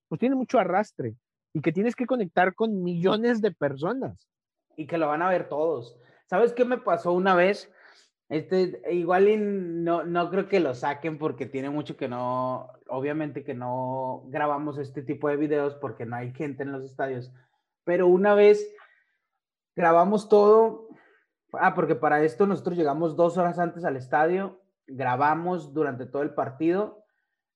pues 0.09 0.18
tiene 0.18 0.34
mucho 0.34 0.59
arrastre 0.59 1.16
y 1.55 1.62
que 1.62 1.72
tienes 1.72 1.97
que 1.97 2.05
conectar 2.05 2.55
con 2.55 2.82
millones 2.82 3.40
de 3.40 3.53
personas. 3.53 4.28
Y 4.76 4.86
que 4.86 4.99
lo 4.99 5.09
van 5.09 5.22
a 5.22 5.30
ver 5.30 5.49
todos. 5.49 5.97
¿Sabes 6.26 6.53
qué 6.53 6.66
me 6.66 6.76
pasó 6.76 7.12
una 7.14 7.34
vez? 7.34 7.72
Este, 8.28 8.82
igual 8.90 9.82
no, 9.82 10.05
no 10.05 10.28
creo 10.28 10.47
que 10.47 10.61
lo 10.61 10.74
saquen 10.74 11.18
porque 11.18 11.47
tiene 11.47 11.70
mucho 11.70 11.97
que 11.97 12.09
no, 12.09 12.70
obviamente 12.93 13.43
que 13.43 13.55
no 13.55 14.24
grabamos 14.26 14.76
este 14.76 15.03
tipo 15.03 15.28
de 15.28 15.36
videos 15.36 15.74
porque 15.76 16.05
no 16.05 16.16
hay 16.16 16.32
gente 16.32 16.62
en 16.62 16.72
los 16.72 16.84
estadios, 16.84 17.32
pero 17.84 18.07
una 18.07 18.34
vez 18.34 18.70
grabamos 19.74 20.28
todo, 20.28 20.88
ah, 21.55 21.74
porque 21.74 21.95
para 21.95 22.22
esto 22.22 22.47
nosotros 22.47 22.76
llegamos 22.76 23.16
dos 23.16 23.38
horas 23.38 23.59
antes 23.59 23.86
al 23.86 23.97
estadio, 23.97 24.61
grabamos 24.86 25.72
durante 25.72 26.05
todo 26.05 26.20
el 26.20 26.34
partido 26.34 27.03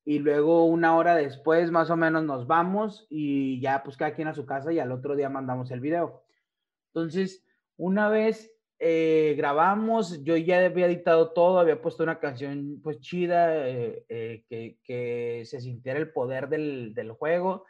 y 0.06 0.20
luego 0.20 0.64
una 0.64 0.96
hora 0.96 1.14
después 1.14 1.70
más 1.70 1.90
o 1.90 1.96
menos 1.96 2.24
nos 2.24 2.46
vamos 2.46 3.06
y 3.10 3.60
ya 3.60 3.82
pues 3.82 3.98
cada 3.98 4.14
quien 4.14 4.28
a 4.28 4.34
su 4.34 4.46
casa 4.46 4.72
y 4.72 4.78
al 4.78 4.90
otro 4.90 5.16
día 5.16 5.28
mandamos 5.28 5.70
el 5.70 5.80
video. 5.80 6.22
Entonces, 6.94 7.44
una 7.76 8.08
vez 8.08 8.55
eh, 8.78 9.34
grabamos, 9.38 10.22
yo 10.22 10.36
ya 10.36 10.66
había 10.66 10.86
editado 10.86 11.32
todo, 11.32 11.58
había 11.58 11.80
puesto 11.80 12.02
una 12.02 12.18
canción 12.18 12.80
pues 12.82 13.00
chida, 13.00 13.66
eh, 13.68 14.04
eh, 14.08 14.44
que, 14.48 14.78
que, 14.84 15.42
se 15.46 15.60
sintiera 15.60 15.98
el 15.98 16.12
poder 16.12 16.48
del, 16.48 16.92
del, 16.94 17.12
juego. 17.12 17.64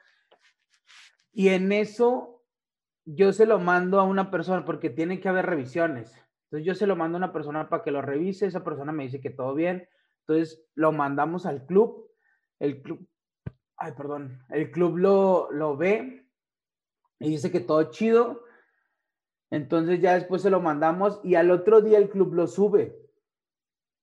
Y 1.32 1.50
en 1.50 1.70
eso 1.70 2.42
yo 3.04 3.32
se 3.32 3.46
lo 3.46 3.60
mando 3.60 4.00
a 4.00 4.04
una 4.04 4.32
persona 4.32 4.64
porque 4.64 4.90
tiene 4.90 5.20
que 5.20 5.28
haber 5.28 5.46
revisiones. 5.46 6.12
Entonces 6.46 6.66
yo 6.66 6.74
se 6.74 6.88
lo 6.88 6.96
mando 6.96 7.16
a 7.16 7.20
una 7.20 7.32
persona 7.32 7.68
para 7.68 7.84
que 7.84 7.92
lo 7.92 8.02
revise, 8.02 8.46
esa 8.46 8.64
persona 8.64 8.90
me 8.90 9.04
dice 9.04 9.20
que 9.20 9.30
todo 9.30 9.54
bien. 9.54 9.88
Entonces 10.26 10.64
lo 10.74 10.90
mandamos 10.90 11.46
al 11.46 11.66
club, 11.66 12.10
el 12.58 12.82
club, 12.82 13.06
ay, 13.76 13.92
perdón, 13.96 14.40
el 14.50 14.72
club 14.72 14.96
lo, 14.96 15.52
lo 15.52 15.76
ve 15.76 16.26
y 17.20 17.30
dice 17.30 17.52
que 17.52 17.60
todo 17.60 17.90
chido 17.90 18.45
entonces 19.50 20.00
ya 20.00 20.14
después 20.14 20.42
se 20.42 20.50
lo 20.50 20.60
mandamos 20.60 21.20
y 21.22 21.34
al 21.34 21.50
otro 21.50 21.80
día 21.80 21.98
el 21.98 22.10
club 22.10 22.34
lo 22.34 22.46
sube. 22.46 22.98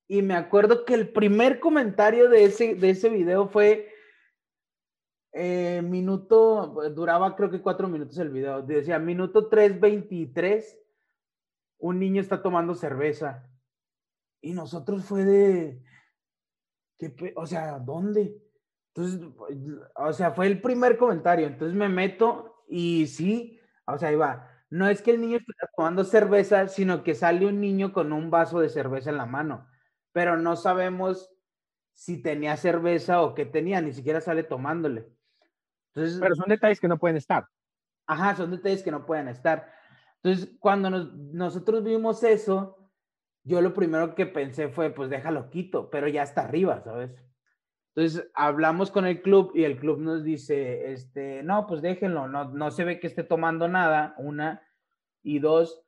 Y 0.06 0.22
me 0.22 0.34
acuerdo 0.34 0.84
que 0.84 0.94
el 0.94 1.12
primer 1.12 1.60
comentario 1.60 2.28
de 2.28 2.44
ese, 2.44 2.74
de 2.74 2.90
ese 2.90 3.08
video 3.08 3.48
fue, 3.48 3.90
eh, 5.32 5.82
minuto, 5.82 6.90
duraba 6.94 7.34
creo 7.36 7.50
que 7.50 7.62
cuatro 7.62 7.88
minutos 7.88 8.18
el 8.18 8.30
video, 8.30 8.62
decía, 8.62 8.98
minuto 8.98 9.50
3.23, 9.50 10.64
un 11.78 11.98
niño 11.98 12.20
está 12.20 12.42
tomando 12.42 12.74
cerveza. 12.74 13.50
Y 14.40 14.52
nosotros 14.52 15.04
fue 15.04 15.24
de, 15.24 15.82
¿qué, 16.98 17.32
o 17.36 17.46
sea, 17.46 17.78
¿dónde? 17.78 18.40
Entonces, 18.94 19.28
o 19.96 20.12
sea, 20.12 20.30
fue 20.32 20.46
el 20.46 20.60
primer 20.60 20.96
comentario. 20.96 21.46
Entonces 21.46 21.76
me 21.76 21.88
meto 21.88 22.62
y 22.68 23.06
sí, 23.06 23.58
o 23.86 23.98
sea, 23.98 24.16
va. 24.16 24.53
No 24.74 24.88
es 24.88 25.02
que 25.02 25.12
el 25.12 25.20
niño 25.20 25.36
esté 25.36 25.52
tomando 25.76 26.02
cerveza, 26.02 26.66
sino 26.66 27.04
que 27.04 27.14
sale 27.14 27.46
un 27.46 27.60
niño 27.60 27.92
con 27.92 28.12
un 28.12 28.28
vaso 28.28 28.58
de 28.58 28.68
cerveza 28.68 29.10
en 29.10 29.18
la 29.18 29.24
mano, 29.24 29.68
pero 30.10 30.36
no 30.36 30.56
sabemos 30.56 31.30
si 31.92 32.20
tenía 32.20 32.56
cerveza 32.56 33.22
o 33.22 33.36
qué 33.36 33.46
tenía, 33.46 33.80
ni 33.80 33.92
siquiera 33.92 34.20
sale 34.20 34.42
tomándole. 34.42 35.08
Entonces, 35.94 36.18
pero 36.20 36.34
son 36.34 36.48
detalles 36.48 36.80
que 36.80 36.88
no 36.88 36.98
pueden 36.98 37.16
estar. 37.16 37.46
Ajá, 38.08 38.34
son 38.34 38.50
detalles 38.50 38.82
que 38.82 38.90
no 38.90 39.06
pueden 39.06 39.28
estar. 39.28 39.72
Entonces, 40.20 40.56
cuando 40.58 40.90
nosotros 40.90 41.84
vimos 41.84 42.24
eso, 42.24 42.90
yo 43.44 43.60
lo 43.60 43.74
primero 43.74 44.16
que 44.16 44.26
pensé 44.26 44.70
fue, 44.70 44.90
pues 44.90 45.08
déjalo 45.08 45.50
quito, 45.50 45.88
pero 45.88 46.08
ya 46.08 46.24
está 46.24 46.46
arriba, 46.46 46.82
¿sabes? 46.82 47.12
Entonces 47.94 48.28
hablamos 48.34 48.90
con 48.90 49.06
el 49.06 49.22
club 49.22 49.52
y 49.54 49.62
el 49.62 49.78
club 49.78 50.00
nos 50.00 50.24
dice, 50.24 50.92
este, 50.92 51.44
no, 51.44 51.66
pues 51.68 51.80
déjenlo, 51.80 52.26
no, 52.26 52.46
no 52.50 52.70
se 52.72 52.84
ve 52.84 52.98
que 52.98 53.06
esté 53.06 53.22
tomando 53.22 53.68
nada, 53.68 54.16
una, 54.18 54.62
y 55.22 55.38
dos, 55.38 55.84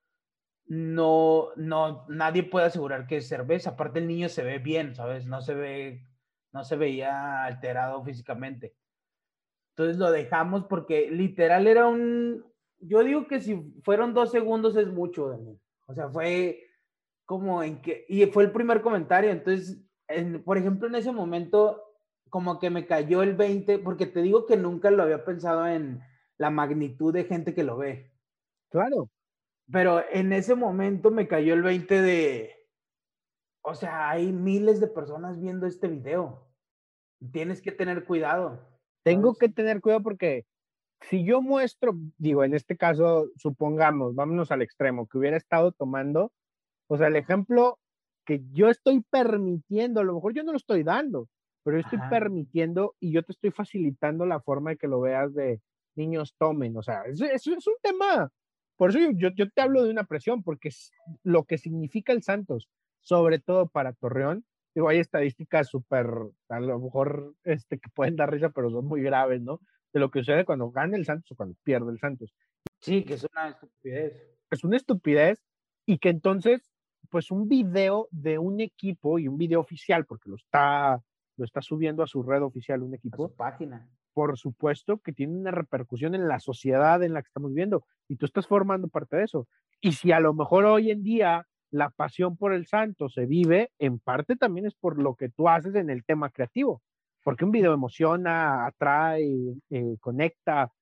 no, 0.67 1.49
no, 1.57 2.07
nadie 2.09 2.45
puede 2.45 2.67
asegurar 2.67 3.09
que 3.09 3.17
es 3.17 3.29
cerveza. 3.29 3.71
Aparte 3.71 3.99
el 3.99 4.07
niño 4.07 4.29
se 4.29 4.45
ve 4.45 4.59
bien, 4.59 4.95
¿sabes? 4.95 5.27
No 5.27 5.41
se 5.41 5.55
ve, 5.55 6.07
no 6.53 6.63
se 6.63 6.77
veía 6.77 7.45
alterado 7.45 8.05
físicamente. 8.05 8.77
Entonces 9.71 9.99
lo 9.99 10.11
dejamos 10.13 10.65
porque 10.65 11.11
literal 11.11 11.67
era 11.67 11.87
un, 11.87 12.45
yo 12.79 13.03
digo 13.03 13.27
que 13.27 13.41
si 13.41 13.75
fueron 13.83 14.15
dos 14.15 14.31
segundos 14.31 14.77
es 14.77 14.89
mucho, 14.89 15.29
Daniel. 15.29 15.61
O 15.87 15.95
sea, 15.95 16.09
fue 16.09 16.63
como 17.25 17.65
en 17.65 17.83
que, 17.83 18.07
y 18.09 18.25
fue 18.27 18.45
el 18.45 18.53
primer 18.53 18.81
comentario. 18.81 19.31
Entonces, 19.31 19.83
por 20.45 20.57
ejemplo, 20.57 20.87
en 20.89 20.95
ese 20.95 21.13
momento 21.13 21.83
como 22.31 22.59
que 22.59 22.71
me 22.71 22.87
cayó 22.87 23.23
el 23.23 23.35
20, 23.35 23.79
porque 23.79 24.07
te 24.07 24.23
digo 24.23 24.47
que 24.47 24.57
nunca 24.57 24.91
lo 24.91 25.03
había 25.03 25.25
pensado 25.25 25.67
en 25.67 26.03
la 26.39 26.51
magnitud 26.51 27.13
de 27.13 27.25
gente 27.25 27.55
que 27.55 27.65
lo 27.65 27.77
ve. 27.77 28.13
Claro. 28.71 29.11
Pero 29.71 30.03
en 30.11 30.33
ese 30.33 30.55
momento 30.55 31.11
me 31.11 31.27
cayó 31.27 31.55
el 31.55 31.63
20 31.63 32.03
de, 32.03 32.57
o 33.63 33.75
sea, 33.75 34.11
hay 34.11 34.33
miles 34.33 34.81
de 34.81 34.87
personas 34.87 35.41
viendo 35.41 35.67
este 35.67 35.89
video. 35.89 36.47
Tienes 37.33 37.61
que 37.63 37.73
tener 37.73 38.05
cuidado. 38.05 38.61
Tengo 39.03 39.35
que 39.35 39.49
tener 39.49 39.81
cuidado 39.81 40.03
porque 40.03 40.45
si 41.03 41.25
yo 41.25 41.43
muestro, 41.43 41.95
digo, 42.19 42.45
en 42.45 42.55
este 42.55 42.77
caso, 42.77 43.29
supongamos, 43.37 44.15
vámonos 44.15 44.51
al 44.51 44.63
extremo, 44.63 45.07
que 45.07 45.19
hubiera 45.19 45.37
estado 45.37 45.73
tomando, 45.73 46.33
o 46.89 46.97
sea, 46.97 47.09
el 47.09 47.17
ejemplo 47.17 47.79
que 48.25 48.43
yo 48.53 48.69
estoy 48.69 49.03
permitiendo, 49.11 50.01
a 50.01 50.05
lo 50.05 50.15
mejor 50.15 50.35
yo 50.35 50.43
no 50.43 50.53
lo 50.53 50.59
estoy 50.59 50.83
dando, 50.83 51.29
pero 51.67 51.79
yo 51.79 51.85
estoy 51.85 51.99
permitiendo 52.09 52.95
y 53.01 53.11
yo 53.11 53.25
te 53.25 53.33
estoy 53.33 53.51
facilitando 53.51 54.25
la 54.25 54.39
forma 54.39 54.71
de 54.71 54.77
que 54.77 54.87
lo 54.87 55.01
veas 55.01 55.35
de 55.35 55.61
niños 55.97 56.37
tomen, 56.39 56.77
o 56.77 56.83
sea, 56.83 57.03
eso, 57.07 57.25
es 57.25 57.67
un 57.67 57.75
tema, 57.83 58.31
por 58.77 58.91
eso 58.91 59.01
yo, 59.17 59.31
yo, 59.35 59.51
te 59.51 59.63
hablo 59.63 59.83
de 59.83 59.91
una 59.91 60.05
presión, 60.05 60.45
porque 60.45 60.69
es 60.69 60.93
lo 61.25 61.43
que 61.43 61.59
significa 61.59 62.13
el 62.13 62.23
Santos, 62.23 62.69
sobre 63.01 63.41
todo 63.41 63.67
para 63.67 63.95
Torreón, 63.95 64.45
digo, 64.77 64.89
hay 64.89 64.99
estadísticas 65.01 65.67
súper, 65.67 66.07
a 66.49 66.61
lo 66.61 66.79
mejor, 66.79 67.35
este, 67.43 67.81
que 67.81 67.91
pueden 67.93 68.15
dar 68.15 68.31
risa, 68.31 68.51
pero 68.51 68.71
son 68.71 68.87
muy 68.87 69.03
graves, 69.03 69.43
¿no? 69.43 69.61
De 69.93 69.99
lo 69.99 70.13
que 70.13 70.21
sucede 70.21 70.45
cuando 70.45 70.71
gana 70.71 70.97
el 70.97 71.05
Santos 71.05 71.33
o 71.33 71.35
cuando 71.35 71.57
pierde 71.65 71.91
el 71.91 71.99
Santos. 71.99 72.33
Sí, 72.79 73.03
que 73.03 73.15
es 73.15 73.27
una 73.33 73.49
estupidez. 73.49 74.39
Es 74.53 74.63
una 74.63 74.77
estupidez 74.77 75.43
y 75.85 75.99
que 75.99 76.11
entonces, 76.11 76.71
pues 77.11 77.33
un 77.33 77.49
video 77.49 78.07
de 78.13 78.39
un 78.39 78.61
equipo 78.61 79.19
y 79.19 79.27
un 79.27 79.37
video 79.37 79.59
oficial, 79.59 80.07
porque 80.07 80.31
lo 80.31 80.37
está 80.37 81.03
lo 81.37 81.45
está 81.45 81.63
subiendo 81.63 82.03
a 82.03 82.07
su 82.07 82.23
red 82.23 82.43
oficial 82.43 82.83
un 82.83 82.95
equipo. 82.95 83.29
página. 83.35 83.89
Por 84.13 84.39
supuesto 84.39 84.99
que 84.99 85.13
tiene 85.13 85.37
una 85.37 85.51
repercusión 85.51 86.15
en 86.15 86.27
la 86.29 86.41
sociedad 86.41 87.03
en 87.03 87.13
la 87.13 87.23
que 87.23 87.29
estamos 87.29 87.51
viviendo 87.51 87.85
y 88.09 88.17
tú 88.17 88.27
estás 88.27 88.47
formando 88.47 88.89
parte 88.89 89.17
de 89.17 89.25
eso. 89.25 89.47
Y 89.81 89.93
si 89.93 90.13
a 90.13 90.21
lo 90.21 90.33
mejor 90.33 90.65
hoy 90.65 90.91
en 90.91 91.03
día 91.03 91.47
la 91.71 91.91
pasión 91.91 92.37
por 92.37 92.53
el 92.53 92.67
santo 92.67 93.09
se 93.09 93.27
vive, 93.27 93.71
en 93.79 93.99
parte 93.99 94.37
también 94.37 94.67
es 94.67 94.75
por 94.75 95.01
lo 95.01 95.15
que 95.15 95.29
tú 95.29 95.49
haces 95.49 95.75
en 95.75 95.91
el 95.91 96.05
tema 96.05 96.31
creativo, 96.31 96.83
porque 97.23 97.45
un 97.45 97.51
video 97.51 97.75
emociona, 97.75 98.67
atrae, 98.67 99.57
eh, 99.71 99.97
conecta, 100.01 100.73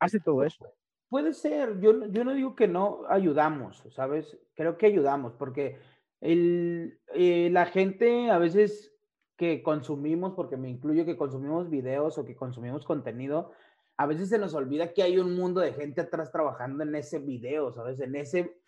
hace 0.00 0.18
todo 0.18 0.42
eso. 0.42 0.66
Puede 1.08 1.34
ser, 1.34 1.78
yo, 1.80 2.06
yo 2.08 2.24
no 2.24 2.34
digo 2.34 2.56
que 2.56 2.66
no 2.66 3.02
ayudamos, 3.08 3.84
¿sabes? 3.90 4.36
Creo 4.54 4.76
que 4.76 4.86
ayudamos, 4.86 5.34
porque 5.34 5.78
el, 6.20 6.98
eh, 7.14 7.50
la 7.52 7.66
gente 7.66 8.30
a 8.30 8.38
veces 8.38 8.95
que 9.36 9.62
consumimos, 9.62 10.32
porque 10.34 10.56
me 10.56 10.68
incluyo 10.68 11.04
que 11.04 11.16
consumimos 11.16 11.68
videos 11.68 12.18
o 12.18 12.24
que 12.24 12.34
consumimos 12.34 12.84
contenido, 12.84 13.52
a 13.98 14.06
veces 14.06 14.28
se 14.28 14.38
nos 14.38 14.54
olvida 14.54 14.92
que 14.92 15.02
hay 15.02 15.18
un 15.18 15.34
mundo 15.34 15.60
de 15.60 15.72
gente 15.72 16.02
atrás 16.02 16.30
trabajando 16.30 16.82
en 16.82 16.94
ese 16.94 17.18
video, 17.18 17.72
¿sabes? 17.72 18.00
En, 18.00 18.14
ese, 18.14 18.58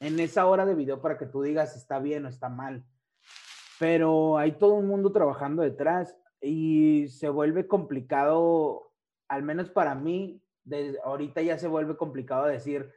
en 0.00 0.18
esa 0.20 0.46
hora 0.46 0.64
de 0.64 0.74
video 0.74 1.00
para 1.00 1.18
que 1.18 1.26
tú 1.26 1.42
digas 1.42 1.76
está 1.76 1.98
bien 1.98 2.24
o 2.24 2.28
está 2.28 2.48
mal. 2.48 2.84
Pero 3.78 4.38
hay 4.38 4.52
todo 4.52 4.74
un 4.74 4.86
mundo 4.86 5.12
trabajando 5.12 5.62
detrás 5.62 6.16
y 6.40 7.08
se 7.08 7.28
vuelve 7.28 7.66
complicado, 7.66 8.92
al 9.28 9.42
menos 9.42 9.70
para 9.70 9.94
mí, 9.94 10.42
desde 10.64 10.98
ahorita 11.04 11.42
ya 11.42 11.58
se 11.58 11.68
vuelve 11.68 11.96
complicado 11.96 12.46
decir, 12.46 12.90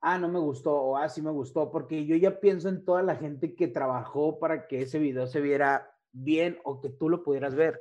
ah, 0.00 0.18
no 0.18 0.28
me 0.28 0.38
gustó 0.38 0.74
o 0.74 0.96
ah, 0.96 1.08
sí 1.08 1.22
me 1.22 1.30
gustó, 1.30 1.70
porque 1.70 2.06
yo 2.06 2.16
ya 2.16 2.38
pienso 2.40 2.68
en 2.68 2.84
toda 2.84 3.02
la 3.02 3.16
gente 3.16 3.54
que 3.54 3.68
trabajó 3.68 4.38
para 4.38 4.68
que 4.68 4.82
ese 4.82 4.98
video 4.98 5.26
se 5.26 5.40
viera 5.40 5.95
bien 6.24 6.58
o 6.64 6.80
que 6.80 6.90
tú 6.90 7.08
lo 7.08 7.22
pudieras 7.22 7.54
ver. 7.54 7.80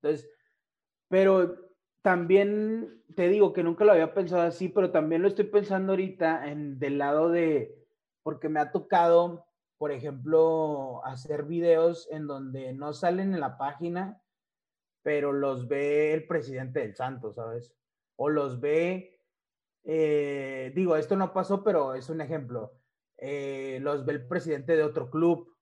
Entonces, 0.00 0.28
pero 1.08 1.72
también 2.02 3.02
te 3.14 3.28
digo 3.28 3.52
que 3.52 3.62
nunca 3.62 3.84
lo 3.84 3.92
había 3.92 4.14
pensado 4.14 4.42
así, 4.42 4.68
pero 4.68 4.90
también 4.90 5.22
lo 5.22 5.28
estoy 5.28 5.44
pensando 5.44 5.92
ahorita 5.92 6.48
en 6.48 6.78
del 6.78 6.98
lado 6.98 7.30
de, 7.30 7.76
porque 8.22 8.48
me 8.48 8.60
ha 8.60 8.72
tocado, 8.72 9.46
por 9.78 9.92
ejemplo, 9.92 11.04
hacer 11.04 11.44
videos 11.44 12.08
en 12.10 12.26
donde 12.26 12.72
no 12.72 12.92
salen 12.92 13.34
en 13.34 13.40
la 13.40 13.56
página, 13.56 14.20
pero 15.02 15.32
los 15.32 15.68
ve 15.68 16.12
el 16.12 16.26
presidente 16.26 16.80
del 16.80 16.96
Santo, 16.96 17.32
¿sabes? 17.32 17.74
O 18.16 18.28
los 18.28 18.60
ve, 18.60 19.20
eh, 19.84 20.72
digo, 20.74 20.96
esto 20.96 21.16
no 21.16 21.32
pasó, 21.32 21.62
pero 21.62 21.94
es 21.94 22.08
un 22.08 22.20
ejemplo. 22.20 22.72
Eh, 23.18 23.78
los 23.82 24.04
ve 24.04 24.14
el 24.14 24.26
presidente 24.26 24.76
de 24.76 24.82
otro 24.82 25.10
club 25.10 25.52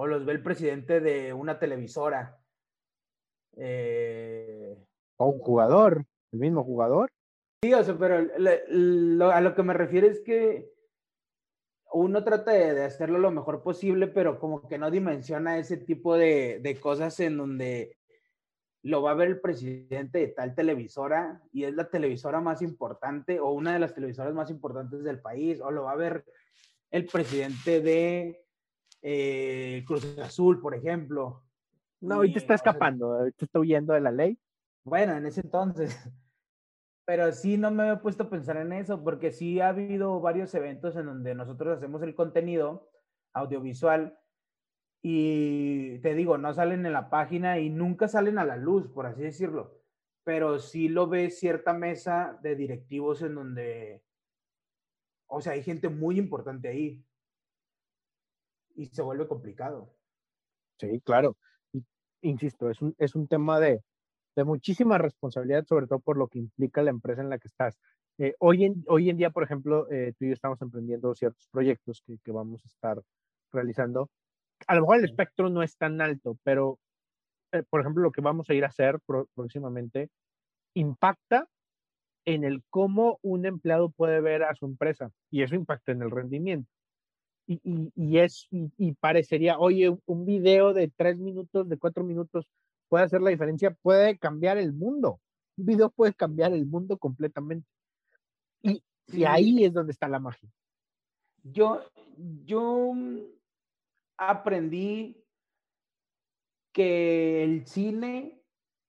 o 0.00 0.06
los 0.06 0.24
ve 0.24 0.32
el 0.32 0.42
presidente 0.42 0.98
de 1.00 1.34
una 1.34 1.58
televisora. 1.58 2.40
Eh, 3.54 4.74
o 5.18 5.26
un 5.26 5.38
jugador, 5.40 6.06
el 6.32 6.38
mismo 6.38 6.64
jugador. 6.64 7.10
Sí, 7.62 7.74
o 7.74 7.84
sea, 7.84 7.98
pero 7.98 8.16
a 9.30 9.40
lo 9.42 9.54
que 9.54 9.62
me 9.62 9.74
refiero 9.74 10.06
es 10.06 10.22
que 10.22 10.72
uno 11.92 12.24
trata 12.24 12.52
de, 12.52 12.82
hacerlo 12.82 13.18
lo 13.18 13.30
mejor 13.30 13.62
posible, 13.62 14.06
pero 14.06 14.40
como 14.40 14.66
que 14.66 14.78
no 14.78 14.90
dimensiona 14.90 15.58
ese 15.58 15.76
tipo 15.76 16.16
de, 16.16 16.60
de 16.62 16.80
cosas 16.80 17.20
en 17.20 17.36
donde 17.36 17.98
lo 18.82 19.02
va 19.02 19.10
a 19.10 19.16
ver 19.16 19.28
el 19.28 19.40
presidente 19.42 20.20
de 20.20 20.28
tal 20.28 20.54
televisora 20.54 21.42
y 21.52 21.64
es 21.64 21.74
la 21.74 21.90
televisora 21.90 22.40
más 22.40 22.62
importante 22.62 23.38
o 23.38 23.50
una 23.50 23.74
de 23.74 23.80
las 23.80 23.92
televisoras 23.92 24.32
más 24.32 24.50
importantes 24.50 25.04
del 25.04 25.20
país, 25.20 25.60
o 25.60 25.70
lo 25.70 25.82
va 25.82 25.92
a 25.92 25.96
ver 25.96 26.24
el 26.90 27.04
presidente 27.04 27.82
de 27.82 28.46
eh, 29.02 29.84
Cruz 29.86 30.18
Azul, 30.18 30.60
por 30.60 30.74
ejemplo. 30.74 31.42
No, 32.00 32.24
y 32.24 32.32
te 32.32 32.38
está 32.38 32.54
escapando, 32.54 33.30
te 33.36 33.44
está 33.44 33.58
huyendo 33.60 33.92
de 33.92 34.00
la 34.00 34.10
ley. 34.10 34.38
Bueno, 34.84 35.16
en 35.16 35.26
ese 35.26 35.42
entonces. 35.42 35.96
Pero 37.04 37.32
sí 37.32 37.58
no 37.58 37.70
me 37.70 37.90
he 37.90 37.96
puesto 37.96 38.24
a 38.24 38.30
pensar 38.30 38.56
en 38.56 38.72
eso, 38.72 39.02
porque 39.02 39.32
sí 39.32 39.60
ha 39.60 39.68
habido 39.68 40.20
varios 40.20 40.54
eventos 40.54 40.96
en 40.96 41.06
donde 41.06 41.34
nosotros 41.34 41.76
hacemos 41.76 42.02
el 42.02 42.14
contenido 42.14 42.88
audiovisual 43.32 44.16
y 45.02 45.98
te 46.00 46.14
digo, 46.14 46.38
no 46.38 46.52
salen 46.52 46.84
en 46.84 46.92
la 46.92 47.08
página 47.08 47.58
y 47.58 47.70
nunca 47.70 48.06
salen 48.06 48.38
a 48.38 48.44
la 48.44 48.56
luz, 48.56 48.88
por 48.88 49.06
así 49.06 49.22
decirlo. 49.22 49.80
Pero 50.24 50.58
sí 50.58 50.88
lo 50.88 51.08
ve 51.08 51.30
cierta 51.30 51.72
mesa 51.72 52.38
de 52.42 52.54
directivos 52.54 53.22
en 53.22 53.34
donde, 53.34 54.04
o 55.26 55.40
sea, 55.40 55.54
hay 55.54 55.62
gente 55.62 55.88
muy 55.88 56.18
importante 56.18 56.68
ahí 56.68 57.02
y 58.80 58.86
se 58.86 59.02
vuelve 59.02 59.28
complicado. 59.28 59.94
Sí, 60.78 61.00
claro. 61.04 61.36
insisto, 62.22 62.70
es 62.70 62.80
un, 62.80 62.94
es 62.98 63.14
un 63.14 63.28
tema 63.28 63.60
de, 63.60 63.82
de 64.34 64.44
muchísima 64.44 64.96
responsabilidad, 64.96 65.66
sobre 65.66 65.86
todo 65.86 66.00
por 66.00 66.16
lo 66.16 66.28
que 66.28 66.38
implica 66.38 66.82
la 66.82 66.90
empresa 66.90 67.20
en 67.20 67.28
la 67.28 67.38
que 67.38 67.48
estás. 67.48 67.78
Eh, 68.18 68.34
hoy, 68.38 68.64
en, 68.64 68.82
hoy 68.88 69.10
en 69.10 69.18
día, 69.18 69.30
por 69.30 69.42
ejemplo, 69.42 69.90
eh, 69.90 70.14
tú 70.18 70.24
y 70.24 70.28
yo 70.28 70.34
estamos 70.34 70.60
emprendiendo 70.62 71.14
ciertos 71.14 71.46
proyectos 71.50 72.02
que, 72.06 72.16
que, 72.24 72.32
vamos 72.32 72.62
a 72.64 72.68
estar 72.68 73.02
realizando. 73.52 74.10
A 74.66 74.74
lo 74.74 74.82
mejor 74.82 74.98
el 74.98 75.04
espectro 75.04 75.50
no 75.50 75.62
es 75.62 75.76
tan 75.76 76.00
alto, 76.00 76.38
pero, 76.42 76.78
eh, 77.52 77.62
por 77.68 77.82
ejemplo, 77.82 78.02
lo 78.02 78.12
que 78.12 78.22
vamos 78.22 78.48
a 78.48 78.54
ir 78.54 78.64
a 78.64 78.68
hacer 78.68 78.98
próximamente 79.34 80.08
impacta 80.74 81.48
en 82.24 82.44
el 82.44 82.62
cómo 82.70 83.18
un 83.22 83.44
empleado 83.44 83.90
puede 83.90 84.22
ver 84.22 84.42
a 84.44 84.54
su 84.54 84.64
empresa 84.64 85.10
y 85.30 85.42
eso 85.42 85.54
impacta 85.54 85.92
en 85.92 86.02
el 86.02 86.10
rendimiento 86.10 86.70
y, 87.50 87.92
y, 87.96 88.18
es, 88.18 88.46
y, 88.50 88.92
parecería, 88.92 89.58
oye, 89.58 89.96
un 90.06 90.24
video 90.24 90.72
de 90.72 90.88
tres 90.88 91.18
minutos, 91.18 91.68
de 91.68 91.78
cuatro 91.78 92.04
minutos, 92.04 92.46
puede 92.88 93.04
hacer 93.04 93.20
la 93.20 93.30
diferencia, 93.30 93.76
puede 93.82 94.18
cambiar 94.18 94.56
el 94.56 94.72
mundo. 94.72 95.20
Un 95.56 95.66
video 95.66 95.90
puede 95.90 96.14
cambiar 96.14 96.52
el 96.52 96.64
mundo 96.64 96.96
completamente. 96.96 97.66
Y, 98.62 98.84
y 99.08 99.24
ahí 99.24 99.64
es 99.64 99.72
donde 99.72 99.90
está 99.90 100.06
la 100.06 100.20
magia. 100.20 100.48
Yo, 101.42 101.80
yo 102.44 102.92
aprendí 104.16 105.24
que 106.72 107.42
el 107.42 107.66
cine 107.66 108.44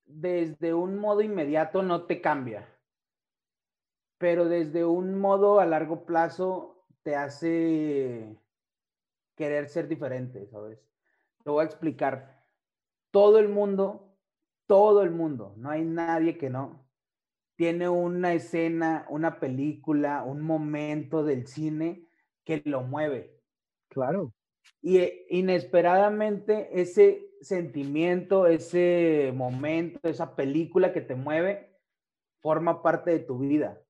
desde 0.06 0.76
un 0.76 1.00
modo 1.00 1.22
inmediato 1.22 1.82
no 1.82 2.04
te 2.04 2.22
cambia, 2.22 2.70
pero 4.20 4.46
desde 4.46 4.86
un 4.86 5.18
modo 5.18 5.60
a 5.60 5.66
largo 5.66 6.06
plazo 6.06 6.86
te 7.02 7.16
hace 7.16 8.38
querer 9.42 9.70
ser 9.70 9.88
diferente, 9.88 10.46
¿sabes? 10.52 10.80
Te 11.44 11.50
voy 11.50 11.64
a 11.64 11.66
explicar. 11.66 12.46
Todo 13.10 13.40
el 13.40 13.50
mundo, 13.50 14.16
todo 14.68 15.02
el 15.02 15.10
mundo, 15.10 15.56
no 15.58 15.72
hay 15.72 15.84
nadie 15.84 16.38
que 16.38 16.52
no, 16.52 16.88
tiene 17.56 17.90
una 17.90 18.36
escena, 18.36 19.08
una 19.10 19.40
película, 19.40 20.22
un 20.22 20.42
momento 20.42 21.24
del 21.24 21.48
cine 21.48 22.08
que 22.46 22.62
lo 22.66 22.84
mueve. 22.84 23.42
Claro. 23.90 24.32
Y 24.80 24.98
eh, 25.00 25.26
inesperadamente 25.32 26.70
ese 26.80 27.32
sentimiento, 27.42 28.46
ese 28.46 29.34
momento, 29.36 30.08
esa 30.08 30.36
película 30.36 30.94
que 30.94 31.02
te 31.02 31.16
mueve, 31.16 31.76
forma 32.42 32.84
parte 32.84 33.10
de 33.10 33.20
tu 33.20 33.40
vida. 33.40 33.82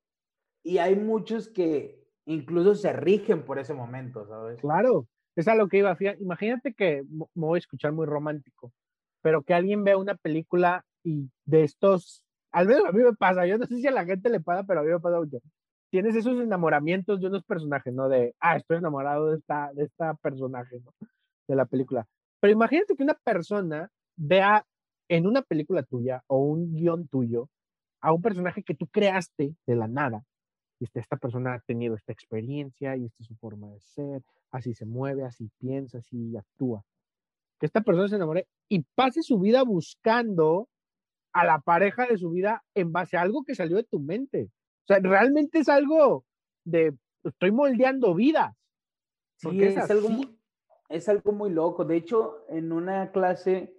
Y 0.63 0.77
hay 0.77 0.95
muchos 0.95 1.49
que 1.49 2.07
incluso 2.23 2.73
se 2.75 2.93
rigen 2.93 3.43
por 3.43 3.59
ese 3.59 3.73
momento, 3.73 4.25
¿sabes? 4.25 4.61
Claro, 4.61 5.07
es 5.35 5.47
a 5.47 5.55
lo 5.55 5.67
que 5.67 5.79
iba. 5.79 5.97
Imagínate 6.19 6.73
que 6.73 7.03
me 7.09 7.27
voy 7.33 7.57
a 7.57 7.59
escuchar 7.59 7.91
muy 7.93 8.05
romántico, 8.05 8.71
pero 9.21 9.43
que 9.43 9.53
alguien 9.53 9.83
vea 9.83 9.97
una 9.97 10.15
película 10.15 10.85
y 11.03 11.29
de 11.45 11.63
estos, 11.63 12.23
al 12.51 12.67
menos 12.67 12.85
a 12.85 12.91
mí 12.91 13.03
me 13.03 13.13
pasa, 13.13 13.45
yo 13.45 13.57
no 13.57 13.65
sé 13.65 13.77
si 13.77 13.87
a 13.87 13.91
la 13.91 14.05
gente 14.05 14.29
le 14.29 14.39
pasa, 14.39 14.63
pero 14.63 14.81
a 14.81 14.83
mí 14.83 14.89
me 14.89 14.99
pasa 14.99 15.19
mucho. 15.19 15.39
Tienes 15.89 16.15
esos 16.15 16.39
enamoramientos 16.39 17.19
de 17.19 17.27
unos 17.27 17.43
personajes, 17.43 17.93
¿no? 17.93 18.07
De, 18.07 18.33
ah, 18.39 18.57
estoy 18.57 18.77
enamorado 18.77 19.31
de 19.31 19.37
esta, 19.37 19.71
de 19.73 19.83
esta 19.83 20.13
personaje, 20.15 20.79
¿no? 20.83 20.93
De 21.47 21.55
la 21.55 21.65
película. 21.65 22.07
Pero 22.39 22.53
imagínate 22.53 22.95
que 22.95 23.03
una 23.03 23.13
persona 23.13 23.89
vea 24.15 24.65
en 25.09 25.27
una 25.27 25.41
película 25.41 25.83
tuya 25.83 26.23
o 26.27 26.37
un 26.39 26.73
guion 26.73 27.07
tuyo 27.07 27.49
a 28.01 28.13
un 28.13 28.21
personaje 28.21 28.63
que 28.63 28.73
tú 28.75 28.87
creaste 28.87 29.55
de 29.67 29.75
la 29.75 29.87
nada. 29.87 30.23
Y 30.81 30.87
esta 30.95 31.15
persona 31.15 31.53
ha 31.53 31.59
tenido 31.59 31.93
esta 31.93 32.11
experiencia 32.11 32.97
y 32.97 33.05
esta 33.05 33.21
es 33.21 33.27
su 33.27 33.35
forma 33.35 33.69
de 33.69 33.79
ser, 33.81 34.23
así 34.49 34.73
se 34.73 34.87
mueve, 34.87 35.23
así 35.23 35.47
piensa, 35.59 35.99
así 35.99 36.35
actúa. 36.35 36.83
Que 37.59 37.67
esta 37.67 37.81
persona 37.81 38.07
se 38.07 38.15
enamore 38.15 38.47
y 38.67 38.81
pase 38.95 39.21
su 39.21 39.39
vida 39.39 39.61
buscando 39.61 40.69
a 41.33 41.45
la 41.45 41.59
pareja 41.59 42.07
de 42.07 42.17
su 42.17 42.31
vida 42.31 42.63
en 42.73 42.91
base 42.91 43.15
a 43.15 43.21
algo 43.21 43.43
que 43.43 43.53
salió 43.53 43.77
de 43.77 43.83
tu 43.83 43.99
mente. 43.99 44.49
O 44.85 44.87
sea, 44.87 44.99
realmente 44.99 45.59
es 45.59 45.69
algo 45.69 46.25
de, 46.63 46.97
estoy 47.23 47.51
moldeando 47.51 48.15
vidas. 48.15 48.55
Sí, 49.35 49.61
es, 49.61 49.77
algo, 49.77 50.09
es 50.89 51.07
algo 51.07 51.31
muy 51.31 51.51
loco. 51.51 51.85
De 51.85 51.97
hecho, 51.97 52.43
en 52.49 52.71
una 52.71 53.11
clase 53.11 53.77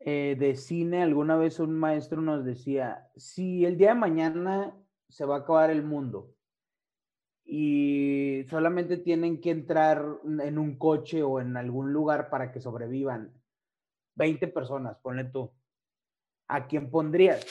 eh, 0.00 0.36
de 0.38 0.54
cine, 0.54 1.02
alguna 1.02 1.38
vez 1.38 1.60
un 1.60 1.78
maestro 1.78 2.20
nos 2.20 2.44
decía, 2.44 3.08
si 3.16 3.64
el 3.64 3.78
día 3.78 3.94
de 3.94 4.00
mañana 4.00 4.84
se 5.08 5.24
va 5.24 5.36
a 5.36 5.38
acabar 5.40 5.70
el 5.70 5.82
mundo. 5.82 6.34
Y 7.44 8.44
solamente 8.50 8.98
tienen 8.98 9.40
que 9.40 9.50
entrar 9.50 10.04
en 10.24 10.58
un 10.58 10.76
coche 10.76 11.22
o 11.22 11.40
en 11.40 11.56
algún 11.56 11.92
lugar 11.92 12.28
para 12.28 12.52
que 12.52 12.60
sobrevivan 12.60 13.32
20 14.16 14.48
personas, 14.48 14.98
ponle 14.98 15.24
tú, 15.24 15.50
¿a 16.48 16.66
quién 16.66 16.90
pondrías? 16.90 17.46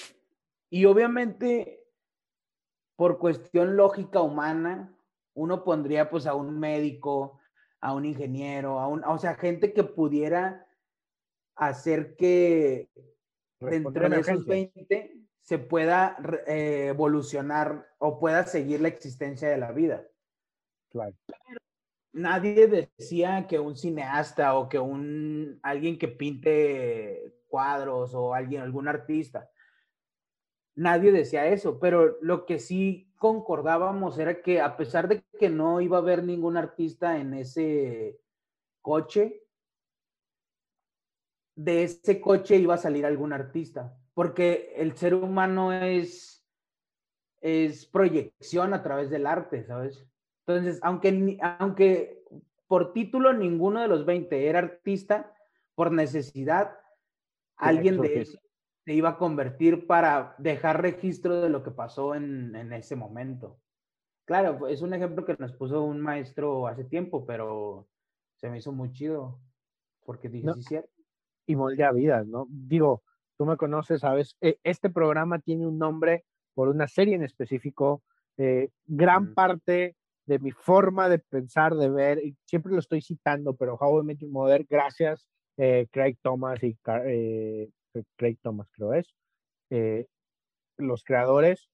Y 0.69 0.85
obviamente, 0.85 1.87
por 2.95 3.17
cuestión 3.17 3.75
lógica 3.75 4.21
humana, 4.21 4.95
uno 5.33 5.63
pondría 5.63 6.09
pues 6.09 6.27
a 6.27 6.35
un 6.35 6.59
médico, 6.59 7.39
a 7.79 7.93
un 7.93 8.05
ingeniero, 8.05 8.79
a 8.79 8.87
un, 8.87 9.03
o 9.03 9.17
sea, 9.17 9.35
gente 9.35 9.73
que 9.73 9.83
pudiera 9.83 10.67
hacer 11.55 12.15
que 12.15 12.89
dentro 13.59 14.09
de 14.09 14.19
esos 14.19 14.45
20 14.45 15.16
se 15.47 15.59
pueda 15.59 16.17
eh, 16.45 16.87
evolucionar 16.89 17.87
o 17.99 18.19
pueda 18.19 18.43
seguir 18.43 18.81
la 18.81 18.89
existencia 18.89 19.47
de 19.47 19.57
la 19.57 19.71
vida. 19.71 20.05
Claro. 20.89 21.15
nadie 22.11 22.67
decía 22.67 23.45
que 23.47 23.59
un 23.59 23.77
cineasta 23.77 24.57
o 24.57 24.67
que 24.67 24.79
un 24.79 25.59
alguien 25.63 25.97
que 25.97 26.07
pinte 26.09 27.33
cuadros 27.47 28.13
o 28.13 28.33
alguien, 28.33 28.61
algún 28.61 28.89
artista. 28.89 29.49
Nadie 30.75 31.13
decía 31.13 31.47
eso, 31.47 31.79
pero 31.79 32.17
lo 32.21 32.45
que 32.45 32.59
sí 32.59 33.13
concordábamos 33.17 34.19
era 34.19 34.41
que 34.41 34.59
a 34.59 34.75
pesar 34.75 35.07
de 35.07 35.23
que 35.39 35.49
no 35.49 35.79
iba 35.79 35.97
a 35.97 36.01
haber 36.01 36.23
ningún 36.23 36.57
artista 36.57 37.19
en 37.19 37.33
ese 37.33 38.19
coche, 38.81 39.43
de 41.55 41.83
ese 41.83 42.19
coche 42.19 42.57
iba 42.57 42.73
a 42.73 42.77
salir 42.77 43.05
algún 43.05 43.31
artista, 43.31 43.96
porque 44.17 44.73
el 44.75 44.97
ser 44.97 45.13
humano 45.13 45.71
es, 45.71 46.43
es 47.39 47.85
proyección 47.85 48.73
a 48.73 48.81
través 48.81 49.11
del 49.11 49.27
arte, 49.27 49.63
¿sabes? 49.63 50.07
Entonces, 50.47 50.79
aunque, 50.81 51.37
aunque 51.59 52.23
por 52.65 52.93
título 52.93 53.31
ninguno 53.31 53.79
de 53.79 53.87
los 53.87 54.07
20 54.07 54.47
era 54.47 54.57
artista, 54.57 55.35
por 55.75 55.91
necesidad, 55.91 56.79
alguien 57.57 58.01
de 58.01 58.21
eso 58.21 58.39
se 58.85 58.93
iba 58.93 59.09
a 59.09 59.17
convertir 59.19 59.85
para 59.85 60.33
dejar 60.39 60.81
registro 60.81 61.39
de 61.39 61.49
lo 61.49 61.61
que 61.61 61.69
pasó 61.69 62.15
en, 62.15 62.55
en 62.55 62.73
ese 62.73 62.95
momento. 62.95 63.59
Claro, 64.25 64.67
es 64.67 64.81
un 64.81 64.95
ejemplo 64.95 65.25
que 65.25 65.35
nos 65.37 65.53
puso 65.53 65.83
un 65.83 66.01
maestro 66.01 66.65
hace 66.65 66.85
tiempo, 66.85 67.23
pero 67.23 67.87
se 68.37 68.49
me 68.49 68.57
hizo 68.57 68.71
muy 68.71 68.91
chido, 68.93 69.39
porque 70.07 70.27
dije, 70.27 70.51
sí, 70.55 70.63
cierto. 70.63 70.89
Y 71.45 71.55
moldea 71.55 71.91
vidas, 71.91 72.25
¿no? 72.25 72.47
Digo, 72.49 73.03
tú 73.37 73.45
me 73.45 73.57
conoces, 73.57 74.01
sabes, 74.01 74.35
e, 74.41 74.59
este 74.63 74.89
programa 74.89 75.39
tiene 75.39 75.67
un 75.67 75.77
nombre 75.77 76.25
por 76.53 76.69
una 76.69 76.87
serie 76.87 77.15
en 77.15 77.23
específico. 77.23 78.03
Eh, 78.37 78.69
gran 78.85 79.33
parte 79.33 79.95
de 80.25 80.39
mi 80.39 80.51
forma 80.51 81.07
de 81.09 81.19
pensar, 81.19 81.75
de 81.75 81.89
ver, 81.89 82.19
y 82.23 82.35
siempre 82.45 82.73
lo 82.73 82.79
estoy 82.79 83.01
citando, 83.01 83.55
pero 83.55 83.75
How 83.75 84.01
I 84.01 84.03
Met 84.03 84.19
Your 84.19 84.31
Mother, 84.31 84.65
gracias 84.69 85.27
eh, 85.57 85.87
Craig 85.91 86.17
Thomas 86.21 86.61
y 86.63 86.77
eh, 87.05 87.69
Craig 88.15 88.37
Thomas 88.41 88.67
creo 88.71 88.93
es, 88.93 89.13
eh, 89.71 90.05
los 90.77 91.03
creadores, 91.03 91.69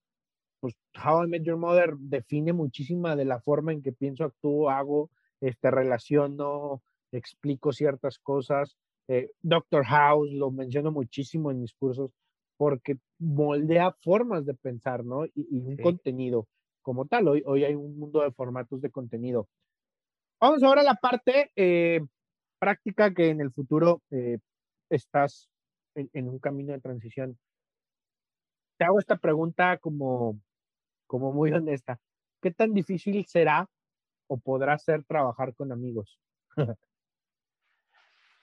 pues 0.62 0.76
How 0.96 1.26
I 1.26 1.28
Met 1.28 1.44
Your 1.44 1.58
Mother 1.58 1.96
define 1.98 2.54
muchísima 2.54 3.16
de 3.18 3.26
la 3.26 3.42
forma 3.42 3.74
en 3.74 3.82
que 3.82 3.92
pienso, 3.92 4.24
actúo, 4.24 4.70
hago, 4.70 5.10
este, 5.42 5.70
relaciono, 5.70 6.82
explico 7.12 7.74
ciertas 7.74 8.20
cosas. 8.20 8.78
Eh, 9.08 9.32
Doctor 9.42 9.84
House 9.86 10.32
lo 10.32 10.52
menciono 10.52 10.92
muchísimo 10.92 11.52
en 11.52 11.62
mis 11.62 11.74
cursos 11.74 12.12
porque 12.58 12.98
moldea 13.20 13.92
formas 14.02 14.46
de 14.46 14.54
pensar, 14.54 15.04
¿no? 15.04 15.26
Y, 15.26 15.60
un 15.60 15.78
contenido 15.78 16.48
como 16.82 17.06
tal. 17.06 17.28
Hoy, 17.28 17.44
hoy 17.46 17.64
hay 17.66 17.76
un 17.76 17.98
mundo 17.98 18.22
de 18.22 18.32
formatos 18.32 18.82
de 18.82 18.92
contenido. 18.92 19.48
Vamos 20.40 20.64
ahora 20.64 20.82
a 20.82 20.86
la 20.86 20.96
parte 20.96 21.52
eh, 21.56 22.02
práctica 22.60 23.14
que 23.14 23.30
en 23.30 23.42
el 23.42 23.52
futuro 23.52 24.02
estás 24.90 25.50
en, 25.96 26.30
un 26.30 26.40
camino 26.40 26.74
de 26.74 26.82
transición. 26.82 27.38
Te 28.78 28.86
hago 28.86 29.00
esta 29.00 29.18
pregunta 29.18 29.78
como, 29.78 30.40
como 31.08 31.32
muy 31.32 31.52
honesta. 31.52 32.00
¿Qué 32.42 32.52
tan 32.52 32.74
difícil 32.74 33.26
será 33.26 33.70
o 34.28 34.38
podrá 34.38 34.78
ser 34.78 35.04
trabajar 35.06 35.54
con 35.56 35.72
amigos? 35.72 36.20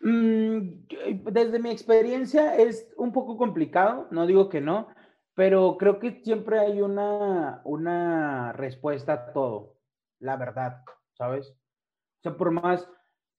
Mm, 0.01 0.87
desde 1.31 1.59
mi 1.59 1.71
experiencia 1.71 2.57
es 2.57 2.91
un 2.97 3.13
poco 3.13 3.37
complicado, 3.37 4.09
no 4.11 4.27
digo 4.27 4.49
que 4.49 4.63
no, 4.63 4.89
pero 5.35 5.77
creo 5.77 5.99
que 5.99 6.23
siempre 6.23 6.59
hay 6.59 6.81
una, 6.81 7.61
una 7.65 8.53
respuesta 8.53 9.13
a 9.13 9.33
todo, 9.33 9.77
la 10.19 10.37
verdad, 10.37 10.83
¿sabes? 11.13 11.51
O 11.51 12.23
sea, 12.23 12.37
por 12.37 12.51
más, 12.51 12.89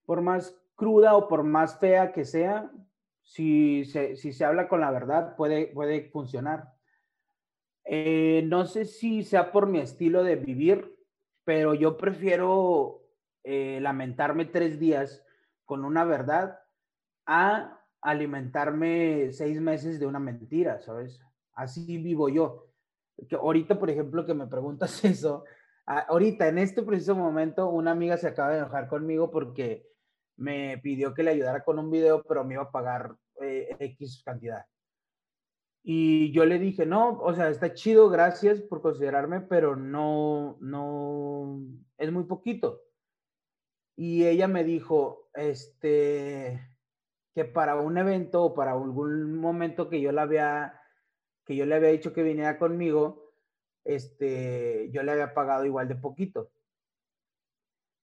por 0.05 0.22
más 0.22 0.55
cruda 0.76 1.16
o 1.16 1.28
por 1.28 1.43
más 1.43 1.80
fea 1.80 2.12
que 2.14 2.26
sea, 2.26 2.72
si 3.24 3.86
se, 3.86 4.16
si 4.16 4.32
se 4.32 4.45
habla 4.45 4.68
con 4.68 4.82
la 4.82 4.91
verdad, 4.91 5.36
puede, 5.36 5.68
puede 5.68 6.09
funcionar. 6.09 6.74
Eh, 7.86 8.43
no 8.47 8.66
sé 8.66 8.86
si 8.86 9.24
sea 9.24 9.51
por 9.51 9.68
mi 9.68 9.80
estilo 9.80 10.24
de 10.24 10.36
vivir, 10.36 10.95
pero 11.43 11.74
yo 11.74 11.97
prefiero 11.97 13.01
eh, 13.43 13.80
lamentarme 13.82 14.45
tres 14.45 14.80
días 14.80 15.26
con 15.66 15.86
una 15.86 16.03
verdad 16.03 16.59
a 17.26 17.80
alimentarme 18.01 19.32
seis 19.32 19.62
meses 19.62 19.99
de 19.99 20.07
una 20.07 20.20
mentira, 20.20 20.80
¿sabes? 20.80 21.22
Así 21.53 21.97
vivo 21.97 22.30
yo. 22.30 22.68
Que 23.30 23.36
ahorita, 23.36 23.78
por 23.80 23.89
ejemplo, 23.89 24.26
que 24.26 24.34
me 24.34 24.47
preguntas 24.47 25.03
eso, 25.05 25.45
ahorita, 25.86 26.47
en 26.47 26.57
este 26.57 26.84
preciso 26.84 27.16
momento, 27.16 27.70
una 27.70 27.91
amiga 27.91 28.18
se 28.18 28.28
acaba 28.28 28.51
de 28.51 28.59
enojar 28.59 28.88
conmigo 28.88 29.30
porque 29.30 29.88
me 30.38 30.80
pidió 30.80 31.14
que 31.14 31.24
le 31.24 31.32
ayudara 31.32 31.64
con 31.64 31.78
un 31.80 31.91
video, 31.91 32.24
pero 32.24 32.43
me 32.43 32.55
iba 32.55 32.64
a 32.64 32.72
pagar 32.72 33.16
eh, 33.41 33.76
X 33.80 34.24
cantidad. 34.26 34.66
Y 35.84 36.32
yo 36.32 36.45
le 36.45 36.59
dije, 36.59 36.86
no, 36.86 37.20
o 37.20 37.34
sea, 37.34 37.49
está 37.49 37.74
chido, 37.74 38.09
gracias 38.09 38.62
por 38.62 38.82
considerarme, 38.82 39.41
pero 39.41 39.76
no, 39.76 40.57
no, 40.59 41.59
es 41.97 42.12
muy 42.12 42.26
poquito. 42.26 42.82
Y 43.96 44.26
ella 44.26 44.48
me 44.48 44.64
dijo, 44.64 45.30
este, 45.34 46.60
que 47.34 47.46
para 47.46 47.76
un 47.76 47.98
evento 47.98 48.44
o 48.44 48.54
para 48.54 48.72
algún 48.72 49.36
momento 49.36 49.89
que 49.89 50.02
yo 50.02 50.18
había, 50.20 50.82
que 51.46 51.56
yo 51.56 51.66
le 51.66 51.76
había 51.76 51.89
dicho 51.89 52.14
que 52.14 52.24
viniera 52.24 52.58
conmigo, 52.58 53.34
este, 53.84 54.89
yo 54.92 55.04
le 55.04 55.12
había 55.12 55.34
pagado 55.34 55.66
igual 55.66 55.88
de 55.88 55.96
poquito. 55.96 56.52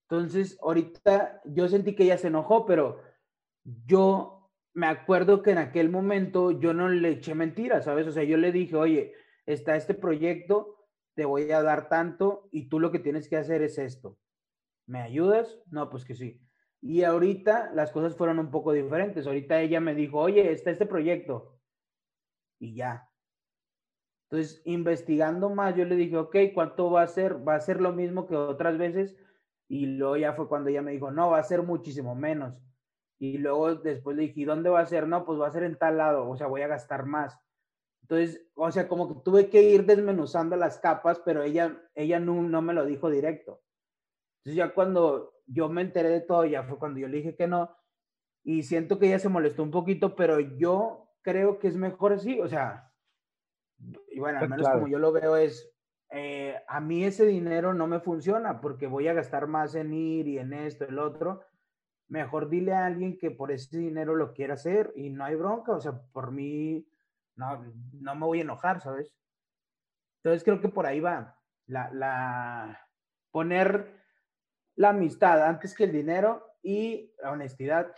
Entonces, 0.08 0.58
ahorita 0.62 1.42
yo 1.44 1.68
sentí 1.68 1.94
que 1.94 2.04
ella 2.04 2.16
se 2.16 2.28
enojó, 2.28 2.64
pero 2.64 3.02
yo 3.64 4.50
me 4.72 4.86
acuerdo 4.86 5.42
que 5.42 5.50
en 5.50 5.58
aquel 5.58 5.90
momento 5.90 6.52
yo 6.52 6.72
no 6.72 6.88
le 6.88 7.10
eché 7.10 7.34
mentiras, 7.34 7.84
¿sabes? 7.84 8.06
O 8.06 8.12
sea, 8.12 8.24
yo 8.24 8.36
le 8.36 8.52
dije, 8.52 8.76
oye, 8.76 9.12
está 9.44 9.76
este 9.76 9.92
proyecto, 9.94 10.86
te 11.14 11.24
voy 11.24 11.50
a 11.50 11.62
dar 11.62 11.88
tanto 11.88 12.48
y 12.52 12.68
tú 12.68 12.80
lo 12.80 12.90
que 12.90 13.00
tienes 13.00 13.28
que 13.28 13.36
hacer 13.36 13.60
es 13.62 13.76
esto. 13.76 14.16
¿Me 14.88 15.02
ayudas? 15.02 15.60
No, 15.70 15.90
pues 15.90 16.06
que 16.06 16.14
sí. 16.14 16.40
Y 16.80 17.04
ahorita 17.04 17.72
las 17.74 17.92
cosas 17.92 18.16
fueron 18.16 18.38
un 18.38 18.50
poco 18.50 18.72
diferentes. 18.72 19.26
Ahorita 19.26 19.60
ella 19.60 19.80
me 19.80 19.94
dijo, 19.94 20.18
oye, 20.18 20.50
está 20.50 20.70
este 20.70 20.86
proyecto. 20.86 21.60
Y 22.58 22.74
ya. 22.74 23.06
Entonces, 24.30 24.62
investigando 24.64 25.50
más, 25.50 25.76
yo 25.76 25.84
le 25.84 25.94
dije, 25.94 26.16
ok, 26.16 26.36
¿cuánto 26.54 26.90
va 26.90 27.02
a 27.02 27.06
ser? 27.06 27.46
¿Va 27.46 27.54
a 27.54 27.60
ser 27.60 27.82
lo 27.82 27.92
mismo 27.92 28.26
que 28.26 28.34
otras 28.34 28.78
veces? 28.78 29.14
Y 29.68 29.86
luego 29.86 30.16
ya 30.16 30.32
fue 30.32 30.48
cuando 30.48 30.70
ella 30.70 30.80
me 30.80 30.92
dijo, 30.92 31.10
no, 31.10 31.30
va 31.30 31.38
a 31.38 31.42
ser 31.42 31.62
muchísimo 31.62 32.14
menos. 32.14 32.54
Y 33.18 33.36
luego 33.36 33.74
después 33.74 34.16
le 34.16 34.22
dije, 34.22 34.46
dónde 34.46 34.70
va 34.70 34.80
a 34.80 34.86
ser? 34.86 35.06
No, 35.06 35.26
pues 35.26 35.38
va 35.38 35.48
a 35.48 35.52
ser 35.52 35.64
en 35.64 35.76
tal 35.76 35.98
lado, 35.98 36.26
o 36.28 36.36
sea, 36.36 36.46
voy 36.46 36.62
a 36.62 36.68
gastar 36.68 37.04
más. 37.04 37.38
Entonces, 38.02 38.48
o 38.54 38.70
sea, 38.70 38.88
como 38.88 39.08
que 39.08 39.22
tuve 39.22 39.50
que 39.50 39.62
ir 39.62 39.84
desmenuzando 39.84 40.56
las 40.56 40.78
capas, 40.78 41.20
pero 41.24 41.42
ella, 41.42 41.78
ella 41.94 42.18
no, 42.20 42.42
no 42.42 42.62
me 42.62 42.72
lo 42.72 42.86
dijo 42.86 43.10
directo. 43.10 43.60
Entonces 44.38 44.56
ya 44.56 44.74
cuando 44.74 45.34
yo 45.46 45.68
me 45.68 45.82
enteré 45.82 46.08
de 46.08 46.20
todo, 46.20 46.44
ya 46.44 46.62
fue 46.62 46.78
cuando 46.78 47.00
yo 47.00 47.08
le 47.08 47.18
dije 47.18 47.36
que 47.36 47.46
no, 47.46 47.76
y 48.44 48.62
siento 48.62 48.98
que 48.98 49.06
ella 49.06 49.18
se 49.18 49.28
molestó 49.28 49.62
un 49.62 49.70
poquito, 49.70 50.16
pero 50.16 50.40
yo 50.40 51.10
creo 51.22 51.58
que 51.58 51.68
es 51.68 51.76
mejor 51.76 52.12
así, 52.12 52.40
o 52.40 52.48
sea, 52.48 52.92
y 54.10 54.18
bueno, 54.18 54.38
al 54.38 54.48
pues 54.48 54.58
menos 54.58 54.72
como 54.72 54.88
yo 54.88 54.98
lo 54.98 55.12
veo 55.12 55.36
es, 55.36 55.70
eh, 56.10 56.56
a 56.66 56.80
mí 56.80 57.04
ese 57.04 57.26
dinero 57.26 57.74
no 57.74 57.86
me 57.86 58.00
funciona 58.00 58.60
porque 58.60 58.86
voy 58.86 59.08
a 59.08 59.12
gastar 59.12 59.46
más 59.46 59.74
en 59.74 59.92
ir 59.92 60.26
y 60.26 60.38
en 60.38 60.52
esto, 60.52 60.84
el 60.84 60.98
otro, 60.98 61.42
mejor 62.08 62.48
dile 62.48 62.72
a 62.72 62.86
alguien 62.86 63.18
que 63.18 63.30
por 63.30 63.52
ese 63.52 63.76
dinero 63.78 64.14
lo 64.14 64.32
quiera 64.32 64.54
hacer 64.54 64.92
y 64.96 65.10
no 65.10 65.24
hay 65.24 65.34
bronca, 65.34 65.72
o 65.72 65.80
sea, 65.80 66.00
por 66.12 66.32
mí 66.32 66.88
no, 67.36 67.64
no 67.92 68.14
me 68.14 68.26
voy 68.26 68.38
a 68.38 68.42
enojar, 68.42 68.80
¿sabes? 68.80 69.14
Entonces 70.22 70.42
creo 70.42 70.60
que 70.60 70.68
por 70.68 70.86
ahí 70.86 71.00
va, 71.00 71.38
la, 71.66 71.90
la, 71.92 72.88
poner 73.30 73.97
la 74.78 74.90
amistad 74.90 75.44
antes 75.44 75.74
que 75.74 75.84
el 75.84 75.92
dinero 75.92 76.54
y 76.62 77.12
la 77.20 77.32
honestidad. 77.32 77.92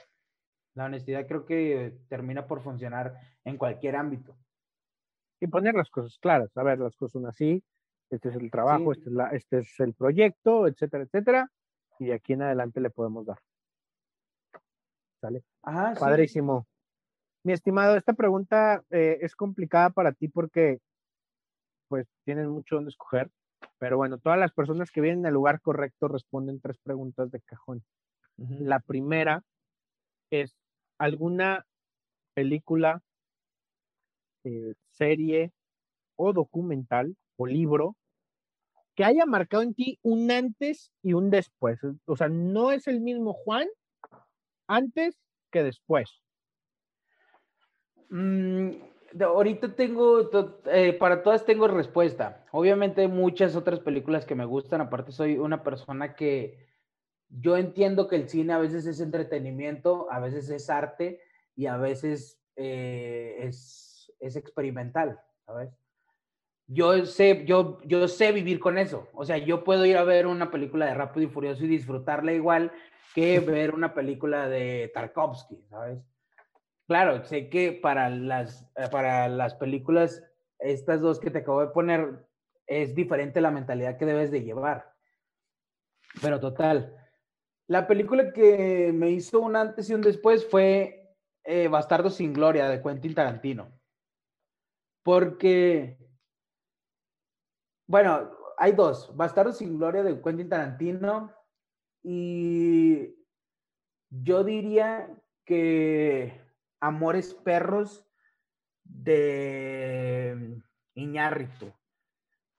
La 0.74 0.86
honestidad 0.86 1.26
creo 1.26 1.44
que 1.44 1.98
termina 2.08 2.46
por 2.46 2.62
funcionar 2.62 3.14
en 3.44 3.58
cualquier 3.58 3.96
ámbito. 3.96 4.34
Y 5.40 5.46
poner 5.46 5.74
las 5.74 5.90
cosas 5.90 6.18
claras, 6.18 6.56
a 6.56 6.62
ver, 6.62 6.78
las 6.78 6.96
cosas 6.96 7.12
son 7.12 7.26
así, 7.26 7.62
este 8.08 8.30
es 8.30 8.36
el 8.36 8.50
trabajo, 8.50 8.92
este, 8.92 9.10
es 9.10 9.12
la, 9.12 9.28
este 9.28 9.58
es 9.58 9.80
el 9.80 9.94
proyecto, 9.94 10.66
etcétera, 10.66 11.04
etcétera, 11.04 11.50
y 11.98 12.06
de 12.06 12.14
aquí 12.14 12.32
en 12.32 12.42
adelante 12.42 12.80
le 12.80 12.90
podemos 12.90 13.26
dar. 13.26 13.38
¿Sale? 15.20 15.44
Ajá, 15.62 15.94
Padrísimo. 15.98 16.66
Mi 17.44 17.52
estimado, 17.52 17.96
esta 17.96 18.14
pregunta 18.14 18.82
eh, 18.90 19.18
es 19.20 19.36
complicada 19.36 19.90
para 19.90 20.12
ti 20.12 20.28
porque 20.28 20.78
pues 21.88 22.06
tienes 22.24 22.46
mucho 22.46 22.76
donde 22.76 22.90
escoger, 22.90 23.30
pero 23.80 23.96
bueno, 23.96 24.18
todas 24.18 24.38
las 24.38 24.52
personas 24.52 24.90
que 24.90 25.00
vienen 25.00 25.24
al 25.24 25.32
lugar 25.32 25.62
correcto 25.62 26.06
responden 26.06 26.60
tres 26.60 26.76
preguntas 26.78 27.30
de 27.30 27.40
cajón. 27.40 27.82
La 28.36 28.78
primera 28.78 29.42
es, 30.30 30.54
¿alguna 30.98 31.66
película, 32.34 33.02
eh, 34.44 34.74
serie 34.90 35.52
o 36.14 36.34
documental 36.34 37.16
o 37.36 37.46
libro 37.46 37.96
que 38.94 39.04
haya 39.04 39.24
marcado 39.24 39.62
en 39.62 39.72
ti 39.72 39.98
un 40.02 40.30
antes 40.30 40.92
y 41.02 41.14
un 41.14 41.30
después? 41.30 41.80
O 42.04 42.16
sea, 42.16 42.28
no 42.28 42.72
es 42.72 42.86
el 42.86 43.00
mismo 43.00 43.32
Juan 43.32 43.66
antes 44.66 45.18
que 45.50 45.62
después? 45.62 46.22
Mm, 48.10 48.72
ahorita 49.18 49.74
tengo, 49.74 50.30
eh, 50.66 50.92
para 50.92 51.22
todas 51.22 51.44
tengo 51.44 51.66
respuesta. 51.68 52.44
Obviamente 52.52 53.08
muchas 53.08 53.56
otras 53.56 53.80
películas 53.80 54.24
que 54.24 54.34
me 54.34 54.44
gustan, 54.44 54.80
aparte 54.80 55.12
soy 55.12 55.38
una 55.38 55.62
persona 55.62 56.14
que 56.14 56.68
yo 57.28 57.56
entiendo 57.56 58.08
que 58.08 58.16
el 58.16 58.28
cine 58.28 58.52
a 58.52 58.58
veces 58.58 58.86
es 58.86 59.00
entretenimiento, 59.00 60.10
a 60.10 60.18
veces 60.20 60.50
es 60.50 60.68
arte 60.68 61.20
y 61.54 61.66
a 61.66 61.76
veces 61.76 62.40
eh, 62.56 63.36
es, 63.40 64.12
es, 64.18 64.36
experimental, 64.36 65.20
¿sabes? 65.46 65.70
Yo 66.66 67.04
sé, 67.06 67.44
yo, 67.46 67.80
yo 67.84 68.06
sé 68.08 68.32
vivir 68.32 68.60
con 68.60 68.78
eso. 68.78 69.08
O 69.12 69.24
sea, 69.24 69.38
yo 69.38 69.64
puedo 69.64 69.84
ir 69.86 69.96
a 69.96 70.04
ver 70.04 70.26
una 70.26 70.50
película 70.50 70.86
de 70.86 70.94
Rápido 70.94 71.26
y 71.26 71.30
Furioso 71.30 71.64
y 71.64 71.68
disfrutarla 71.68 72.32
igual 72.32 72.72
que 73.14 73.40
ver 73.40 73.74
una 73.74 73.94
película 73.94 74.48
de 74.48 74.90
Tarkovsky, 74.94 75.64
¿sabes? 75.68 75.98
Claro, 76.90 77.24
sé 77.24 77.48
que 77.48 77.70
para 77.70 78.10
las, 78.10 78.68
eh, 78.74 78.88
para 78.90 79.28
las 79.28 79.54
películas, 79.54 80.24
estas 80.58 81.00
dos 81.00 81.20
que 81.20 81.30
te 81.30 81.38
acabo 81.38 81.60
de 81.60 81.68
poner, 81.68 82.26
es 82.66 82.96
diferente 82.96 83.40
la 83.40 83.52
mentalidad 83.52 83.96
que 83.96 84.06
debes 84.06 84.32
de 84.32 84.42
llevar. 84.42 84.92
Pero 86.20 86.40
total, 86.40 86.96
la 87.68 87.86
película 87.86 88.32
que 88.32 88.90
me 88.92 89.10
hizo 89.10 89.38
un 89.38 89.54
antes 89.54 89.88
y 89.88 89.94
un 89.94 90.00
después 90.00 90.44
fue 90.50 91.14
eh, 91.44 91.68
Bastardo 91.68 92.10
sin 92.10 92.32
Gloria 92.32 92.68
de 92.68 92.82
Quentin 92.82 93.14
Tarantino. 93.14 93.70
Porque, 95.04 95.96
bueno, 97.86 98.32
hay 98.58 98.72
dos, 98.72 99.16
Bastardo 99.16 99.52
sin 99.52 99.78
Gloria 99.78 100.02
de 100.02 100.20
Quentin 100.20 100.48
Tarantino 100.48 101.32
y 102.02 103.14
yo 104.08 104.42
diría 104.42 105.08
que 105.44 106.49
Amores 106.80 107.34
Perros 107.34 108.06
de 108.84 110.60
Iñárritu, 110.94 111.72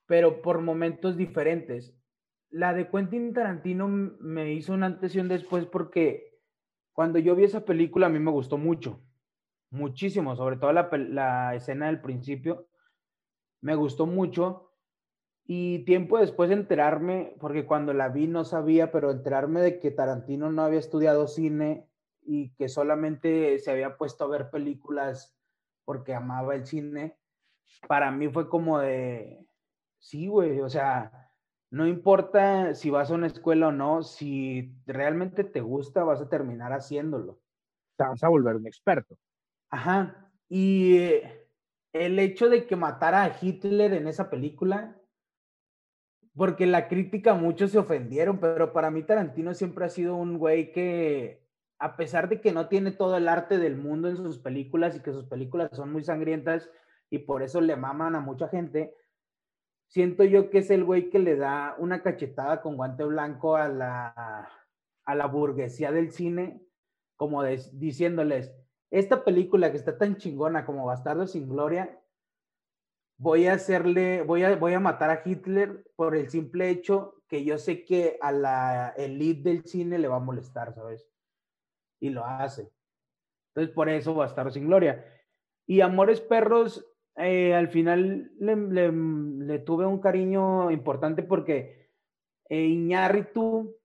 pero 0.06 0.42
por 0.42 0.60
momentos 0.60 1.16
diferentes. 1.16 1.96
La 2.50 2.74
de 2.74 2.88
Quentin 2.88 3.32
Tarantino 3.32 3.88
me 3.88 4.52
hizo 4.52 4.72
una 4.74 4.86
antes 4.86 5.14
después 5.28 5.66
porque 5.66 6.38
cuando 6.92 7.18
yo 7.18 7.34
vi 7.34 7.44
esa 7.44 7.64
película 7.64 8.06
a 8.06 8.10
mí 8.10 8.18
me 8.18 8.30
gustó 8.30 8.58
mucho, 8.58 9.02
muchísimo, 9.70 10.36
sobre 10.36 10.56
todo 10.56 10.72
la, 10.72 10.88
la 10.92 11.54
escena 11.54 11.86
del 11.86 12.00
principio, 12.00 12.68
me 13.60 13.74
gustó 13.74 14.06
mucho 14.06 14.72
y 15.44 15.84
tiempo 15.84 16.18
después 16.18 16.50
de 16.50 16.56
enterarme, 16.56 17.34
porque 17.40 17.66
cuando 17.66 17.92
la 17.92 18.08
vi 18.08 18.26
no 18.28 18.44
sabía, 18.44 18.92
pero 18.92 19.10
enterarme 19.10 19.60
de 19.60 19.80
que 19.80 19.90
Tarantino 19.90 20.50
no 20.52 20.62
había 20.62 20.78
estudiado 20.78 21.26
cine 21.26 21.88
y 22.24 22.50
que 22.54 22.68
solamente 22.68 23.58
se 23.58 23.70
había 23.70 23.96
puesto 23.96 24.24
a 24.24 24.28
ver 24.28 24.50
películas 24.50 25.36
porque 25.84 26.14
amaba 26.14 26.54
el 26.54 26.66
cine, 26.66 27.16
para 27.88 28.10
mí 28.10 28.28
fue 28.28 28.48
como 28.48 28.78
de, 28.78 29.46
sí, 29.98 30.28
güey, 30.28 30.60
o 30.60 30.68
sea, 30.68 31.30
no 31.70 31.86
importa 31.86 32.74
si 32.74 32.90
vas 32.90 33.10
a 33.10 33.14
una 33.14 33.26
escuela 33.26 33.68
o 33.68 33.72
no, 33.72 34.02
si 34.02 34.74
realmente 34.86 35.44
te 35.44 35.60
gusta, 35.60 36.04
vas 36.04 36.20
a 36.20 36.28
terminar 36.28 36.72
haciéndolo. 36.72 37.40
Te 37.96 38.04
vas 38.04 38.22
a 38.22 38.28
volver 38.28 38.56
un 38.56 38.66
experto. 38.66 39.16
Ajá. 39.70 40.30
Y 40.48 40.98
el 41.92 42.18
hecho 42.18 42.48
de 42.48 42.66
que 42.66 42.76
matara 42.76 43.24
a 43.24 43.36
Hitler 43.40 43.94
en 43.94 44.06
esa 44.06 44.28
película, 44.28 45.00
porque 46.34 46.66
la 46.66 46.88
crítica 46.88 47.34
muchos 47.34 47.70
se 47.70 47.78
ofendieron, 47.78 48.38
pero 48.38 48.72
para 48.72 48.90
mí 48.90 49.02
Tarantino 49.02 49.54
siempre 49.54 49.84
ha 49.84 49.88
sido 49.88 50.16
un 50.16 50.38
güey 50.38 50.72
que, 50.72 51.41
a 51.82 51.96
pesar 51.96 52.28
de 52.28 52.40
que 52.40 52.52
no 52.52 52.68
tiene 52.68 52.92
todo 52.92 53.16
el 53.16 53.26
arte 53.26 53.58
del 53.58 53.76
mundo 53.76 54.08
en 54.08 54.16
sus 54.16 54.38
películas 54.38 54.94
y 54.94 55.00
que 55.00 55.12
sus 55.12 55.24
películas 55.24 55.68
son 55.72 55.92
muy 55.92 56.04
sangrientas 56.04 56.70
y 57.10 57.18
por 57.18 57.42
eso 57.42 57.60
le 57.60 57.74
maman 57.74 58.14
a 58.14 58.20
mucha 58.20 58.46
gente, 58.46 58.94
siento 59.88 60.22
yo 60.22 60.48
que 60.48 60.58
es 60.58 60.70
el 60.70 60.84
güey 60.84 61.10
que 61.10 61.18
le 61.18 61.34
da 61.34 61.74
una 61.78 62.00
cachetada 62.04 62.62
con 62.62 62.76
guante 62.76 63.02
blanco 63.02 63.56
a 63.56 63.66
la, 63.66 64.48
a 65.04 65.14
la 65.16 65.26
burguesía 65.26 65.90
del 65.90 66.12
cine, 66.12 66.64
como 67.16 67.42
diciéndoles, 67.42 68.54
esta 68.92 69.24
película 69.24 69.72
que 69.72 69.78
está 69.78 69.98
tan 69.98 70.18
chingona 70.18 70.64
como 70.64 70.86
Bastardo 70.86 71.26
sin 71.26 71.48
Gloria, 71.48 72.00
voy 73.18 73.48
a 73.48 73.54
hacerle, 73.54 74.22
voy 74.22 74.44
a, 74.44 74.54
voy 74.54 74.74
a 74.74 74.80
matar 74.80 75.10
a 75.10 75.22
Hitler 75.24 75.84
por 75.96 76.14
el 76.14 76.30
simple 76.30 76.70
hecho 76.70 77.16
que 77.26 77.44
yo 77.44 77.58
sé 77.58 77.84
que 77.84 78.18
a 78.22 78.30
la 78.30 78.90
elite 78.96 79.50
del 79.50 79.64
cine 79.64 79.98
le 79.98 80.06
va 80.06 80.16
a 80.16 80.20
molestar, 80.20 80.72
¿sabes? 80.74 81.11
Y 82.02 82.10
lo 82.10 82.26
hace. 82.26 82.68
Entonces, 83.54 83.72
por 83.74 83.88
eso 83.88 84.12
Bastardo 84.12 84.50
sin 84.50 84.66
Gloria. 84.66 85.04
Y 85.66 85.82
Amores 85.82 86.20
Perros, 86.20 86.84
eh, 87.16 87.54
al 87.54 87.68
final 87.68 88.32
le, 88.40 89.58
tuve 89.60 89.86
un 89.86 90.00
cariño 90.00 90.72
importante 90.72 91.22
porque 91.22 91.92
eh, 92.48 92.64
Iñárritu 92.64 93.76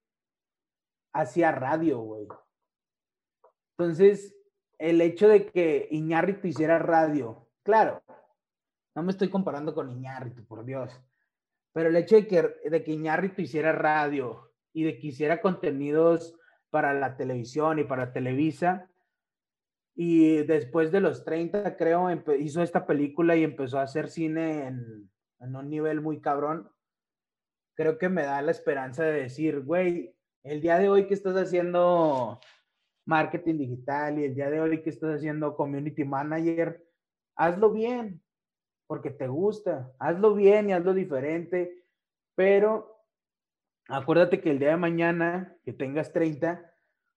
hacía 1.14 1.52
radio, 1.52 2.00
güey. 2.00 2.28
Entonces, 3.78 4.36
el 4.80 5.00
hecho 5.02 5.28
de 5.28 5.46
que 5.46 5.88
Iñárritu 5.92 6.48
hiciera 6.48 6.80
radio, 6.80 7.48
claro, 7.62 8.02
no 8.96 9.04
me 9.04 9.12
estoy 9.12 9.30
comparando 9.30 9.76
con 9.76 9.92
Iñárritu, 9.92 10.44
por 10.44 10.66
Dios, 10.66 11.00
pero 11.72 11.90
el 11.90 11.96
hecho 11.98 12.16
de 12.16 12.28
que, 12.28 12.42
de 12.68 12.84
que 12.84 13.42
hiciera 13.44 13.74
radio 13.74 14.52
y 14.74 14.86
de 14.86 14.98
que 14.98 15.08
hiciera 15.08 15.40
contenidos 15.40 16.37
para 16.70 16.94
la 16.94 17.18
televisión 17.18 17.80
y 17.80 17.84
para 17.84 18.14
Televisa, 18.14 18.90
y 20.00 20.44
después 20.44 20.92
de 20.92 21.02
los 21.02 21.26
30, 21.26 21.76
creo, 21.76 22.08
hizo 22.38 22.62
esta 22.62 22.86
película 22.86 23.36
y 23.36 23.44
empezó 23.44 23.80
a 23.80 23.84
hacer 23.84 24.10
cine 24.10 24.68
en, 24.68 25.10
en 25.40 25.56
un 25.56 25.70
nivel 25.72 26.02
muy 26.02 26.22
cabrón. 26.22 26.70
Creo 27.76 27.98
que 27.98 28.08
me 28.08 28.22
da 28.22 28.44
la 28.44 28.52
esperanza 28.52 29.04
de 29.04 29.24
decir, 29.24 29.62
güey, 29.62 30.16
el 30.44 30.62
día 30.62 30.78
de 30.78 30.90
hoy 30.90 31.08
que 31.08 31.16
estás 31.16 31.36
haciendo 31.36 32.40
marketing 33.06 33.58
digital 33.58 34.20
y 34.20 34.26
el 34.26 34.36
día 34.36 34.52
de 34.52 34.62
hoy 34.62 34.84
que 34.84 34.92
estás 34.92 35.16
haciendo 35.16 35.56
community 35.56 36.04
manager, 36.04 36.86
hazlo 37.36 37.72
bien, 37.72 38.22
porque 38.86 39.10
te 39.10 39.28
gusta, 39.28 39.92
hazlo 39.98 40.36
bien 40.36 40.70
y 40.70 40.74
hazlo 40.74 40.94
diferente, 40.94 41.84
pero 42.36 42.97
acuérdate 43.88 44.42
que 44.42 44.52
el 44.52 44.60
día 44.60 44.70
de 44.70 44.78
mañana 44.78 45.58
que 45.64 45.74
tengas 45.74 46.12
30, 46.14 46.74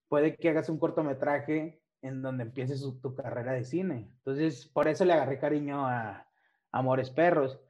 puede 0.09 0.37
que 0.37 0.49
hagas 0.49 0.69
un 0.69 0.79
cortometraje 0.79 1.83
en 2.03 2.23
donde 2.23 2.45
empieces 2.45 2.83
tu 3.01 3.15
carrera 3.15 3.53
de 3.53 3.65
cine. 3.65 4.11
Entonces, 4.19 4.67
por 4.67 4.89
eso 4.89 5.05
le 5.05 5.13
agarré 5.13 5.39
cariño 5.39 5.87
a 5.87 6.27
Amores 6.73 7.11
Perros. 7.11 7.61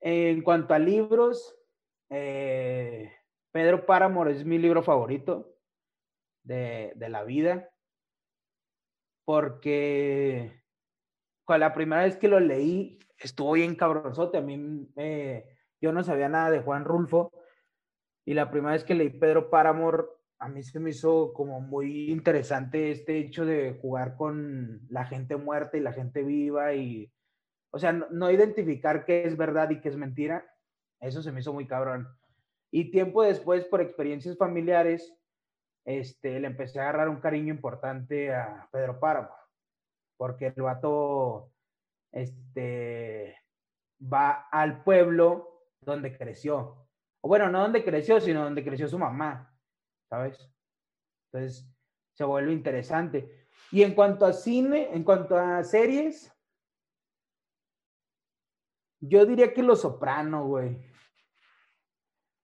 En 0.00 0.42
cuanto 0.42 0.74
a 0.74 0.78
libros, 0.78 1.56
eh, 2.10 3.12
Pedro 3.52 3.86
Páramo 3.86 4.26
es 4.26 4.44
mi 4.44 4.58
libro 4.58 4.82
favorito 4.82 5.56
de, 6.42 6.94
la 7.08 7.24
vida, 7.24 7.70
porque 9.24 10.62
con 11.44 11.60
la 11.60 11.72
primera 11.72 12.02
vez 12.02 12.16
que 12.16 12.28
lo 12.28 12.40
leí 12.40 12.98
estuvo 13.16 13.52
bien 13.52 13.76
cabronzote. 13.76 14.38
A 14.38 14.42
mí 14.42 14.90
yo 15.80 15.92
no 15.92 16.02
sabía 16.02 16.28
nada 16.28 16.50
de 16.50 16.60
Juan 16.60 16.84
Rulfo 16.84 17.32
y 18.24 18.34
la 18.34 18.50
primera 18.50 18.72
vez 18.72 18.84
que 18.84 18.94
leí 18.94 19.10
Pedro 19.10 19.50
Páramo 19.50 19.92
a 20.38 20.48
mí 20.48 20.62
se 20.62 20.80
me 20.80 20.90
hizo 20.90 21.32
como 21.32 21.60
muy 21.60 22.10
interesante 22.10 22.90
este 22.90 23.18
hecho 23.18 23.46
de 23.46 23.78
jugar 23.80 24.16
con 24.16 24.80
la 24.90 25.06
gente 25.06 25.36
muerta 25.36 25.76
y 25.76 25.80
la 25.80 25.92
gente 25.92 26.22
viva 26.22 26.74
y, 26.74 27.10
o 27.70 27.78
sea, 27.78 27.92
no, 27.92 28.06
no 28.10 28.30
identificar 28.30 29.04
qué 29.04 29.24
es 29.24 29.36
verdad 29.36 29.70
y 29.70 29.80
qué 29.80 29.88
es 29.88 29.96
mentira. 29.96 30.44
Eso 31.00 31.22
se 31.22 31.32
me 31.32 31.40
hizo 31.40 31.52
muy 31.52 31.66
cabrón. 31.66 32.08
Y 32.70 32.90
tiempo 32.90 33.22
después, 33.22 33.64
por 33.64 33.80
experiencias 33.80 34.36
familiares, 34.36 35.16
este, 35.84 36.40
le 36.40 36.48
empecé 36.48 36.80
a 36.80 36.82
agarrar 36.82 37.08
un 37.08 37.20
cariño 37.20 37.52
importante 37.52 38.34
a 38.34 38.68
Pedro 38.72 38.98
Páramo, 38.98 39.30
porque 40.16 40.48
el 40.48 40.62
vato 40.62 41.52
este, 42.12 43.36
va 44.00 44.48
al 44.50 44.82
pueblo 44.82 45.62
donde 45.80 46.16
creció. 46.16 46.83
Bueno, 47.26 47.48
no 47.48 47.62
donde 47.62 47.82
creció, 47.82 48.20
sino 48.20 48.44
donde 48.44 48.62
creció 48.62 48.86
su 48.86 48.98
mamá, 48.98 49.50
¿sabes? 50.10 50.46
Entonces, 51.32 51.66
se 52.12 52.22
vuelve 52.24 52.52
interesante. 52.52 53.46
Y 53.70 53.82
en 53.82 53.94
cuanto 53.94 54.26
a 54.26 54.34
cine, 54.34 54.90
en 54.92 55.04
cuanto 55.04 55.38
a 55.38 55.64
series, 55.64 56.30
yo 59.00 59.24
diría 59.24 59.54
que 59.54 59.62
Los 59.62 59.80
Soprano, 59.80 60.46
güey. 60.46 60.76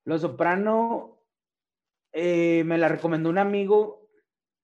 Los 0.05 0.23
Soprano 0.23 1.27
eh, 2.13 2.65
me 2.65 2.79
la 2.79 2.89
recomendó 2.89 3.29
un 3.29 3.39
amigo 3.39 4.09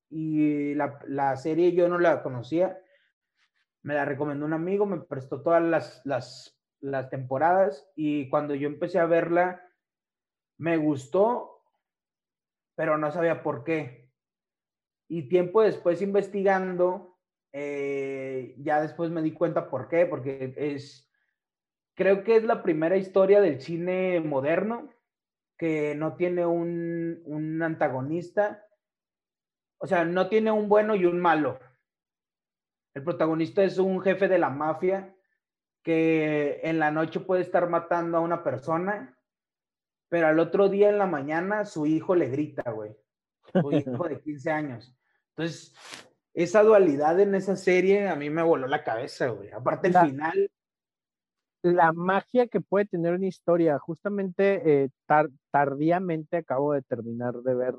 y 0.09 0.75
la, 0.75 1.37
serie 1.37 1.73
yo 1.73 1.89
no 1.89 1.99
la 1.99 2.23
conocía. 2.23 2.81
Me 3.83 3.93
la 3.93 4.07
recomendó 4.07 4.47
un 4.47 4.55
amigo, 4.55 4.87
me 4.87 4.99
prestó 4.99 5.43
todas 5.43 5.63
las, 5.63 6.01
las, 6.07 6.59
las 6.81 7.11
temporadas 7.11 7.87
y 7.95 8.31
cuando 8.31 8.55
yo 8.55 8.67
empecé 8.67 8.99
a 8.99 9.05
verla, 9.05 9.66
me 10.59 10.77
gustó, 10.77 11.63
pero 12.75 12.99
no 12.99 13.11
sabía 13.11 13.43
por 13.43 13.65
qué. 13.65 14.11
Y 15.09 15.29
tiempo 15.29 15.63
después 15.63 16.03
investigando, 16.03 17.19
eh, 17.53 18.55
ya 18.59 18.81
después 18.81 19.11
me 19.11 19.23
di 19.23 19.33
cuenta 19.33 19.71
por 19.71 19.89
qué, 19.89 20.07
porque 20.07 20.55
es, 20.57 21.11
creo 21.95 22.25
que 22.25 22.37
es 22.37 22.45
la 22.45 22.63
primera 22.63 22.97
historia 22.97 23.41
del 23.41 23.61
cine 23.61 24.21
moderno 24.21 24.91
que 25.57 25.95
no 25.95 26.17
tiene 26.17 26.45
un, 26.45 27.61
antagonista, 27.63 28.67
o 29.79 29.87
sea, 29.87 30.05
no 30.05 30.29
tiene 30.29 30.51
un 30.51 30.69
bueno 30.69 30.95
y 30.95 31.07
un 31.07 31.19
malo. 31.19 31.59
El 32.95 33.03
protagonista 33.03 33.63
es 33.63 33.79
un 33.79 34.01
jefe 34.01 34.29
de 34.29 34.39
la 34.39 34.51
mafia 34.51 35.15
que 35.83 36.61
en 36.63 36.79
la 36.79 36.91
noche 36.91 37.21
puede 37.21 37.43
estar 37.43 37.69
matando 37.69 38.19
a 38.19 38.21
una 38.21 38.43
persona, 38.43 39.16
pero 40.09 40.29
al 40.29 40.39
otro 40.39 40.69
día 40.69 40.89
en 40.89 40.99
la 40.99 41.07
mañana 41.07 41.65
su 41.65 41.87
hijo 41.87 42.15
le 42.15 42.29
grita, 42.29 42.71
güey. 42.71 42.97
Su 43.53 43.73
hijo 43.73 44.09
de 44.09 44.21
15 44.23 44.51
años. 44.51 44.97
Entonces, 45.31 45.75
esa 46.35 46.63
dualidad 46.63 47.19
en 47.21 47.35
esa 47.35 47.57
serie 47.57 48.09
a 48.09 48.17
mí 48.17 48.31
me 48.31 48.43
voló 48.43 48.67
la 48.67 48.85
cabeza, 48.85 49.29
güey. 49.29 49.51
Aparte, 49.51 49.89
el 49.89 49.95
final 49.95 50.51
la 51.73 51.93
magia 51.93 52.47
que 52.47 52.61
puede 52.61 52.87
tener 52.87 53.15
una 53.15 53.27
historia. 53.27 53.79
Justamente 53.79 54.85
eh, 54.85 54.91
tardíamente 55.51 56.39
acabo 56.39 56.73
de 56.73 56.83
terminar 56.83 57.35
de 57.43 57.55
ver 57.55 57.75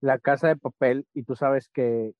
La 0.00 0.18
Casa 0.18 0.48
de 0.48 0.56
Papel 0.56 1.06
y 1.14 1.22
tú 1.22 1.34
sabes 1.36 1.68
que 1.68 2.14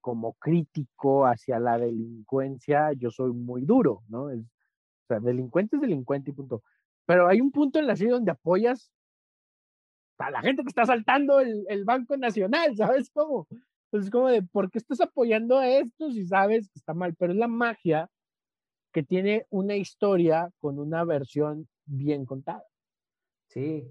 como 0.00 0.34
crítico 0.34 1.26
hacia 1.26 1.58
la 1.58 1.76
delincuencia 1.78 2.92
yo 2.92 3.10
soy 3.10 3.32
muy 3.32 3.62
duro, 3.62 4.02
¿no? 4.08 4.24
o 4.26 5.08
sea, 5.08 5.18
delincuente 5.20 5.76
es 5.76 5.82
delincuente 5.82 6.30
y 6.30 6.34
punto. 6.34 6.62
Pero 7.08 7.26
hay 7.26 7.40
un 7.40 7.50
punto 7.50 7.78
en 7.78 7.86
la 7.86 7.96
serie 7.96 8.12
donde 8.12 8.32
apoyas 8.32 8.92
a 10.18 10.30
la 10.30 10.42
gente 10.42 10.62
que 10.62 10.68
está 10.68 10.82
asaltando 10.82 11.40
el, 11.40 11.64
el 11.70 11.86
Banco 11.86 12.18
Nacional, 12.18 12.76
¿sabes 12.76 13.08
cómo? 13.10 13.48
Entonces, 13.84 14.10
como 14.10 14.28
de, 14.28 14.42
¿por 14.42 14.70
qué 14.70 14.76
estás 14.76 15.00
apoyando 15.00 15.56
a 15.56 15.66
esto 15.70 16.10
si 16.10 16.26
sabes 16.26 16.68
que 16.68 16.78
está 16.78 16.92
mal? 16.92 17.14
Pero 17.18 17.32
es 17.32 17.38
la 17.38 17.48
magia 17.48 18.10
que 18.92 19.02
tiene 19.02 19.46
una 19.48 19.74
historia 19.74 20.50
con 20.60 20.78
una 20.78 21.02
versión 21.04 21.66
bien 21.86 22.26
contada. 22.26 22.64
Sí, 23.46 23.90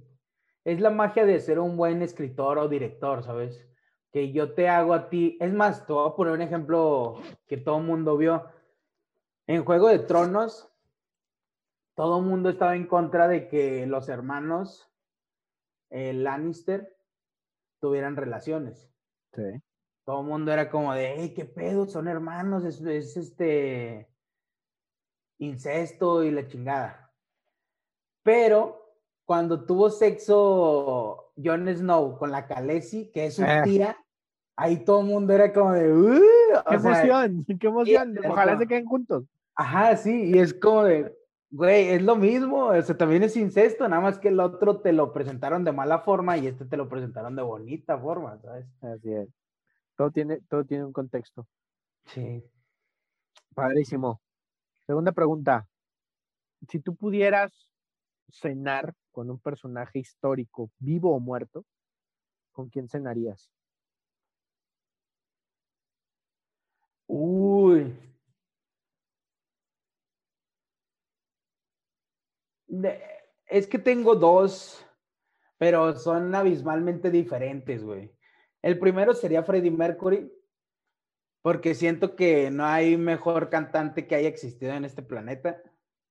es 0.63 0.79
la 0.79 0.91
magia 0.91 1.25
de 1.25 1.39
ser 1.39 1.57
un 1.57 1.75
buen 1.75 2.03
escritor 2.03 2.59
o 2.59 2.67
director, 2.67 3.23
¿sabes? 3.23 3.67
Que 4.11 4.31
yo 4.31 4.53
te 4.53 4.69
hago 4.69 4.93
a 4.93 5.09
ti. 5.09 5.37
Es 5.39 5.51
más, 5.51 5.87
te 5.87 5.93
voy 5.93 6.07
a 6.07 6.15
poner 6.15 6.33
un 6.33 6.43
ejemplo 6.43 7.15
que 7.47 7.57
todo 7.57 7.79
el 7.79 7.85
mundo 7.85 8.15
vio. 8.15 8.45
En 9.47 9.65
Juego 9.65 9.87
de 9.87 9.99
Tronos, 9.99 10.71
todo 11.97 12.19
el 12.19 12.25
mundo 12.25 12.49
estaba 12.49 12.75
en 12.75 12.85
contra 12.85 13.27
de 13.27 13.47
que 13.47 13.87
los 13.87 14.07
hermanos 14.07 14.87
el 15.89 16.23
Lannister 16.23 16.95
tuvieran 17.79 18.15
relaciones. 18.15 18.87
Sí. 19.33 19.63
Todo 20.05 20.21
el 20.21 20.27
mundo 20.27 20.53
era 20.53 20.69
como 20.69 20.93
de, 20.93 21.15
hey, 21.17 21.33
qué 21.35 21.45
pedo, 21.45 21.87
son 21.87 22.07
hermanos, 22.07 22.63
es 22.65 23.17
este 23.17 24.07
incesto 25.39 26.23
y 26.23 26.29
la 26.29 26.45
chingada. 26.47 27.11
Pero 28.21 28.93
cuando 29.25 29.65
tuvo 29.65 29.89
sexo 29.89 31.31
Jon 31.35 31.67
Snow 31.67 32.19
con 32.19 32.29
la 32.29 32.45
Khaleesi, 32.45 33.09
que 33.11 33.25
es 33.25 33.37
su 33.37 33.43
eh. 33.43 33.61
tía, 33.63 33.97
ahí 34.55 34.85
todo 34.85 34.99
el 34.99 35.07
mundo 35.07 35.33
era 35.33 35.51
como 35.51 35.71
de, 35.71 35.91
uh", 35.91 36.21
¡Qué 36.69 36.75
emoción! 36.75 37.45
¡Qué 37.59 37.67
emoción! 37.67 38.19
Ojalá 38.23 38.55
se 38.59 38.67
queden 38.67 38.85
juntos. 38.85 39.23
Ajá, 39.55 39.97
sí, 39.97 40.29
y 40.29 40.37
es 40.37 40.53
como 40.53 40.83
de, 40.83 41.17
güey, 41.49 41.89
es 41.89 42.01
lo 42.01 42.15
mismo, 42.15 42.67
o 42.67 42.81
sea, 42.81 42.97
también 42.97 43.23
es 43.23 43.37
incesto, 43.37 43.87
nada 43.87 44.01
más 44.01 44.19
que 44.19 44.29
el 44.29 44.39
otro 44.39 44.81
te 44.81 44.93
lo 44.93 45.13
presentaron 45.13 45.63
de 45.63 45.71
mala 45.71 45.99
forma 45.99 46.37
y 46.37 46.47
este 46.47 46.65
te 46.65 46.77
lo 46.77 46.89
presentaron 46.89 47.35
de 47.35 47.41
bonita 47.41 47.97
forma, 47.97 48.37
¿sabes? 48.39 48.65
Así 48.81 49.13
es. 49.13 49.29
Todo 49.95 50.11
tiene, 50.11 50.41
todo 50.49 50.65
tiene 50.65 50.85
un 50.85 50.93
contexto. 50.93 51.47
Sí. 52.05 52.43
Padrísimo. 53.55 54.21
Segunda 54.85 55.11
pregunta. 55.11 55.67
Si 56.69 56.79
tú 56.79 56.95
pudieras 56.95 57.69
cenar 58.29 58.93
con 59.11 59.29
un 59.29 59.39
personaje 59.39 59.99
histórico, 59.99 60.69
vivo 60.79 61.15
o 61.15 61.19
muerto, 61.19 61.65
¿con 62.51 62.69
quién 62.69 62.87
cenarías? 62.87 63.51
Uy. 67.07 68.06
Es 73.47 73.67
que 73.67 73.79
tengo 73.79 74.15
dos, 74.15 74.85
pero 75.57 75.95
son 75.95 76.33
abismalmente 76.35 77.09
diferentes, 77.09 77.83
güey. 77.83 78.11
El 78.61 78.79
primero 78.79 79.13
sería 79.13 79.43
Freddie 79.43 79.71
Mercury, 79.71 80.31
porque 81.41 81.75
siento 81.75 82.15
que 82.15 82.51
no 82.51 82.65
hay 82.65 82.97
mejor 82.97 83.49
cantante 83.49 84.07
que 84.07 84.15
haya 84.15 84.27
existido 84.27 84.73
en 84.73 84.85
este 84.85 85.01
planeta. 85.01 85.61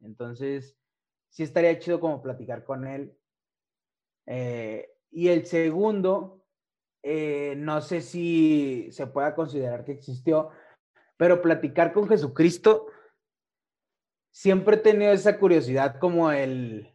Entonces, 0.00 0.76
sí 1.28 1.42
estaría 1.42 1.78
chido 1.78 2.00
como 2.00 2.22
platicar 2.22 2.64
con 2.64 2.86
él. 2.86 3.14
Eh, 4.26 4.90
y 5.11 5.28
el 5.28 5.46
segundo, 5.46 6.42
eh, 7.02 7.54
no 7.57 7.80
sé 7.80 8.00
si 8.00 8.88
se 8.90 9.07
pueda 9.07 9.34
considerar 9.34 9.84
que 9.84 9.92
existió, 9.92 10.50
pero 11.16 11.42
platicar 11.42 11.92
con 11.92 12.09
Jesucristo, 12.09 12.86
siempre 14.37 14.76
he 14.76 14.78
tenido 14.78 15.12
esa 15.12 15.39
curiosidad 15.39 15.99
como 15.99 16.30
el... 16.30 16.93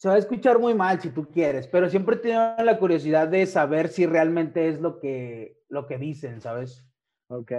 Se 0.00 0.08
va 0.08 0.16
a 0.16 0.18
escuchar 0.18 0.58
muy 0.58 0.74
mal 0.74 1.00
si 1.00 1.10
tú 1.10 1.28
quieres, 1.30 1.68
pero 1.68 1.88
siempre 1.88 2.16
he 2.16 2.18
tenido 2.18 2.56
la 2.58 2.76
curiosidad 2.76 3.28
de 3.28 3.46
saber 3.46 3.88
si 3.88 4.04
realmente 4.04 4.68
es 4.68 4.80
lo 4.80 4.98
que, 4.98 5.62
lo 5.68 5.86
que 5.86 5.98
dicen, 5.98 6.40
¿sabes? 6.40 6.84
Ok. 7.28 7.52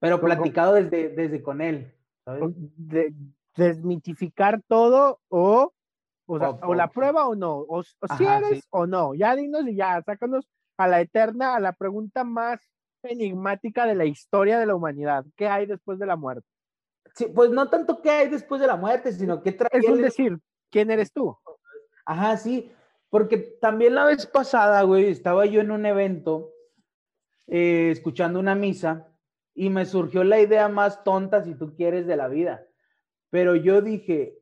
Pero 0.00 0.18
platicado 0.18 0.72
desde, 0.74 1.10
desde 1.10 1.42
con 1.42 1.60
él, 1.60 1.94
¿sabes? 2.24 2.42
De, 2.56 3.12
desmitificar 3.54 4.62
todo 4.66 5.20
o, 5.28 5.74
o, 6.26 6.38
sea, 6.38 6.50
O- 6.50 6.68
o 6.68 6.74
la 6.74 6.88
prueba 6.88 7.28
o 7.28 7.34
no, 7.34 7.58
o, 7.58 7.80
o 7.80 8.16
si 8.16 8.24
eres 8.24 8.60
sí. 8.60 8.68
o 8.70 8.86
no. 8.86 9.14
Ya 9.14 9.36
dinos 9.36 9.68
y 9.68 9.74
ya, 9.74 10.00
sácanos 10.06 10.48
a 10.78 10.88
la 10.88 11.02
eterna, 11.02 11.54
a 11.54 11.60
la 11.60 11.74
pregunta 11.74 12.24
más 12.24 12.60
enigmática 13.02 13.84
de 13.84 13.94
la 13.94 14.06
historia 14.06 14.58
de 14.58 14.64
la 14.64 14.74
humanidad. 14.74 15.26
¿Qué 15.36 15.48
hay 15.48 15.66
después 15.66 15.98
de 15.98 16.06
la 16.06 16.16
muerte? 16.16 16.48
Sí, 17.18 17.26
pues 17.34 17.50
no 17.50 17.68
tanto 17.68 18.00
qué 18.00 18.10
hay 18.10 18.28
después 18.28 18.60
de 18.60 18.68
la 18.68 18.76
muerte, 18.76 19.10
sino 19.12 19.42
qué 19.42 19.50
trae 19.50 19.68
Es 19.72 19.88
un 19.88 20.00
decir, 20.00 20.38
¿quién 20.70 20.88
eres 20.88 21.12
tú? 21.12 21.36
Ajá, 22.06 22.36
sí, 22.36 22.70
porque 23.10 23.38
también 23.60 23.96
la 23.96 24.04
vez 24.04 24.24
pasada, 24.24 24.80
güey, 24.82 25.08
estaba 25.08 25.44
yo 25.44 25.60
en 25.60 25.72
un 25.72 25.84
evento 25.84 26.52
eh, 27.48 27.90
escuchando 27.90 28.38
una 28.38 28.54
misa 28.54 29.08
y 29.52 29.68
me 29.68 29.84
surgió 29.84 30.22
la 30.22 30.38
idea 30.38 30.68
más 30.68 31.02
tonta, 31.02 31.42
si 31.42 31.56
tú 31.56 31.74
quieres, 31.74 32.06
de 32.06 32.16
la 32.16 32.28
vida. 32.28 32.64
Pero 33.30 33.56
yo 33.56 33.82
dije, 33.82 34.38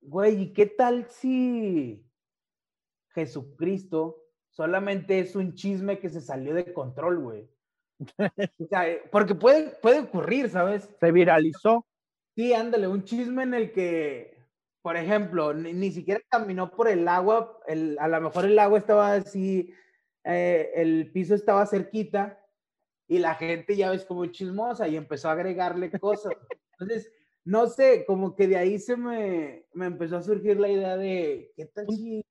güey, 0.00 0.42
¿y 0.42 0.52
qué 0.52 0.66
tal 0.66 1.08
si 1.08 2.04
Jesucristo 3.10 4.24
solamente 4.50 5.20
es 5.20 5.36
un 5.36 5.54
chisme 5.54 6.00
que 6.00 6.08
se 6.08 6.20
salió 6.20 6.52
de 6.52 6.72
control, 6.72 7.20
güey? 7.20 7.48
O 8.58 8.66
sea, 8.66 8.88
eh, 8.88 9.02
porque 9.12 9.36
puede, 9.36 9.70
puede 9.80 10.00
ocurrir, 10.00 10.50
¿sabes? 10.50 10.88
Se 10.98 11.12
viralizó. 11.12 11.86
Sí, 12.38 12.52
ándale, 12.52 12.86
un 12.86 13.02
chisme 13.02 13.42
en 13.42 13.52
el 13.52 13.72
que, 13.72 14.38
por 14.80 14.96
ejemplo, 14.96 15.52
ni, 15.52 15.72
ni 15.72 15.90
siquiera 15.90 16.20
caminó 16.28 16.70
por 16.70 16.86
el 16.86 17.08
agua, 17.08 17.58
el, 17.66 17.98
a 17.98 18.06
lo 18.06 18.20
mejor 18.20 18.44
el 18.44 18.56
agua 18.60 18.78
estaba 18.78 19.14
así, 19.14 19.74
eh, 20.22 20.70
el 20.76 21.10
piso 21.10 21.34
estaba 21.34 21.66
cerquita 21.66 22.40
y 23.08 23.18
la 23.18 23.34
gente 23.34 23.74
ya 23.74 23.90
ves 23.90 24.04
como 24.04 24.24
chismosa 24.26 24.86
y 24.86 24.94
empezó 24.94 25.28
a 25.28 25.32
agregarle 25.32 25.90
cosas. 25.98 26.32
Entonces, 26.78 27.10
no 27.42 27.66
sé, 27.66 28.04
como 28.06 28.36
que 28.36 28.46
de 28.46 28.56
ahí 28.56 28.78
se 28.78 28.96
me, 28.96 29.66
me 29.72 29.86
empezó 29.86 30.18
a 30.18 30.22
surgir 30.22 30.60
la 30.60 30.68
idea 30.68 30.96
de, 30.96 31.50
¿qué 31.56 31.66
tal 31.66 31.88
si... 31.88 32.24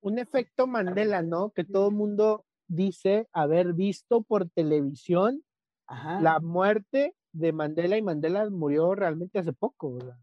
Un 0.00 0.18
efecto 0.18 0.66
Mandela, 0.66 1.22
¿no? 1.22 1.52
Que 1.52 1.62
todo 1.62 1.90
el 1.90 1.94
mundo 1.94 2.44
dice 2.66 3.28
haber 3.32 3.74
visto 3.74 4.22
por 4.24 4.50
televisión 4.50 5.44
Ajá, 5.86 6.20
la 6.20 6.40
muerte 6.40 7.14
de 7.32 7.52
Mandela 7.52 7.96
y 7.96 8.02
Mandela 8.02 8.48
murió 8.50 8.94
realmente 8.94 9.38
hace 9.38 9.52
poco. 9.52 9.98
sea. 10.00 10.18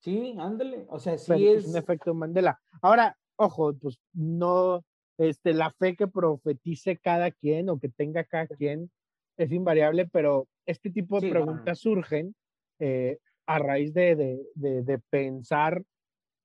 sí, 0.00 0.34
ándale, 0.38 0.86
o 0.88 0.98
sea, 0.98 1.18
sí 1.18 1.26
pero 1.28 1.58
es... 1.58 1.64
es 1.64 1.70
un 1.70 1.76
efecto 1.76 2.14
Mandela. 2.14 2.60
Ahora, 2.82 3.16
ojo, 3.36 3.74
pues 3.74 3.98
no, 4.12 4.84
este, 5.18 5.52
la 5.52 5.70
fe 5.70 5.96
que 5.96 6.08
profetice 6.08 6.96
cada 6.96 7.30
quien 7.30 7.68
o 7.68 7.78
que 7.78 7.88
tenga 7.88 8.24
cada 8.24 8.46
quien 8.46 8.90
es 9.36 9.52
invariable, 9.52 10.06
pero 10.06 10.48
este 10.66 10.90
tipo 10.90 11.16
de 11.16 11.20
Sí, 11.22 11.26
no, 11.28 11.32
preguntas 11.32 11.78
surgen 11.78 12.34
eh, 12.80 13.18
a 13.46 13.58
raíz 13.58 13.94
de, 13.94 14.16
de, 14.16 14.38
de, 14.54 14.82
de 14.82 14.98
pensar 14.98 15.82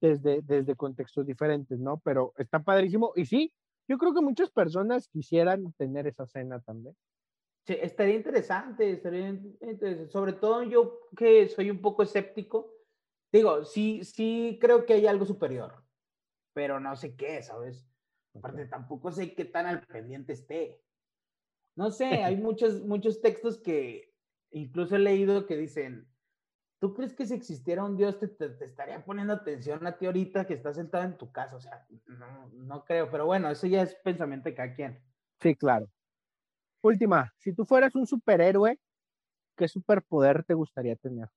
desde, 0.02 0.42
desde 0.42 0.76
contextos 0.76 1.26
diferentes, 1.26 1.80
¿no? 1.80 2.00
Pero 2.04 2.34
está 2.38 2.62
padrísimo. 2.62 3.14
Y 3.16 3.26
sí, 3.26 3.54
yo 3.88 3.98
creo 3.98 4.14
que 4.14 4.22
muchas 4.22 4.52
personas 4.52 5.08
quisieran 5.08 5.74
tener 5.78 6.08
esa 6.08 6.26
cena 6.26 6.60
también. 6.60 6.96
Sí, 7.66 7.78
estaría 7.82 8.16
interesante, 8.16 8.92
estaría 8.92 9.30
in- 9.30 9.58
interesante. 9.62 10.12
Sobre 10.12 10.34
todo 10.34 10.64
yo 10.64 11.00
que 11.16 11.48
soy 11.48 11.70
un 11.70 11.82
poco 11.82 12.04
escéptico. 12.04 12.74
Digo, 13.32 13.64
sí, 13.66 14.04
sí 14.04 14.58
creo 14.62 14.86
que 14.86 14.94
hay 14.94 15.08
algo 15.08 15.26
superior, 15.26 15.86
pero 16.54 16.80
no 16.80 16.96
sé 16.98 17.16
qué, 17.18 17.42
¿sabes? 17.44 17.90
Aparte, 18.36 18.68
tampoco 18.68 19.12
sé 19.12 19.36
qué 19.36 19.46
tan 19.46 19.68
al 19.68 19.86
pendiente 19.88 20.34
esté. 20.34 20.84
No 21.76 21.92
sé, 21.92 22.06
hay 22.24 22.38
muchos, 22.38 22.84
muchos 22.86 23.22
textos 23.22 23.60
que 23.62 24.16
incluso 24.52 24.96
he 24.96 25.00
leído 25.00 25.48
que 25.48 25.58
dicen, 25.58 26.14
¿tú 26.80 26.94
crees 26.96 27.14
que 27.16 27.26
si 27.28 27.36
existiera 27.36 27.86
un 27.86 27.98
Dios 27.98 28.20
te, 28.20 28.28
te- 28.30 28.50
te 28.52 28.66
estaría 28.66 29.06
poniendo 29.06 29.34
atención 29.34 29.88
a 29.88 29.98
ti 29.98 30.08
ahorita 30.08 30.48
que 30.48 30.56
estás 30.56 30.78
sentado 30.78 31.06
en 31.06 31.18
tu 31.18 31.32
casa? 31.32 31.58
O 31.58 31.62
sea, 31.62 31.88
no, 32.08 32.50
no 32.54 32.86
creo, 32.86 33.10
pero 33.12 33.26
bueno, 33.28 33.50
eso 33.52 33.68
ya 33.68 33.84
es 33.84 33.96
pensamiento 33.96 34.50
de 34.50 34.56
cada 34.56 34.74
quien. 34.74 35.04
Sí, 35.40 35.56
claro. 35.56 35.90
Última, 36.84 37.34
si 37.38 37.54
tú 37.54 37.64
fueras 37.64 37.96
un 37.96 38.06
superhéroe, 38.06 38.78
¿qué 39.56 39.70
superpoder 39.70 40.44
te 40.44 40.54
gustaría 40.54 40.98
tener? 40.98 41.30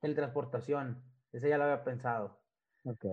Teletransportación, 0.00 1.02
ese 1.32 1.48
ya 1.48 1.58
lo 1.58 1.64
había 1.64 1.82
pensado. 1.82 2.38
Ok. 2.84 3.04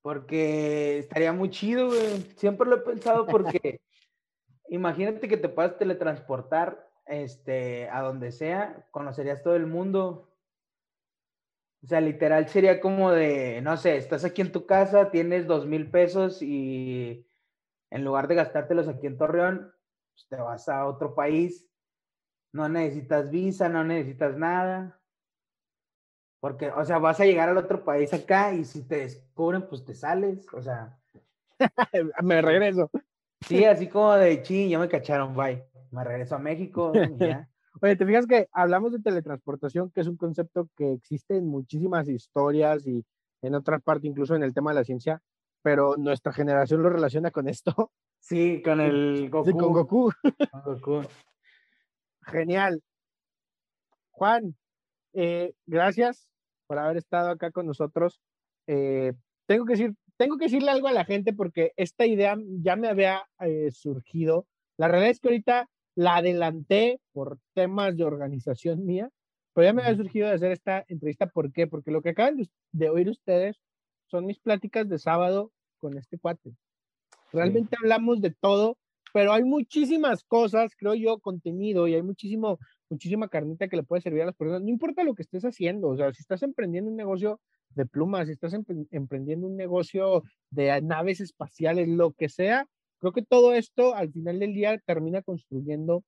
Porque 0.00 0.98
estaría 0.98 1.34
muy 1.34 1.50
chido, 1.50 1.88
güey. 1.88 2.22
Siempre 2.36 2.66
lo 2.66 2.76
he 2.76 2.80
pensado 2.80 3.26
porque 3.26 3.82
imagínate 4.70 5.28
que 5.28 5.36
te 5.36 5.50
puedas 5.50 5.76
teletransportar 5.76 6.88
este, 7.04 7.90
a 7.90 8.00
donde 8.00 8.32
sea, 8.32 8.86
conocerías 8.90 9.42
todo 9.42 9.56
el 9.56 9.66
mundo. 9.66 10.34
O 11.82 11.86
sea, 11.86 12.00
literal 12.00 12.48
sería 12.48 12.80
como 12.80 13.12
de, 13.12 13.60
no 13.60 13.76
sé, 13.76 13.98
estás 13.98 14.24
aquí 14.24 14.40
en 14.40 14.52
tu 14.52 14.64
casa, 14.64 15.10
tienes 15.10 15.46
dos 15.46 15.66
mil 15.66 15.90
pesos 15.90 16.40
y 16.40 17.26
en 17.90 18.04
lugar 18.04 18.26
de 18.26 18.36
gastártelos 18.36 18.88
aquí 18.88 19.06
en 19.06 19.18
Torreón, 19.18 19.74
pues 20.18 20.26
te 20.28 20.36
vas 20.36 20.68
a 20.68 20.86
otro 20.86 21.14
país. 21.14 21.68
No 22.52 22.68
necesitas 22.68 23.30
visa, 23.30 23.68
no 23.68 23.84
necesitas 23.84 24.36
nada. 24.36 25.00
Porque, 26.40 26.70
o 26.70 26.84
sea, 26.84 26.98
vas 26.98 27.20
a 27.20 27.24
llegar 27.24 27.48
al 27.48 27.56
otro 27.56 27.84
país 27.84 28.12
acá 28.12 28.52
y 28.52 28.64
si 28.64 28.82
te 28.82 28.98
descubren, 28.98 29.68
pues 29.68 29.84
te 29.84 29.94
sales. 29.94 30.46
O 30.52 30.62
sea, 30.62 30.98
Me 32.22 32.42
regreso. 32.42 32.90
sí, 33.46 33.64
así 33.64 33.88
como 33.88 34.14
de, 34.14 34.42
ching, 34.42 34.68
ya 34.68 34.78
me 34.78 34.88
cacharon, 34.88 35.36
bye. 35.36 35.64
Me 35.90 36.04
regreso 36.04 36.34
a 36.34 36.38
México 36.38 36.92
ya. 37.16 37.48
Oye, 37.80 37.94
te 37.94 38.04
fijas 38.04 38.26
que 38.26 38.48
hablamos 38.52 38.92
de 38.92 38.98
teletransportación, 38.98 39.90
que 39.90 40.00
es 40.00 40.08
un 40.08 40.16
concepto 40.16 40.68
que 40.76 40.92
existe 40.92 41.36
en 41.36 41.46
muchísimas 41.46 42.08
historias 42.08 42.84
y 42.86 43.04
en 43.42 43.54
otras 43.54 43.80
partes, 43.82 44.06
incluso 44.06 44.34
en 44.34 44.42
el 44.42 44.52
tema 44.52 44.72
de 44.72 44.80
la 44.80 44.84
ciencia, 44.84 45.22
pero 45.62 45.96
nuestra 45.96 46.32
generación 46.32 46.82
lo 46.82 46.90
relaciona 46.90 47.30
con 47.30 47.48
esto, 47.48 47.92
Sí, 48.28 48.60
con 48.62 48.78
el 48.78 49.30
Goku. 49.30 49.46
sí, 49.46 49.56
con 49.56 49.72
Goku. 49.72 50.12
con 50.50 50.62
Goku. 50.62 51.08
Genial. 52.26 52.82
Juan, 54.10 54.54
eh, 55.14 55.54
gracias 55.64 56.28
por 56.66 56.78
haber 56.78 56.98
estado 56.98 57.30
acá 57.30 57.50
con 57.50 57.66
nosotros. 57.66 58.20
Eh, 58.66 59.14
tengo, 59.46 59.64
que 59.64 59.72
decir, 59.72 59.94
tengo 60.18 60.36
que 60.36 60.44
decirle 60.44 60.70
algo 60.70 60.88
a 60.88 60.92
la 60.92 61.06
gente 61.06 61.32
porque 61.32 61.72
esta 61.76 62.04
idea 62.04 62.36
ya 62.60 62.76
me 62.76 62.88
había 62.88 63.22
eh, 63.40 63.70
surgido. 63.70 64.46
La 64.76 64.88
realidad 64.88 65.12
es 65.12 65.20
que 65.20 65.28
ahorita 65.28 65.70
la 65.94 66.16
adelanté 66.16 67.00
por 67.12 67.38
temas 67.54 67.96
de 67.96 68.04
organización 68.04 68.84
mía, 68.84 69.08
pero 69.54 69.64
ya 69.64 69.72
me 69.72 69.82
había 69.82 69.96
surgido 69.96 70.28
de 70.28 70.34
hacer 70.34 70.52
esta 70.52 70.84
entrevista. 70.88 71.28
¿Por 71.28 71.50
qué? 71.50 71.66
Porque 71.66 71.92
lo 71.92 72.02
que 72.02 72.10
acaban 72.10 72.36
de, 72.36 72.50
de 72.72 72.90
oír 72.90 73.08
ustedes 73.08 73.56
son 74.06 74.26
mis 74.26 74.38
pláticas 74.38 74.86
de 74.86 74.98
sábado 74.98 75.50
con 75.78 75.96
este 75.96 76.18
cuate. 76.18 76.54
Realmente 77.32 77.76
hablamos 77.80 78.20
de 78.20 78.30
todo, 78.30 78.76
pero 79.12 79.32
hay 79.32 79.44
muchísimas 79.44 80.24
cosas, 80.24 80.72
creo 80.76 80.94
yo, 80.94 81.18
contenido 81.18 81.88
y 81.88 81.94
hay 81.94 82.02
muchísimo, 82.02 82.58
muchísima 82.90 83.28
carnita 83.28 83.68
que 83.68 83.76
le 83.76 83.82
puede 83.82 84.02
servir 84.02 84.22
a 84.22 84.26
las 84.26 84.36
personas. 84.36 84.62
No 84.62 84.68
importa 84.68 85.04
lo 85.04 85.14
que 85.14 85.22
estés 85.22 85.44
haciendo, 85.44 85.88
o 85.88 85.96
sea, 85.96 86.12
si 86.12 86.20
estás 86.20 86.42
emprendiendo 86.42 86.90
un 86.90 86.96
negocio 86.96 87.40
de 87.74 87.86
plumas, 87.86 88.26
si 88.26 88.32
estás 88.32 88.54
empre- 88.54 88.86
emprendiendo 88.90 89.46
un 89.46 89.56
negocio 89.56 90.22
de 90.50 90.80
naves 90.82 91.20
espaciales, 91.20 91.88
lo 91.88 92.12
que 92.12 92.28
sea, 92.28 92.66
creo 92.98 93.12
que 93.12 93.22
todo 93.22 93.54
esto 93.54 93.94
al 93.94 94.10
final 94.12 94.38
del 94.38 94.54
día 94.54 94.78
termina 94.86 95.22
construyendo 95.22 96.04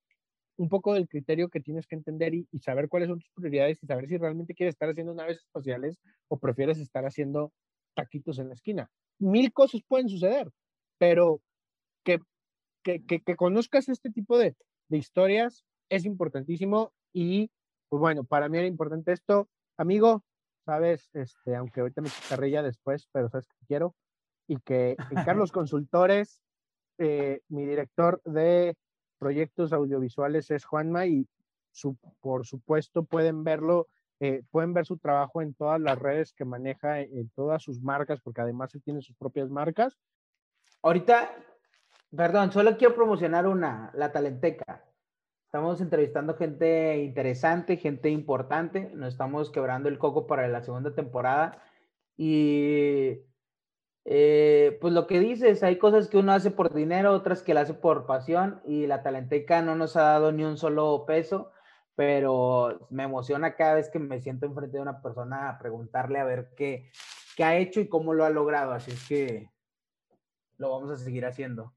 un 0.56 0.68
poco 0.68 0.92
del 0.94 1.08
criterio 1.08 1.48
que 1.48 1.60
tienes 1.60 1.86
que 1.86 1.96
entender 1.96 2.34
y, 2.34 2.46
y 2.52 2.58
saber 2.58 2.88
cuáles 2.88 3.08
son 3.08 3.18
tus 3.20 3.30
prioridades 3.34 3.82
y 3.82 3.86
saber 3.86 4.08
si 4.08 4.18
realmente 4.18 4.54
quieres 4.54 4.74
estar 4.74 4.90
haciendo 4.90 5.14
naves 5.14 5.38
espaciales 5.38 5.98
o 6.28 6.38
prefieres 6.38 6.78
estar 6.78 7.06
haciendo 7.06 7.52
taquitos 7.94 8.38
en 8.38 8.48
la 8.48 8.54
esquina. 8.54 8.90
Mil 9.18 9.52
cosas 9.52 9.80
pueden 9.86 10.08
suceder, 10.08 10.50
pero 11.00 11.40
que, 12.04 12.20
que, 12.84 13.02
que, 13.06 13.22
que 13.22 13.36
conozcas 13.36 13.88
este 13.88 14.10
tipo 14.10 14.36
de, 14.36 14.54
de 14.88 14.98
historias 14.98 15.64
es 15.88 16.04
importantísimo 16.04 16.92
y 17.10 17.50
pues 17.88 18.00
bueno, 18.00 18.24
para 18.24 18.50
mí 18.50 18.58
era 18.58 18.66
importante 18.66 19.12
esto. 19.12 19.48
Amigo, 19.78 20.22
sabes, 20.66 21.08
este, 21.14 21.56
aunque 21.56 21.80
ahorita 21.80 22.02
me 22.02 22.10
carrilla 22.28 22.62
después, 22.62 23.08
pero 23.12 23.30
sabes 23.30 23.46
que 23.48 23.66
quiero 23.66 23.96
y 24.46 24.58
que 24.58 24.90
en 24.90 24.96
Carlos 25.24 25.52
Consultores, 25.52 26.42
eh, 26.98 27.40
mi 27.48 27.64
director 27.64 28.20
de 28.26 28.76
proyectos 29.18 29.72
audiovisuales 29.72 30.50
es 30.50 30.66
Juanma 30.66 31.06
y 31.06 31.26
su, 31.70 31.96
por 32.20 32.46
supuesto 32.46 33.04
pueden 33.04 33.42
verlo, 33.42 33.88
eh, 34.20 34.42
pueden 34.50 34.74
ver 34.74 34.84
su 34.84 34.98
trabajo 34.98 35.40
en 35.40 35.54
todas 35.54 35.80
las 35.80 35.98
redes 35.98 36.34
que 36.34 36.44
maneja, 36.44 37.00
en 37.00 37.30
todas 37.30 37.62
sus 37.62 37.80
marcas, 37.80 38.20
porque 38.20 38.42
además 38.42 38.74
él 38.74 38.82
tiene 38.82 39.00
sus 39.00 39.16
propias 39.16 39.48
marcas. 39.48 39.96
Ahorita, 40.82 41.30
perdón, 42.16 42.52
solo 42.52 42.78
quiero 42.78 42.94
promocionar 42.94 43.46
una, 43.46 43.90
la 43.94 44.12
Talenteca. 44.12 44.82
Estamos 45.44 45.80
entrevistando 45.80 46.36
gente 46.36 47.02
interesante, 47.02 47.76
gente 47.76 48.08
importante. 48.08 48.90
Nos 48.94 49.12
estamos 49.12 49.50
quebrando 49.50 49.88
el 49.90 49.98
coco 49.98 50.26
para 50.26 50.48
la 50.48 50.62
segunda 50.62 50.94
temporada. 50.94 51.62
Y 52.16 53.18
eh, 54.06 54.78
pues 54.80 54.94
lo 54.94 55.06
que 55.06 55.20
dices, 55.20 55.62
hay 55.62 55.76
cosas 55.76 56.08
que 56.08 56.16
uno 56.16 56.32
hace 56.32 56.50
por 56.50 56.72
dinero, 56.72 57.12
otras 57.12 57.42
que 57.42 57.52
la 57.52 57.62
hace 57.62 57.74
por 57.74 58.06
pasión. 58.06 58.62
Y 58.64 58.86
la 58.86 59.02
Talenteca 59.02 59.60
no 59.60 59.74
nos 59.74 59.96
ha 59.96 60.02
dado 60.02 60.32
ni 60.32 60.44
un 60.44 60.56
solo 60.56 61.04
peso, 61.06 61.52
pero 61.94 62.86
me 62.88 63.02
emociona 63.02 63.54
cada 63.54 63.74
vez 63.74 63.90
que 63.90 63.98
me 63.98 64.20
siento 64.22 64.46
enfrente 64.46 64.78
de 64.78 64.82
una 64.82 65.02
persona 65.02 65.50
a 65.50 65.58
preguntarle 65.58 66.20
a 66.20 66.24
ver 66.24 66.54
qué, 66.56 66.90
qué 67.36 67.44
ha 67.44 67.58
hecho 67.58 67.80
y 67.80 67.88
cómo 67.88 68.14
lo 68.14 68.24
ha 68.24 68.30
logrado. 68.30 68.72
Así 68.72 68.92
es 68.92 69.06
que 69.06 69.50
lo 70.60 70.70
vamos 70.70 70.90
a 70.92 70.96
seguir 70.96 71.26
haciendo. 71.26 71.74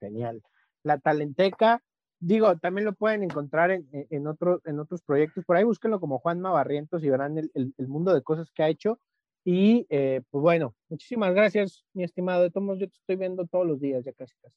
Genial. 0.00 0.42
La 0.82 0.98
Talenteca 0.98 1.82
Digo, 2.22 2.54
también 2.58 2.84
lo 2.84 2.92
pueden 2.92 3.22
encontrar 3.22 3.70
en, 3.70 3.88
en, 3.92 4.26
otro, 4.26 4.60
en 4.66 4.78
otros 4.78 5.00
proyectos. 5.02 5.42
Por 5.46 5.56
ahí 5.56 5.64
búsquenlo 5.64 6.00
como 6.00 6.18
Juanma 6.18 6.50
Barrientos 6.50 7.02
y 7.02 7.08
verán 7.08 7.38
el, 7.38 7.50
el, 7.54 7.88
mundo 7.88 8.12
de 8.12 8.22
cosas 8.22 8.50
que 8.50 8.62
ha 8.62 8.68
hecho. 8.68 9.00
Y 9.42 9.86
eh, 9.88 10.20
pues 10.28 10.42
bueno, 10.42 10.74
muchísimas 10.90 11.32
gracias, 11.32 11.86
mi 11.94 12.04
estimado. 12.04 12.42
De 12.42 12.50
todos 12.50 12.78
yo 12.78 12.88
te 12.88 12.94
estoy 12.94 13.16
viendo 13.16 13.46
todos 13.46 13.66
los 13.66 13.80
días, 13.80 14.04
ya 14.04 14.12
casi 14.12 14.34
casi. 14.42 14.54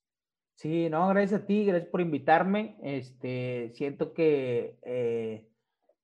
Sí, 0.56 0.90
no, 0.90 1.08
gracias 1.08 1.42
a 1.42 1.46
ti, 1.46 1.66
gracias 1.66 1.90
por 1.90 2.02
invitarme. 2.02 2.78
Este, 2.84 3.72
siento 3.76 4.14
que 4.14 4.78
eh, 4.82 5.48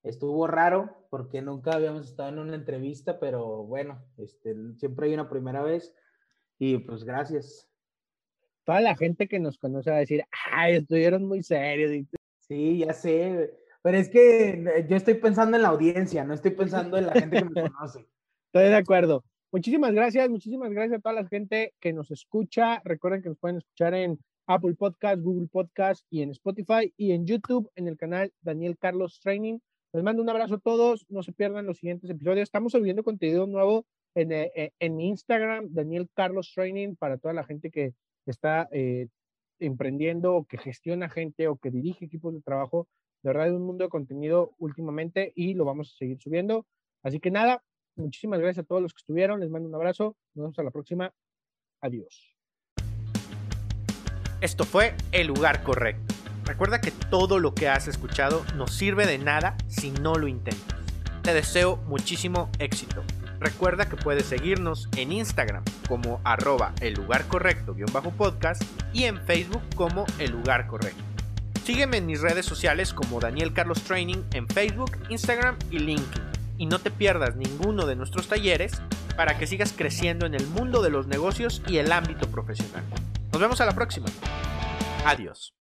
estuvo 0.02 0.48
raro 0.48 1.08
porque 1.10 1.42
nunca 1.42 1.74
habíamos 1.74 2.08
estado 2.08 2.30
en 2.30 2.40
una 2.40 2.56
entrevista, 2.56 3.20
pero 3.20 3.66
bueno, 3.66 4.02
este, 4.16 4.56
siempre 4.78 5.08
hay 5.08 5.14
una 5.14 5.30
primera 5.30 5.62
vez. 5.62 5.94
Y 6.60 6.78
pues 6.78 7.04
gracias 7.04 7.70
toda 8.70 8.82
la 8.82 8.96
gente 8.96 9.28
que 9.28 9.40
nos 9.40 9.58
conoce 9.58 9.90
va 9.90 9.96
a 9.96 10.02
decir, 10.02 10.24
ay, 10.52 10.76
estuvieron 10.76 11.26
muy 11.26 11.42
serios. 11.42 12.06
Sí, 12.38 12.78
ya 12.78 12.94
sé, 12.94 13.52
pero 13.82 13.98
es 13.98 14.10
que 14.10 14.86
yo 14.88 14.96
estoy 14.96 15.16
pensando 15.16 15.58
en 15.58 15.64
la 15.64 15.70
audiencia, 15.70 16.24
no 16.24 16.36
estoy 16.36 16.52
pensando 16.52 16.96
en 17.00 17.08
la 17.08 17.14
gente 17.14 17.38
que 17.38 17.46
me 17.46 17.52
conoce. 17.72 18.06
Estoy 18.46 18.70
de 18.70 18.76
acuerdo. 18.76 19.24
Muchísimas 19.52 19.92
gracias, 19.94 20.30
muchísimas 20.30 20.70
gracias 20.70 21.00
a 21.00 21.02
toda 21.02 21.16
la 21.16 21.28
gente 21.28 21.74
que 21.80 21.94
nos 21.94 22.12
escucha. 22.12 22.80
Recuerden 22.86 23.24
que 23.24 23.30
nos 23.30 23.40
pueden 23.40 23.58
escuchar 23.58 23.96
en 23.96 24.20
Apple 24.46 24.76
Podcast, 24.76 25.20
Google 25.20 25.48
Podcast 25.48 26.06
y 26.12 26.22
en 26.22 26.30
Spotify 26.30 26.94
y 26.96 27.14
en 27.14 27.26
YouTube 27.26 27.72
en 27.74 27.88
el 27.88 27.98
canal 27.98 28.32
Daniel 28.42 28.78
Carlos 28.78 29.20
Training. 29.20 29.58
Les 29.94 30.04
mando 30.04 30.22
un 30.22 30.30
abrazo 30.30 30.56
a 30.56 30.60
todos, 30.60 31.08
no 31.10 31.24
se 31.24 31.34
pierdan 31.34 31.66
los 31.66 31.80
siguientes 31.80 32.08
episodios. 32.08 32.44
Estamos 32.44 32.74
subiendo 32.74 33.04
contenido 33.04 33.48
nuevo 33.48 33.88
en, 34.16 34.32
eh, 34.32 34.74
en 34.80 35.00
Instagram, 35.00 35.68
Daniel 35.70 36.10
Carlos 36.14 36.52
Training, 36.54 36.96
para 36.96 37.18
toda 37.18 37.34
la 37.34 37.44
gente 37.44 37.72
que 37.72 37.94
está 38.26 38.68
eh, 38.72 39.08
emprendiendo 39.60 40.36
o 40.36 40.46
que 40.46 40.58
gestiona 40.58 41.10
gente 41.10 41.48
o 41.48 41.58
que 41.58 41.72
dirige 41.72 42.06
equipos 42.06 42.34
de 42.34 42.42
trabajo. 42.42 42.88
De 43.24 43.30
verdad, 43.30 43.48
es 43.48 43.54
un 43.54 43.66
mundo 43.66 43.84
de 43.84 43.90
contenido 43.90 44.54
últimamente 44.58 45.34
y 45.36 45.54
lo 45.54 45.66
vamos 45.66 45.94
a 45.94 45.98
seguir 45.98 46.20
subiendo. 46.20 46.66
Así 47.04 47.20
que 47.20 47.32
nada, 47.32 47.64
muchísimas 47.96 48.40
gracias 48.40 48.64
a 48.64 48.68
todos 48.68 48.82
los 48.82 48.94
que 48.94 49.00
estuvieron. 49.00 49.40
Les 49.40 49.50
mando 49.50 49.68
un 49.68 49.76
abrazo. 49.76 50.16
Nos 50.34 50.44
vemos 50.44 50.60
a 50.60 50.64
la 50.64 50.72
próxima. 50.72 51.14
Adiós. 51.82 52.36
Esto 54.42 54.64
fue 54.64 54.96
El 55.12 55.28
lugar 55.28 55.64
correcto. 55.64 56.16
Recuerda 56.46 56.82
que 56.82 56.92
todo 56.92 57.40
lo 57.40 57.54
que 57.54 57.68
has 57.68 57.88
escuchado 57.88 58.44
no 58.56 58.68
sirve 58.68 59.06
de 59.06 59.18
nada 59.18 59.58
si 59.68 59.92
no 59.92 60.16
lo 60.16 60.28
intentas. 60.28 60.80
Te 61.22 61.34
deseo 61.34 61.78
muchísimo 61.88 62.50
éxito. 62.58 63.04
Recuerda 63.40 63.88
que 63.88 63.96
puedes 63.96 64.26
seguirnos 64.26 64.90
en 64.98 65.12
Instagram 65.12 65.64
como 65.88 66.20
arroba 66.24 66.74
el 66.82 66.94
lugar 66.94 67.26
correcto 67.28 67.76
bajo 67.94 68.12
podcast 68.12 68.62
y 68.94 69.06
en 69.06 69.20
Facebook 69.26 69.62
como 69.76 70.06
el 70.20 70.32
lugar 70.32 70.68
correcto. 70.68 71.04
Sígueme 71.64 71.98
en 71.98 72.06
mis 72.06 72.22
redes 72.22 72.46
sociales 72.46 72.94
como 72.94 73.20
Daniel 73.20 73.54
Carlos 73.54 73.82
Training 73.84 74.24
en 74.34 74.48
Facebook, 74.48 74.92
Instagram 75.10 75.56
y 75.70 75.80
LinkedIn. 75.80 76.24
Y 76.58 76.66
no 76.66 76.80
te 76.80 76.92
pierdas 76.92 77.36
ninguno 77.36 77.86
de 77.86 77.96
nuestros 77.96 78.28
talleres 78.28 78.82
para 79.16 79.38
que 79.38 79.48
sigas 79.48 79.74
creciendo 79.76 80.26
en 80.26 80.34
el 80.34 80.46
mundo 80.48 80.82
de 80.82 80.90
los 80.90 81.08
negocios 81.08 81.62
y 81.68 81.78
el 81.78 81.92
ámbito 81.92 82.28
profesional. 82.30 82.84
Nos 83.32 83.42
vemos 83.42 83.62
a 83.62 83.66
la 83.66 83.74
próxima. 83.74 84.08
Adiós. 85.06 85.59